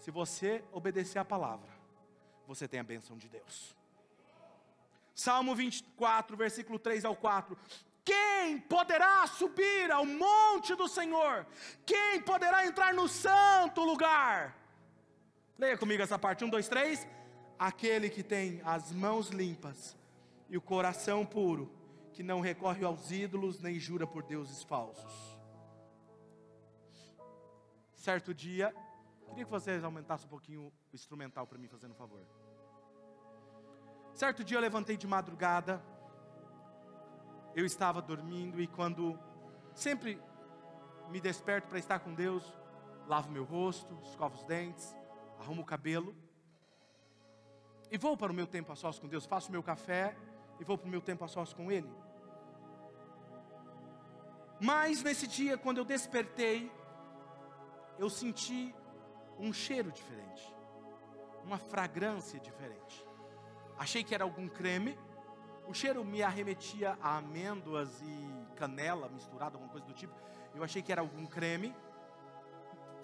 Se 0.00 0.10
você 0.10 0.62
obedecer 0.70 1.18
a 1.18 1.24
palavra, 1.24 1.68
você 2.46 2.68
tem 2.68 2.78
a 2.78 2.84
bênção 2.84 3.16
de 3.16 3.28
Deus. 3.28 3.74
Salmo 5.12 5.54
24, 5.54 6.36
versículo 6.36 6.78
3 6.78 7.04
ao 7.04 7.16
4. 7.16 7.56
Quem 8.06 8.60
poderá 8.60 9.26
subir 9.26 9.90
ao 9.90 10.06
monte 10.06 10.76
do 10.76 10.86
Senhor? 10.86 11.44
Quem 11.84 12.22
poderá 12.22 12.64
entrar 12.64 12.94
no 12.94 13.08
santo 13.08 13.82
lugar? 13.82 14.56
Leia 15.58 15.76
comigo 15.76 16.00
essa 16.00 16.16
parte: 16.16 16.44
um, 16.44 16.48
dois, 16.48 16.68
três. 16.68 17.04
Aquele 17.58 18.08
que 18.08 18.22
tem 18.22 18.62
as 18.64 18.92
mãos 18.92 19.30
limpas 19.30 19.96
e 20.48 20.56
o 20.56 20.60
coração 20.60 21.26
puro, 21.26 21.72
que 22.12 22.22
não 22.22 22.40
recorre 22.40 22.84
aos 22.84 23.10
ídolos 23.10 23.60
nem 23.60 23.80
jura 23.80 24.06
por 24.06 24.22
deuses 24.22 24.62
falsos. 24.62 25.36
Certo 27.96 28.32
dia, 28.32 28.72
queria 29.26 29.44
que 29.44 29.50
vocês 29.50 29.82
aumentassem 29.82 30.26
um 30.26 30.30
pouquinho 30.30 30.60
o 30.66 30.72
instrumental 30.94 31.44
para 31.44 31.58
mim, 31.58 31.66
fazendo 31.66 31.90
um 31.90 31.96
favor. 31.96 32.20
Certo 34.14 34.44
dia 34.44 34.58
eu 34.58 34.60
levantei 34.60 34.96
de 34.96 35.08
madrugada 35.08 35.82
eu 37.56 37.64
estava 37.64 38.02
dormindo 38.02 38.60
e 38.60 38.66
quando 38.66 39.18
sempre 39.74 40.20
me 41.08 41.18
desperto 41.18 41.66
para 41.66 41.78
estar 41.78 41.98
com 42.00 42.12
Deus, 42.12 42.44
lavo 43.08 43.30
meu 43.30 43.44
rosto, 43.44 43.98
escovo 44.04 44.34
os 44.34 44.44
dentes, 44.44 44.94
arrumo 45.40 45.62
o 45.62 45.64
cabelo 45.64 46.14
e 47.90 47.96
vou 47.96 48.14
para 48.14 48.30
o 48.30 48.34
meu 48.34 48.46
tempo 48.46 48.70
a 48.72 48.76
sós 48.76 48.98
com 48.98 49.08
Deus, 49.08 49.24
faço 49.24 49.50
meu 49.50 49.62
café 49.62 50.14
e 50.60 50.64
vou 50.64 50.76
para 50.76 50.86
o 50.86 50.90
meu 50.90 51.00
tempo 51.00 51.24
a 51.24 51.28
sós 51.28 51.54
com 51.54 51.72
Ele. 51.72 51.90
Mas 54.60 55.02
nesse 55.02 55.26
dia, 55.26 55.56
quando 55.56 55.78
eu 55.78 55.84
despertei, 55.84 56.70
eu 57.98 58.10
senti 58.10 58.74
um 59.38 59.50
cheiro 59.50 59.90
diferente, 59.90 60.54
uma 61.42 61.56
fragrância 61.56 62.38
diferente. 62.38 63.06
Achei 63.78 64.04
que 64.04 64.14
era 64.14 64.24
algum 64.24 64.46
creme, 64.46 64.98
o 65.68 65.74
cheiro 65.74 66.04
me 66.04 66.22
arremetia 66.22 66.96
a 67.02 67.18
amêndoas 67.18 68.00
e 68.02 68.54
canela 68.54 69.08
misturado, 69.08 69.56
alguma 69.56 69.70
coisa 69.70 69.86
do 69.86 69.92
tipo. 69.92 70.14
Eu 70.54 70.62
achei 70.62 70.80
que 70.80 70.92
era 70.92 71.00
algum 71.00 71.26
creme. 71.26 71.74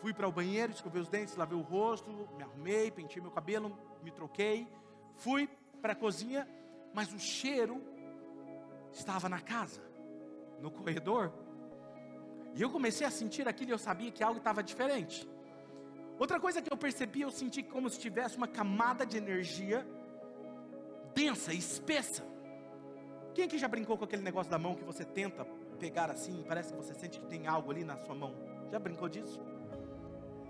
Fui 0.01 0.13
para 0.13 0.29
o 0.29 0.33
banheiro, 0.33 0.73
escovei 0.73 1.01
os 1.01 1.09
dentes, 1.09 1.37
lavei 1.37 1.57
o 1.57 1.63
rosto, 1.63 2.11
me 2.37 2.43
arrumei, 2.43 2.91
pentei 2.91 3.21
meu 3.21 3.31
cabelo, 3.31 3.77
me 4.03 4.11
troquei. 4.11 4.67
Fui 5.17 5.49
para 5.81 5.93
a 5.93 5.97
cozinha, 5.97 6.49
mas 6.95 7.13
o 7.13 7.19
cheiro 7.19 7.83
estava 8.93 9.29
na 9.29 9.41
casa, 9.41 9.83
no 10.61 10.71
corredor. 10.71 11.33
E 12.55 12.63
eu 12.63 12.71
comecei 12.71 13.07
a 13.07 13.11
sentir 13.11 13.49
aquilo 13.49 13.71
e 13.71 13.75
eu 13.75 13.79
sabia 13.79 14.11
que 14.11 14.23
algo 14.23 14.39
estava 14.39 14.63
diferente. 14.63 15.29
Outra 16.19 16.39
coisa 16.39 16.61
que 16.63 16.73
eu 16.73 16.77
percebi, 16.77 17.23
eu 17.23 17.31
senti 17.31 17.63
como 17.63 17.89
se 17.89 17.99
tivesse 17.99 18.37
uma 18.37 18.47
camada 18.47 19.05
de 19.05 19.17
energia 19.17 19.87
densa, 21.15 21.53
espessa. 21.53 22.32
Quem 23.35 23.45
aqui 23.45 23.59
já 23.59 23.69
brincou 23.69 23.97
com 23.97 24.05
aquele 24.05 24.23
negócio 24.23 24.51
da 24.51 24.59
mão 24.59 24.75
que 24.75 24.85
você 24.85 25.05
tenta 25.05 25.45
pegar 25.79 26.11
assim, 26.11 26.41
e 26.41 26.45
parece 26.45 26.73
que 26.73 26.77
você 26.77 26.95
sente 26.95 27.19
que 27.19 27.27
tem 27.27 27.47
algo 27.47 27.71
ali 27.71 27.85
na 27.85 27.97
sua 27.97 28.15
mão? 28.15 28.35
Já 28.71 28.79
brincou 28.79 29.09
disso? 29.09 29.41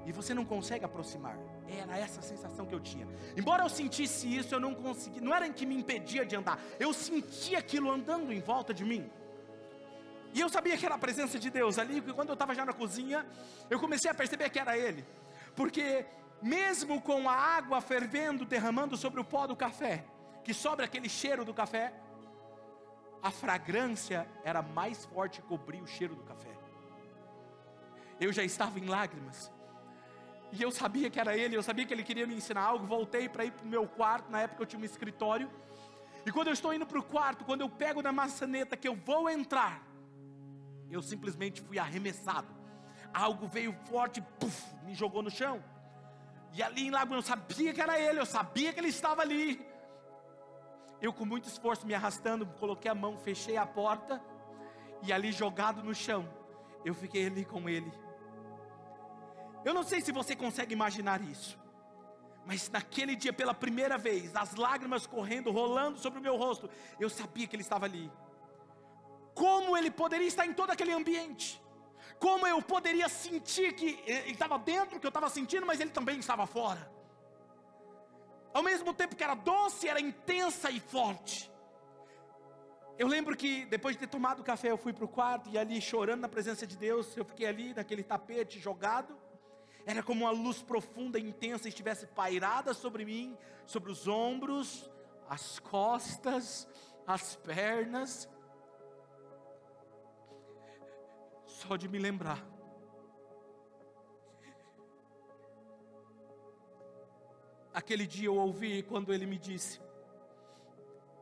E 0.04 0.10
você 0.10 0.34
não 0.34 0.44
consegue 0.44 0.84
aproximar. 0.84 1.38
Era 1.68 1.96
essa 1.96 2.20
a 2.20 2.22
sensação 2.22 2.66
que 2.66 2.74
eu 2.74 2.80
tinha. 2.80 3.06
Embora 3.36 3.62
eu 3.62 3.68
sentisse 3.68 4.26
isso, 4.36 4.54
eu 4.54 4.58
não 4.58 4.74
consegui. 4.74 5.20
Não 5.20 5.34
era 5.34 5.48
que 5.48 5.64
me 5.64 5.76
impedia 5.76 6.26
de 6.26 6.34
andar. 6.34 6.60
Eu 6.78 6.92
sentia 6.92 7.58
aquilo 7.58 7.90
andando 7.90 8.32
em 8.32 8.40
volta 8.40 8.74
de 8.74 8.84
mim. 8.84 9.08
E 10.34 10.40
eu 10.40 10.48
sabia 10.48 10.76
que 10.76 10.84
era 10.84 10.96
a 10.96 10.98
presença 10.98 11.38
de 11.38 11.50
Deus 11.50 11.78
ali, 11.78 12.00
porque 12.00 12.14
quando 12.14 12.30
eu 12.30 12.34
estava 12.34 12.54
já 12.54 12.64
na 12.64 12.72
cozinha, 12.72 13.24
eu 13.70 13.78
comecei 13.78 14.10
a 14.10 14.14
perceber 14.14 14.50
que 14.50 14.58
era 14.58 14.76
Ele. 14.76 15.04
Porque 15.54 16.04
mesmo 16.40 17.00
com 17.00 17.28
a 17.28 17.34
água 17.34 17.80
fervendo, 17.80 18.44
derramando 18.44 18.96
sobre 18.96 19.20
o 19.20 19.24
pó 19.24 19.46
do 19.46 19.54
café, 19.54 20.04
que 20.42 20.52
sobra 20.52 20.86
aquele 20.86 21.08
cheiro 21.08 21.44
do 21.44 21.54
café, 21.54 21.92
a 23.22 23.30
fragrância 23.30 24.28
era 24.42 24.60
mais 24.60 25.04
forte 25.04 25.40
que 25.40 25.46
cobria 25.46 25.82
o 25.82 25.86
cheiro 25.86 26.14
do 26.14 26.24
café. 26.24 26.50
Eu 28.20 28.32
já 28.32 28.42
estava 28.42 28.78
em 28.80 28.86
lágrimas. 28.86 29.50
E 30.50 30.60
eu 30.60 30.70
sabia 30.70 31.08
que 31.08 31.18
era 31.18 31.36
ele, 31.36 31.56
eu 31.56 31.62
sabia 31.62 31.86
que 31.86 31.94
ele 31.94 32.02
queria 32.02 32.26
me 32.26 32.34
ensinar 32.34 32.62
algo. 32.62 32.84
Voltei 32.84 33.28
para 33.28 33.44
ir 33.44 33.52
para 33.52 33.64
o 33.64 33.68
meu 33.68 33.86
quarto, 33.86 34.30
na 34.30 34.42
época 34.42 34.62
eu 34.62 34.66
tinha 34.66 34.80
um 34.80 34.84
escritório. 34.84 35.48
E 36.26 36.32
quando 36.32 36.48
eu 36.48 36.52
estou 36.52 36.74
indo 36.74 36.84
para 36.84 36.98
o 36.98 37.02
quarto, 37.02 37.44
quando 37.44 37.62
eu 37.62 37.68
pego 37.68 38.02
na 38.02 38.12
maçaneta 38.12 38.76
que 38.76 38.86
eu 38.86 38.94
vou 38.94 39.30
entrar, 39.30 39.82
eu 40.90 41.00
simplesmente 41.00 41.62
fui 41.62 41.78
arremessado. 41.78 42.48
Algo 43.14 43.46
veio 43.46 43.72
forte, 43.88 44.20
puff, 44.38 44.74
me 44.84 44.94
jogou 44.94 45.22
no 45.22 45.30
chão. 45.30 45.62
E 46.52 46.62
ali 46.62 46.88
em 46.88 46.90
lágrimas 46.90 47.24
eu 47.24 47.28
sabia 47.28 47.72
que 47.72 47.80
era 47.80 47.98
ele, 47.98 48.20
eu 48.20 48.26
sabia 48.26 48.72
que 48.72 48.80
ele 48.80 48.88
estava 48.88 49.22
ali. 49.22 49.71
Eu, 51.02 51.12
com 51.12 51.24
muito 51.26 51.48
esforço, 51.48 51.84
me 51.84 51.94
arrastando, 51.94 52.46
coloquei 52.46 52.88
a 52.88 52.94
mão, 52.94 53.18
fechei 53.18 53.56
a 53.56 53.66
porta. 53.66 54.22
E 55.02 55.12
ali 55.12 55.32
jogado 55.32 55.82
no 55.82 55.92
chão, 55.92 56.28
eu 56.84 56.94
fiquei 56.94 57.26
ali 57.26 57.44
com 57.44 57.68
ele. 57.68 57.92
Eu 59.64 59.74
não 59.74 59.82
sei 59.82 60.00
se 60.00 60.12
você 60.12 60.36
consegue 60.36 60.72
imaginar 60.72 61.20
isso. 61.20 61.58
Mas 62.46 62.70
naquele 62.70 63.16
dia, 63.16 63.32
pela 63.32 63.52
primeira 63.52 63.98
vez, 63.98 64.34
as 64.36 64.54
lágrimas 64.54 65.06
correndo, 65.06 65.50
rolando 65.50 65.98
sobre 65.98 66.20
o 66.20 66.22
meu 66.22 66.36
rosto, 66.36 66.70
eu 67.00 67.10
sabia 67.10 67.48
que 67.48 67.56
ele 67.56 67.62
estava 67.62 67.84
ali. 67.84 68.10
Como 69.34 69.76
ele 69.76 69.90
poderia 69.90 70.26
estar 70.26 70.46
em 70.46 70.52
todo 70.52 70.70
aquele 70.70 70.92
ambiente? 70.92 71.60
Como 72.20 72.46
eu 72.46 72.62
poderia 72.62 73.08
sentir 73.08 73.74
que 73.74 74.02
ele 74.06 74.30
estava 74.30 74.56
dentro, 74.56 75.00
que 75.00 75.06
eu 75.06 75.08
estava 75.08 75.28
sentindo, 75.28 75.66
mas 75.66 75.80
ele 75.80 75.90
também 75.90 76.18
estava 76.18 76.46
fora? 76.46 76.90
Ao 78.52 78.62
mesmo 78.62 78.92
tempo 78.92 79.16
que 79.16 79.24
era 79.24 79.34
doce, 79.34 79.88
era 79.88 80.00
intensa 80.00 80.70
e 80.70 80.78
forte. 80.78 81.50
Eu 82.98 83.08
lembro 83.08 83.34
que 83.36 83.64
depois 83.66 83.96
de 83.96 84.00
ter 84.00 84.06
tomado 84.06 84.40
o 84.40 84.44
café, 84.44 84.70
eu 84.70 84.76
fui 84.76 84.92
para 84.92 85.04
o 85.04 85.08
quarto 85.08 85.48
e 85.48 85.56
ali 85.56 85.80
chorando 85.80 86.20
na 86.20 86.28
presença 86.28 86.66
de 86.66 86.76
Deus, 86.76 87.16
eu 87.16 87.24
fiquei 87.24 87.46
ali 87.46 87.72
naquele 87.74 88.02
tapete 88.02 88.58
jogado. 88.58 89.18
Era 89.86 90.02
como 90.02 90.24
uma 90.24 90.30
luz 90.30 90.62
profunda 90.62 91.18
e 91.18 91.26
intensa 91.26 91.68
estivesse 91.68 92.06
pairada 92.06 92.74
sobre 92.74 93.04
mim, 93.04 93.36
sobre 93.66 93.90
os 93.90 94.06
ombros, 94.06 94.90
as 95.28 95.58
costas, 95.58 96.68
as 97.06 97.34
pernas. 97.36 98.28
Só 101.46 101.76
de 101.76 101.88
me 101.88 101.98
lembrar. 101.98 102.51
Aquele 107.74 108.06
dia 108.06 108.26
eu 108.26 108.36
ouvi 108.36 108.82
quando 108.82 109.12
ele 109.12 109.24
me 109.26 109.38
disse: 109.38 109.80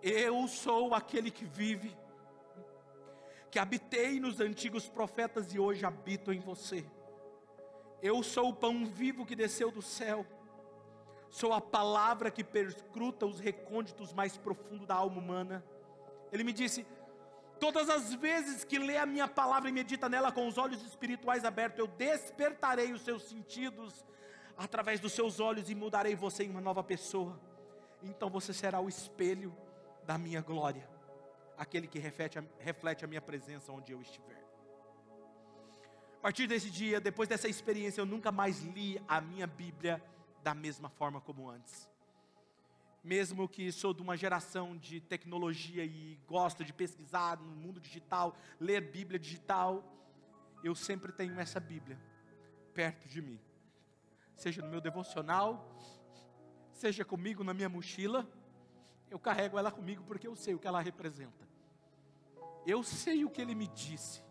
Eu 0.03 0.49
sou 0.49 0.95
aquele 0.95 1.31
que 1.31 1.45
vive, 1.45 1.97
que 3.51 3.59
habitei 3.59 4.19
nos 4.19 4.41
antigos 4.41 4.89
profetas 4.89 5.55
e 5.55 5.59
hoje 5.59 5.85
habito 5.85 6.33
em 6.33 6.41
você. 6.41 6.85
Eu 8.03 8.23
sou 8.23 8.49
o 8.49 8.55
pão 8.55 8.85
vivo 8.85 9.27
que 9.27 9.37
desceu 9.37 9.71
do 9.71 9.83
céu. 9.83 10.27
Sou 11.29 11.53
a 11.53 11.61
palavra 11.61 12.31
que 12.31 12.43
perscruta 12.43 13.27
os 13.27 13.39
recônditos 13.39 14.13
mais 14.13 14.37
profundos 14.37 14.87
da 14.87 14.97
alma 14.97 15.19
humana. 15.19 15.65
Ele 16.33 16.43
me 16.43 16.53
disse: 16.53 16.85
Todas 17.61 17.89
as 17.89 18.13
vezes 18.15 18.65
que 18.65 18.79
lê 18.79 18.97
a 18.97 19.07
minha 19.07 19.29
palavra 19.29 19.69
e 19.69 19.73
medita 19.73 20.09
nela 20.09 20.33
com 20.33 20.49
os 20.49 20.59
olhos 20.59 20.83
espirituais 20.83 21.45
abertos, 21.45 21.79
eu 21.79 21.87
despertarei 21.87 22.93
os 22.93 23.03
seus 23.03 23.23
sentidos 23.29 24.05
através 24.61 25.01
dos 25.01 25.13
seus 25.13 25.41
olhos 25.41 25.71
e 25.71 25.75
mudarei 25.75 26.15
você 26.15 26.45
em 26.45 26.51
uma 26.51 26.61
nova 26.61 26.85
pessoa. 26.85 27.41
Então 28.03 28.29
você 28.29 28.53
será 28.53 28.79
o 28.79 28.91
espelho 28.91 29.57
da 30.05 30.19
minha 30.19 30.43
glória, 30.43 30.87
aquele 31.57 31.87
que 31.87 31.99
reflete 31.99 32.39
a, 32.39 32.45
reflete 32.59 33.03
a 33.03 33.09
minha 33.09 33.23
presença 33.23 33.73
onde 33.73 33.91
eu 33.91 34.03
estiver. 34.03 34.45
A 36.19 36.21
partir 36.21 36.47
desse 36.47 36.69
dia, 36.69 37.01
depois 37.01 37.27
dessa 37.27 37.49
experiência, 37.49 38.03
eu 38.03 38.07
nunca 38.07 38.31
mais 38.31 38.61
li 38.63 39.03
a 39.09 39.19
minha 39.19 39.47
Bíblia 39.47 40.05
da 40.43 40.55
mesma 40.55 40.91
forma 40.91 41.23
como 41.23 41.49
antes. 41.49 41.89
Mesmo 43.03 43.49
que 43.49 43.73
sou 43.73 43.95
de 43.95 44.03
uma 44.03 44.15
geração 44.15 44.77
de 44.77 45.01
tecnologia 45.01 45.87
e 45.87 46.21
gosto 46.29 46.63
de 46.63 46.75
pesquisar 46.75 47.39
no 47.39 47.51
mundo 47.51 47.81
digital, 47.81 48.37
ler 48.61 48.83
Bíblia 48.83 49.19
digital, 49.19 49.83
eu 50.63 50.75
sempre 50.75 51.13
tenho 51.13 51.41
essa 51.41 51.59
Bíblia 51.59 51.99
perto 52.75 53.09
de 53.09 53.23
mim. 53.23 53.41
Seja 54.43 54.63
no 54.63 54.71
meu 54.75 54.81
devocional, 54.81 55.51
seja 56.73 57.05
comigo 57.05 57.45
na 57.45 57.53
minha 57.53 57.69
mochila, 57.69 58.21
eu 59.11 59.19
carrego 59.19 59.59
ela 59.59 59.71
comigo 59.71 60.03
porque 60.09 60.27
eu 60.27 60.35
sei 60.35 60.55
o 60.55 60.59
que 60.59 60.67
ela 60.67 60.81
representa. 60.81 61.45
Eu 62.67 62.83
sei 62.83 63.23
o 63.23 63.29
que 63.29 63.43
ele 63.43 63.55
me 63.55 63.69
disse. 63.69 64.23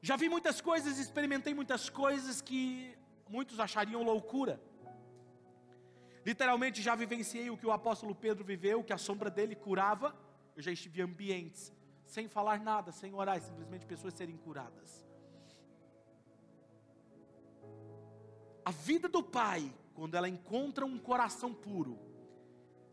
Já 0.00 0.14
vi 0.14 0.28
muitas 0.28 0.60
coisas, 0.60 0.96
experimentei 0.98 1.52
muitas 1.52 1.90
coisas 1.90 2.40
que 2.40 2.96
muitos 3.28 3.58
achariam 3.58 4.04
loucura. 4.04 4.62
Literalmente 6.24 6.80
já 6.80 6.94
vivenciei 6.94 7.50
o 7.50 7.56
que 7.56 7.66
o 7.66 7.72
apóstolo 7.72 8.14
Pedro 8.14 8.44
viveu, 8.44 8.84
que 8.84 8.92
a 8.92 8.98
sombra 9.08 9.28
dele 9.28 9.56
curava. 9.56 10.16
Eu 10.54 10.62
já 10.62 10.70
estive 10.70 11.00
em 11.00 11.04
ambientes 11.04 11.72
sem 12.06 12.28
falar 12.28 12.60
nada, 12.60 12.92
sem 12.92 13.12
orar, 13.12 13.40
simplesmente 13.40 13.84
pessoas 13.86 14.14
serem 14.14 14.36
curadas. 14.36 15.09
A 18.70 18.72
vida 18.72 19.08
do 19.08 19.20
Pai, 19.20 19.68
quando 19.94 20.14
ela 20.14 20.28
encontra 20.28 20.86
um 20.86 20.96
coração 20.96 21.52
puro, 21.52 21.98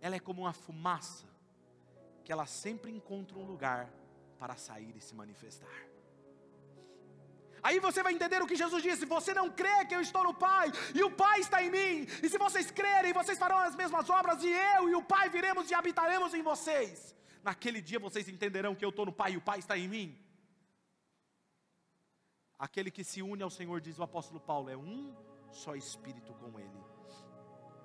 ela 0.02 0.16
é 0.16 0.20
como 0.20 0.42
uma 0.42 0.52
fumaça, 0.52 1.28
que 2.24 2.32
ela 2.32 2.48
sempre 2.48 2.90
encontra 2.90 3.38
um 3.38 3.46
lugar 3.46 3.88
para 4.40 4.56
sair 4.56 4.96
e 4.98 5.02
se 5.08 5.14
manifestar. 5.14 5.78
Aí 7.62 7.80
você 7.80 8.02
vai 8.02 8.12
entender 8.12 8.42
o 8.42 8.48
que 8.48 8.56
Jesus 8.56 8.82
disse: 8.82 9.06
você 9.06 9.36
não 9.36 9.52
crê 9.52 9.86
que 9.86 9.94
eu 9.94 10.02
estou 10.02 10.24
no 10.24 10.34
Pai, 10.34 10.72
e 10.96 11.04
o 11.04 11.12
Pai 11.12 11.42
está 11.42 11.62
em 11.62 11.70
mim, 11.70 12.08
e 12.24 12.28
se 12.28 12.40
vocês 12.40 12.72
crerem, 12.72 13.14
vocês 13.14 13.38
farão 13.38 13.60
as 13.60 13.76
mesmas 13.76 14.10
obras, 14.10 14.42
e 14.44 14.50
eu 14.50 14.90
e 14.90 14.96
o 14.96 15.04
Pai 15.04 15.30
viremos 15.30 15.70
e 15.70 15.76
habitaremos 15.76 16.34
em 16.34 16.42
vocês. 16.42 17.16
Naquele 17.44 17.82
dia 17.84 18.00
vocês 18.00 18.28
entenderão 18.28 18.74
que 18.74 18.84
eu 18.84 18.90
estou 18.90 19.06
no 19.06 19.14
Pai 19.14 19.34
e 19.34 19.38
o 19.38 19.42
Pai 19.42 19.60
está 19.60 19.78
em 19.78 19.88
mim. 19.88 20.18
Aquele 22.58 22.90
que 22.90 23.04
se 23.04 23.22
une 23.22 23.44
ao 23.44 23.52
Senhor, 23.52 23.80
diz 23.80 24.00
o 24.00 24.04
apóstolo 24.10 24.40
Paulo, 24.40 24.72
é 24.72 24.76
um 24.76 25.27
só 25.52 25.76
espírito 25.76 26.34
com 26.34 26.60
Ele. 26.60 26.84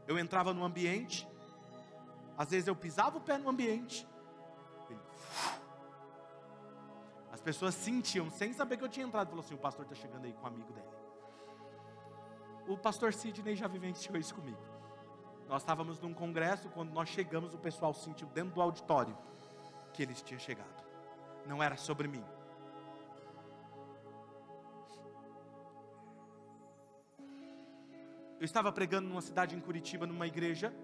Eu 0.07 0.19
entrava 0.19 0.53
no 0.53 0.65
ambiente, 0.65 1.29
às 2.37 2.51
vezes 2.51 2.67
eu 2.67 2.75
pisava 2.75 3.19
o 3.19 3.21
pé 3.21 3.39
no 3.39 3.49
ambiente, 3.49 4.07
ele 4.91 5.01
as 7.33 7.41
pessoas 7.41 7.75
sentiam, 7.75 8.31
sem 8.31 8.53
saber 8.53 8.77
que 8.77 8.85
eu 8.85 8.89
tinha 8.89 9.07
entrado, 9.07 9.29
falou 9.29 9.43
assim: 9.43 9.55
o 9.55 9.59
pastor 9.59 9.87
está 9.87 9.95
chegando 9.97 10.27
aí 10.27 10.33
com 10.35 10.43
um 10.43 10.47
amigo 10.47 10.71
dele. 10.73 10.87
O 12.69 12.77
pastor 12.77 13.13
Sidney 13.13 13.57
já 13.57 13.67
vivenciou 13.67 14.17
isso 14.17 14.35
comigo. 14.35 14.61
Nós 15.49 15.63
estávamos 15.63 15.99
num 15.99 16.15
congresso, 16.15 16.69
quando 16.69 16.93
nós 16.93 17.09
chegamos, 17.09 17.55
o 17.55 17.59
pessoal 17.59 17.93
sentiu 17.95 18.29
dentro 18.29 18.55
do 18.55 18.63
auditório 18.63 19.17
que 19.93 20.03
eles 20.03 20.23
tinham 20.23 20.39
chegado. 20.39 20.85
Não 21.47 21.63
era 21.63 21.77
sobre 21.77 22.07
mim. 22.07 22.25
Eu 28.43 28.45
estava 28.45 28.73
pregando 28.73 29.09
numa 29.09 29.21
cidade 29.21 29.55
em 29.55 29.61
Curitiba, 29.61 30.05
numa 30.05 30.27
igreja. 30.27 30.75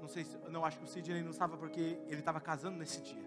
Não 0.00 0.08
sei 0.08 0.24
se, 0.24 0.34
não 0.48 0.64
acho 0.64 0.78
que 0.78 0.84
o 0.84 0.86
Sidney 0.86 1.22
não 1.22 1.30
estava 1.30 1.58
porque 1.58 2.00
ele 2.06 2.20
estava 2.20 2.40
casando 2.40 2.78
nesse 2.78 3.02
dia. 3.02 3.22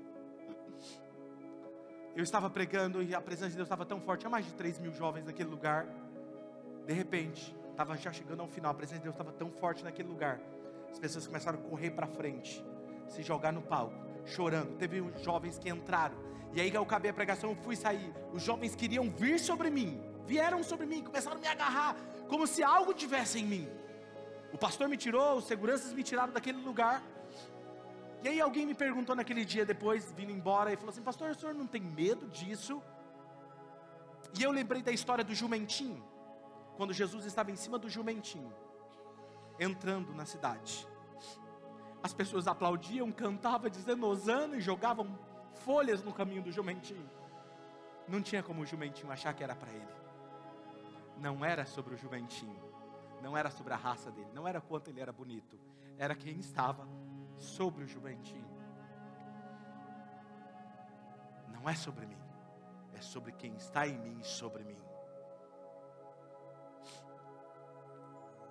Eu 2.15 2.23
estava 2.23 2.49
pregando 2.49 3.03
e 3.03 3.13
a 3.13 3.21
presença 3.21 3.51
de 3.51 3.57
Deus 3.57 3.67
estava 3.67 3.85
tão 3.85 4.01
forte, 4.01 4.21
tinha 4.21 4.29
mais 4.31 4.43
de 4.43 4.55
3 4.55 4.79
mil 4.79 4.91
jovens 4.91 5.23
naquele 5.23 5.51
lugar. 5.51 5.85
De 6.87 6.93
repente, 6.93 7.55
estava 7.69 7.95
já 7.95 8.11
chegando 8.11 8.39
ao 8.39 8.47
final, 8.47 8.71
a 8.71 8.73
presença 8.73 8.97
de 8.97 9.03
Deus 9.03 9.13
estava 9.13 9.31
tão 9.33 9.51
forte 9.51 9.83
naquele 9.83 10.09
lugar. 10.09 10.41
As 10.91 10.97
pessoas 10.97 11.27
começaram 11.27 11.59
a 11.59 11.61
correr 11.61 11.91
para 11.91 12.07
frente, 12.07 12.65
se 13.07 13.21
jogar 13.21 13.53
no 13.53 13.61
palco, 13.61 13.93
chorando. 14.25 14.75
Teve 14.77 14.99
uns 14.99 15.21
jovens 15.21 15.59
que 15.59 15.69
entraram, 15.69 16.17
e 16.53 16.59
aí 16.59 16.71
que 16.71 16.75
eu 16.75 16.81
acabei 16.81 17.11
a 17.11 17.13
pregação, 17.13 17.51
eu 17.51 17.55
fui 17.57 17.75
sair. 17.75 18.11
Os 18.33 18.41
jovens 18.41 18.73
queriam 18.73 19.11
vir 19.11 19.39
sobre 19.39 19.69
mim, 19.69 20.01
vieram 20.25 20.63
sobre 20.63 20.87
mim, 20.87 21.03
começaram 21.03 21.37
a 21.37 21.39
me 21.39 21.47
agarrar, 21.47 21.95
como 22.31 22.47
se 22.47 22.63
algo 22.63 22.93
tivesse 22.93 23.39
em 23.39 23.45
mim. 23.45 23.69
O 24.53 24.57
pastor 24.57 24.87
me 24.87 24.95
tirou, 24.95 25.37
os 25.39 25.43
seguranças 25.43 25.91
me 25.91 26.01
tiraram 26.01 26.31
daquele 26.31 26.61
lugar. 26.61 27.03
E 28.23 28.29
aí 28.29 28.39
alguém 28.39 28.65
me 28.65 28.73
perguntou 28.73 29.13
naquele 29.13 29.43
dia 29.43 29.65
depois, 29.65 30.13
vindo 30.13 30.31
embora, 30.31 30.71
e 30.71 30.77
falou 30.77 30.91
assim: 30.91 31.01
Pastor, 31.01 31.31
o 31.31 31.35
senhor 31.35 31.53
não 31.53 31.67
tem 31.67 31.81
medo 31.81 32.29
disso? 32.29 32.81
E 34.39 34.41
eu 34.41 34.49
lembrei 34.49 34.81
da 34.81 34.93
história 34.93 35.25
do 35.25 35.35
jumentinho, 35.35 36.01
quando 36.77 36.93
Jesus 36.93 37.25
estava 37.25 37.51
em 37.51 37.57
cima 37.57 37.77
do 37.77 37.89
jumentinho, 37.89 38.53
entrando 39.59 40.13
na 40.13 40.25
cidade. 40.25 40.87
As 42.01 42.13
pessoas 42.13 42.47
aplaudiam, 42.47 43.11
cantavam, 43.11 43.69
dizendo 43.69 44.07
Osana 44.07 44.55
e 44.55 44.61
jogavam 44.61 45.19
folhas 45.65 46.01
no 46.01 46.13
caminho 46.13 46.41
do 46.41 46.51
jumentinho. 46.51 47.09
Não 48.07 48.21
tinha 48.21 48.41
como 48.41 48.61
o 48.61 48.65
jumentinho 48.65 49.11
achar 49.11 49.33
que 49.33 49.43
era 49.43 49.53
para 49.53 49.73
ele. 49.73 50.00
Não 51.21 51.45
era 51.45 51.65
sobre 51.65 51.93
o 51.93 51.97
jumentinho, 51.97 52.59
não 53.21 53.37
era 53.37 53.51
sobre 53.51 53.73
a 53.73 53.77
raça 53.77 54.09
dele, 54.11 54.31
não 54.33 54.47
era 54.47 54.59
quanto 54.59 54.89
ele 54.89 54.99
era 54.99 55.13
bonito, 55.13 55.55
era 55.95 56.15
quem 56.15 56.39
estava 56.39 56.87
sobre 57.37 57.83
o 57.83 57.87
jumentinho. 57.87 58.49
Não 61.53 61.69
é 61.69 61.75
sobre 61.75 62.07
mim, 62.07 62.17
é 62.95 63.01
sobre 63.01 63.31
quem 63.33 63.53
está 63.55 63.87
em 63.87 63.99
mim 63.99 64.17
e 64.19 64.25
sobre 64.25 64.63
mim. 64.63 64.81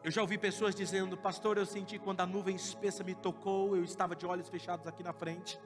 Eu 0.05 0.13
já 0.13 0.23
ouvi 0.23 0.39
pessoas 0.39 0.73
dizendo, 0.73 1.19
pastor, 1.19 1.59
eu 1.59 1.67
senti 1.67 1.99
quando 1.99 2.21
a 2.21 2.27
nuvem 2.27 2.55
espessa 2.55 3.03
me 3.03 3.17
tocou, 3.17 3.77
eu 3.77 3.83
estava 3.83 4.15
de 4.15 4.25
olhos 4.25 4.49
fechados 4.49 4.87
aqui 4.87 5.03
na 5.03 5.13
frente. 5.13 5.61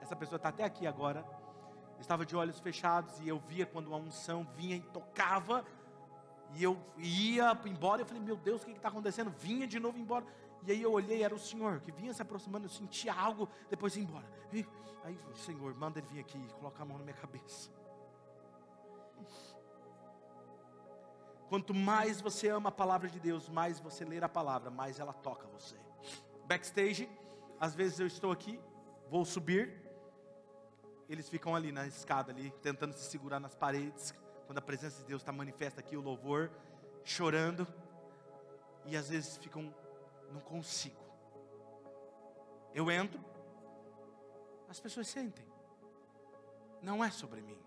Essa 0.00 0.16
pessoa 0.16 0.36
está 0.36 0.48
até 0.48 0.64
aqui 0.64 0.86
agora. 0.86 1.24
Estava 2.00 2.26
de 2.26 2.34
olhos 2.34 2.58
fechados 2.58 3.20
e 3.20 3.28
eu 3.28 3.38
via 3.38 3.64
quando 3.64 3.94
a 3.94 3.96
unção 3.98 4.48
vinha 4.56 4.74
e 4.74 4.80
tocava. 4.80 5.64
E 6.54 6.62
eu 6.62 6.78
ia 6.98 7.58
embora. 7.66 8.02
Eu 8.02 8.06
falei, 8.06 8.22
meu 8.22 8.36
Deus, 8.36 8.62
o 8.62 8.66
que 8.66 8.72
está 8.72 8.88
acontecendo? 8.88 9.30
Vinha 9.30 9.66
de 9.66 9.78
novo 9.78 9.98
embora. 9.98 10.24
E 10.64 10.72
aí 10.72 10.82
eu 10.82 10.92
olhei, 10.92 11.22
era 11.22 11.34
o 11.34 11.38
Senhor 11.38 11.80
que 11.80 11.90
vinha 11.90 12.14
se 12.14 12.22
aproximando, 12.22 12.66
eu 12.66 12.70
sentia 12.70 13.12
algo, 13.12 13.48
depois 13.68 13.96
ia 13.96 14.02
embora. 14.02 14.26
E, 14.52 14.64
aí, 15.02 15.18
Senhor, 15.34 15.74
manda 15.74 15.98
ele 15.98 16.06
vir 16.08 16.20
aqui, 16.20 16.38
colocar 16.58 16.84
a 16.84 16.86
mão 16.86 16.98
na 16.98 17.04
minha 17.04 17.16
cabeça. 17.16 17.70
Quanto 21.48 21.74
mais 21.74 22.20
você 22.20 22.48
ama 22.48 22.68
a 22.68 22.72
palavra 22.72 23.08
de 23.08 23.18
Deus, 23.18 23.48
mais 23.48 23.80
você 23.80 24.04
ler 24.04 24.22
a 24.24 24.28
palavra, 24.28 24.70
mais 24.70 24.98
ela 25.00 25.12
toca 25.12 25.46
você. 25.48 25.76
Backstage, 26.46 27.10
às 27.60 27.74
vezes 27.74 27.98
eu 27.98 28.06
estou 28.06 28.30
aqui, 28.30 28.58
vou 29.10 29.24
subir, 29.24 29.82
eles 31.08 31.28
ficam 31.28 31.54
ali 31.54 31.70
na 31.70 31.86
escada 31.86 32.32
ali, 32.32 32.50
tentando 32.62 32.94
se 32.94 33.10
segurar 33.10 33.38
nas 33.38 33.54
paredes, 33.54 34.14
quando 34.52 34.58
a 34.58 34.60
presença 34.60 34.98
de 34.98 35.04
Deus 35.04 35.22
está 35.22 35.32
manifesta 35.32 35.80
aqui, 35.80 35.96
o 35.96 36.02
louvor, 36.02 36.50
chorando, 37.02 37.66
e 38.84 38.94
às 38.94 39.08
vezes 39.08 39.38
ficam, 39.38 39.74
não 40.30 40.42
consigo. 40.42 41.02
Eu 42.74 42.90
entro, 42.90 43.18
as 44.68 44.78
pessoas 44.78 45.08
sentem, 45.08 45.46
não 46.82 47.02
é 47.02 47.10
sobre 47.10 47.40
mim. 47.40 47.58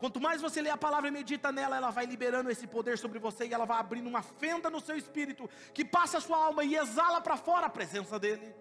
Quanto 0.00 0.20
mais 0.20 0.42
você 0.42 0.60
lê 0.60 0.70
a 0.70 0.76
palavra 0.76 1.06
e 1.06 1.12
medita 1.12 1.52
nela, 1.52 1.76
ela 1.76 1.92
vai 1.92 2.04
liberando 2.04 2.50
esse 2.50 2.66
poder 2.66 2.98
sobre 2.98 3.20
você 3.20 3.46
e 3.46 3.54
ela 3.54 3.64
vai 3.64 3.78
abrindo 3.78 4.08
uma 4.08 4.22
fenda 4.22 4.68
no 4.68 4.80
seu 4.80 4.96
espírito 4.96 5.48
que 5.72 5.84
passa 5.84 6.18
a 6.18 6.20
sua 6.20 6.46
alma 6.46 6.64
e 6.64 6.74
exala 6.74 7.20
para 7.20 7.36
fora 7.36 7.66
a 7.66 7.70
presença 7.70 8.18
dele. 8.18 8.52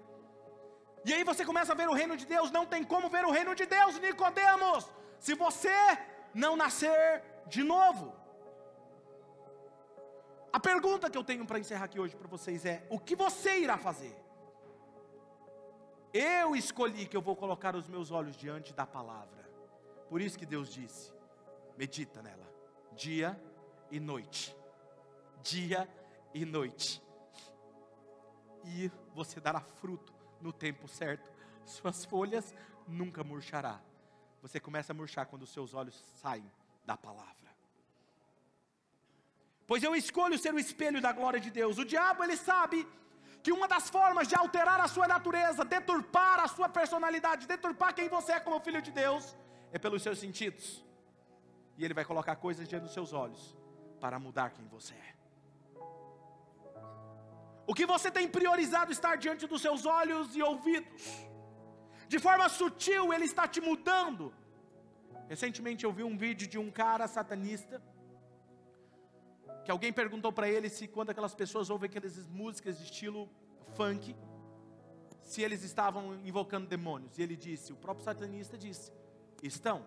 E 1.04 1.12
aí 1.12 1.24
você 1.24 1.44
começa 1.44 1.72
a 1.72 1.76
ver 1.76 1.90
o 1.90 1.94
reino 1.94 2.16
de 2.16 2.28
Deus, 2.28 2.52
não 2.52 2.68
tem 2.68 2.84
como 2.84 3.10
ver 3.10 3.26
o 3.26 3.32
reino 3.32 3.56
de 3.56 3.66
Deus, 3.66 3.98
Nicodemos, 3.98 4.88
se 5.26 5.34
você 5.34 5.76
não 6.36 6.56
nascer 6.56 7.24
de 7.48 7.64
novo. 7.64 8.14
A 10.54 10.60
pergunta 10.60 11.10
que 11.10 11.18
eu 11.18 11.24
tenho 11.24 11.48
para 11.48 11.58
encerrar 11.58 11.86
aqui 11.86 12.00
hoje 12.00 12.16
para 12.16 12.28
vocês 12.28 12.64
é: 12.64 12.86
o 12.92 13.00
que 13.00 13.16
você 13.16 13.58
irá 13.58 13.76
fazer? 13.76 14.16
Eu 16.14 16.56
escolhi 16.56 17.08
que 17.08 17.18
eu 17.18 17.24
vou 17.24 17.36
colocar 17.36 17.76
os 17.76 17.88
meus 17.88 18.12
olhos 18.12 18.38
diante 18.38 18.72
da 18.72 18.86
palavra. 18.86 19.50
Por 20.10 20.22
isso 20.22 20.38
que 20.38 20.46
Deus 20.46 20.70
disse: 20.72 21.12
medita 21.76 22.22
nela, 22.22 22.48
dia 22.92 23.36
e 23.90 24.00
noite. 24.00 24.56
Dia 25.42 25.90
e 26.36 26.46
noite. 26.46 27.02
E 28.64 28.92
você 29.16 29.40
dará 29.40 29.60
fruto 29.60 30.14
no 30.40 30.54
tempo 30.54 30.88
certo. 30.88 31.32
Suas 31.66 32.06
folhas 32.06 32.54
nunca 32.88 33.24
murchará. 33.24 33.82
Você 34.46 34.60
começa 34.60 34.92
a 34.94 34.98
murchar 35.00 35.26
quando 35.30 35.42
os 35.42 35.52
seus 35.56 35.74
olhos 35.74 35.96
saem 36.22 36.46
da 36.90 36.96
palavra. 36.96 37.50
Pois 39.70 39.82
eu 39.88 39.96
escolho 39.96 40.38
ser 40.38 40.54
o 40.54 40.60
espelho 40.60 41.02
da 41.06 41.12
glória 41.20 41.40
de 41.46 41.50
Deus. 41.60 41.80
O 41.80 41.86
diabo 41.94 42.24
ele 42.24 42.38
sabe 42.38 42.88
que 43.42 43.52
uma 43.52 43.68
das 43.68 43.90
formas 43.90 44.28
de 44.28 44.36
alterar 44.36 44.80
a 44.80 44.88
sua 44.88 45.08
natureza, 45.08 45.66
deturpar 45.66 46.40
a 46.40 46.48
sua 46.48 46.70
personalidade, 46.70 47.48
deturpar 47.48 47.96
quem 47.96 48.08
você 48.08 48.34
é 48.34 48.40
como 48.40 48.60
filho 48.60 48.84
de 48.88 48.92
Deus, 48.92 49.36
é 49.72 49.80
pelos 49.80 50.04
seus 50.04 50.20
sentidos. 50.20 50.86
E 51.76 51.84
Ele 51.84 51.96
vai 52.00 52.06
colocar 52.06 52.36
coisas 52.36 52.68
diante 52.70 52.84
dos 52.84 52.94
seus 52.94 53.14
olhos 53.14 53.58
para 54.00 54.20
mudar 54.20 54.52
quem 54.52 54.68
você 54.68 54.94
é. 54.94 55.16
O 57.66 57.74
que 57.74 57.88
você 57.88 58.12
tem 58.12 58.28
priorizado 58.28 58.92
estar 58.92 59.16
diante 59.18 59.48
dos 59.48 59.62
seus 59.64 59.88
olhos 59.88 60.36
e 60.36 60.44
ouvidos? 60.44 61.35
De 62.08 62.20
forma 62.20 62.48
sutil, 62.50 63.14
Ele 63.14 63.26
está 63.26 63.48
te 63.48 63.60
mudando. 63.60 64.34
Recentemente 65.28 65.84
eu 65.86 65.92
vi 65.92 66.04
um 66.04 66.18
vídeo 66.18 66.48
de 66.48 66.58
um 66.58 66.70
cara 66.72 67.08
satanista. 67.08 67.82
Que 69.64 69.72
alguém 69.72 69.92
perguntou 69.92 70.32
para 70.32 70.48
ele 70.48 70.70
se 70.70 70.88
quando 70.88 71.10
aquelas 71.10 71.34
pessoas 71.34 71.72
ouvem 71.72 71.90
aquelas 71.90 72.28
músicas 72.28 72.78
de 72.78 72.84
estilo 72.84 73.28
funk, 73.74 74.16
se 75.24 75.42
eles 75.42 75.64
estavam 75.64 76.14
invocando 76.24 76.68
demônios. 76.68 77.18
E 77.18 77.24
ele 77.24 77.36
disse, 77.36 77.74
o 77.74 77.76
próprio 77.76 78.06
satanista 78.06 78.56
disse, 78.58 78.92
estão 79.42 79.84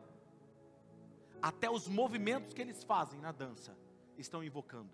até 1.40 1.70
os 1.70 1.86
movimentos 1.86 2.52
que 2.52 2.60
eles 2.60 2.82
fazem 2.82 3.20
na 3.20 3.30
dança 3.30 3.76
estão 4.16 4.42
invocando. 4.42 4.90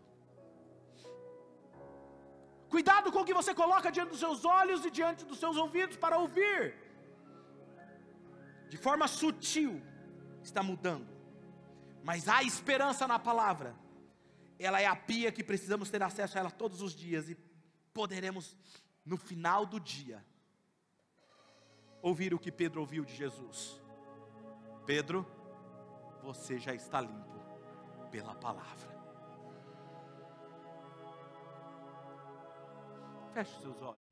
Cuidado 2.68 3.10
com 3.10 3.20
o 3.20 3.24
que 3.24 3.32
você 3.32 3.54
coloca 3.54 3.90
diante 3.90 4.10
dos 4.10 4.18
seus 4.18 4.44
olhos 4.44 4.84
e 4.84 4.90
diante 4.90 5.24
dos 5.24 5.38
seus 5.38 5.56
ouvidos 5.56 5.96
para 5.96 6.18
ouvir. 6.18 6.83
De 8.68 8.76
forma 8.76 9.06
sutil, 9.06 9.80
está 10.42 10.62
mudando. 10.62 11.08
Mas 12.02 12.28
há 12.28 12.42
esperança 12.42 13.06
na 13.06 13.18
palavra. 13.18 13.74
Ela 14.58 14.80
é 14.80 14.86
a 14.86 14.94
pia 14.94 15.32
que 15.32 15.42
precisamos 15.42 15.90
ter 15.90 16.02
acesso 16.02 16.36
a 16.36 16.40
ela 16.40 16.50
todos 16.50 16.80
os 16.80 16.94
dias 16.94 17.28
e 17.28 17.36
poderemos, 17.92 18.56
no 19.04 19.16
final 19.16 19.64
do 19.64 19.80
dia, 19.80 20.24
ouvir 22.02 22.34
o 22.34 22.38
que 22.38 22.52
Pedro 22.52 22.80
ouviu 22.80 23.04
de 23.04 23.14
Jesus. 23.14 23.80
Pedro, 24.84 25.26
você 26.22 26.58
já 26.58 26.74
está 26.74 27.00
limpo 27.00 27.38
pela 28.10 28.34
palavra. 28.34 28.94
Feche 33.32 33.60
seus 33.60 33.80
olhos. 33.82 34.03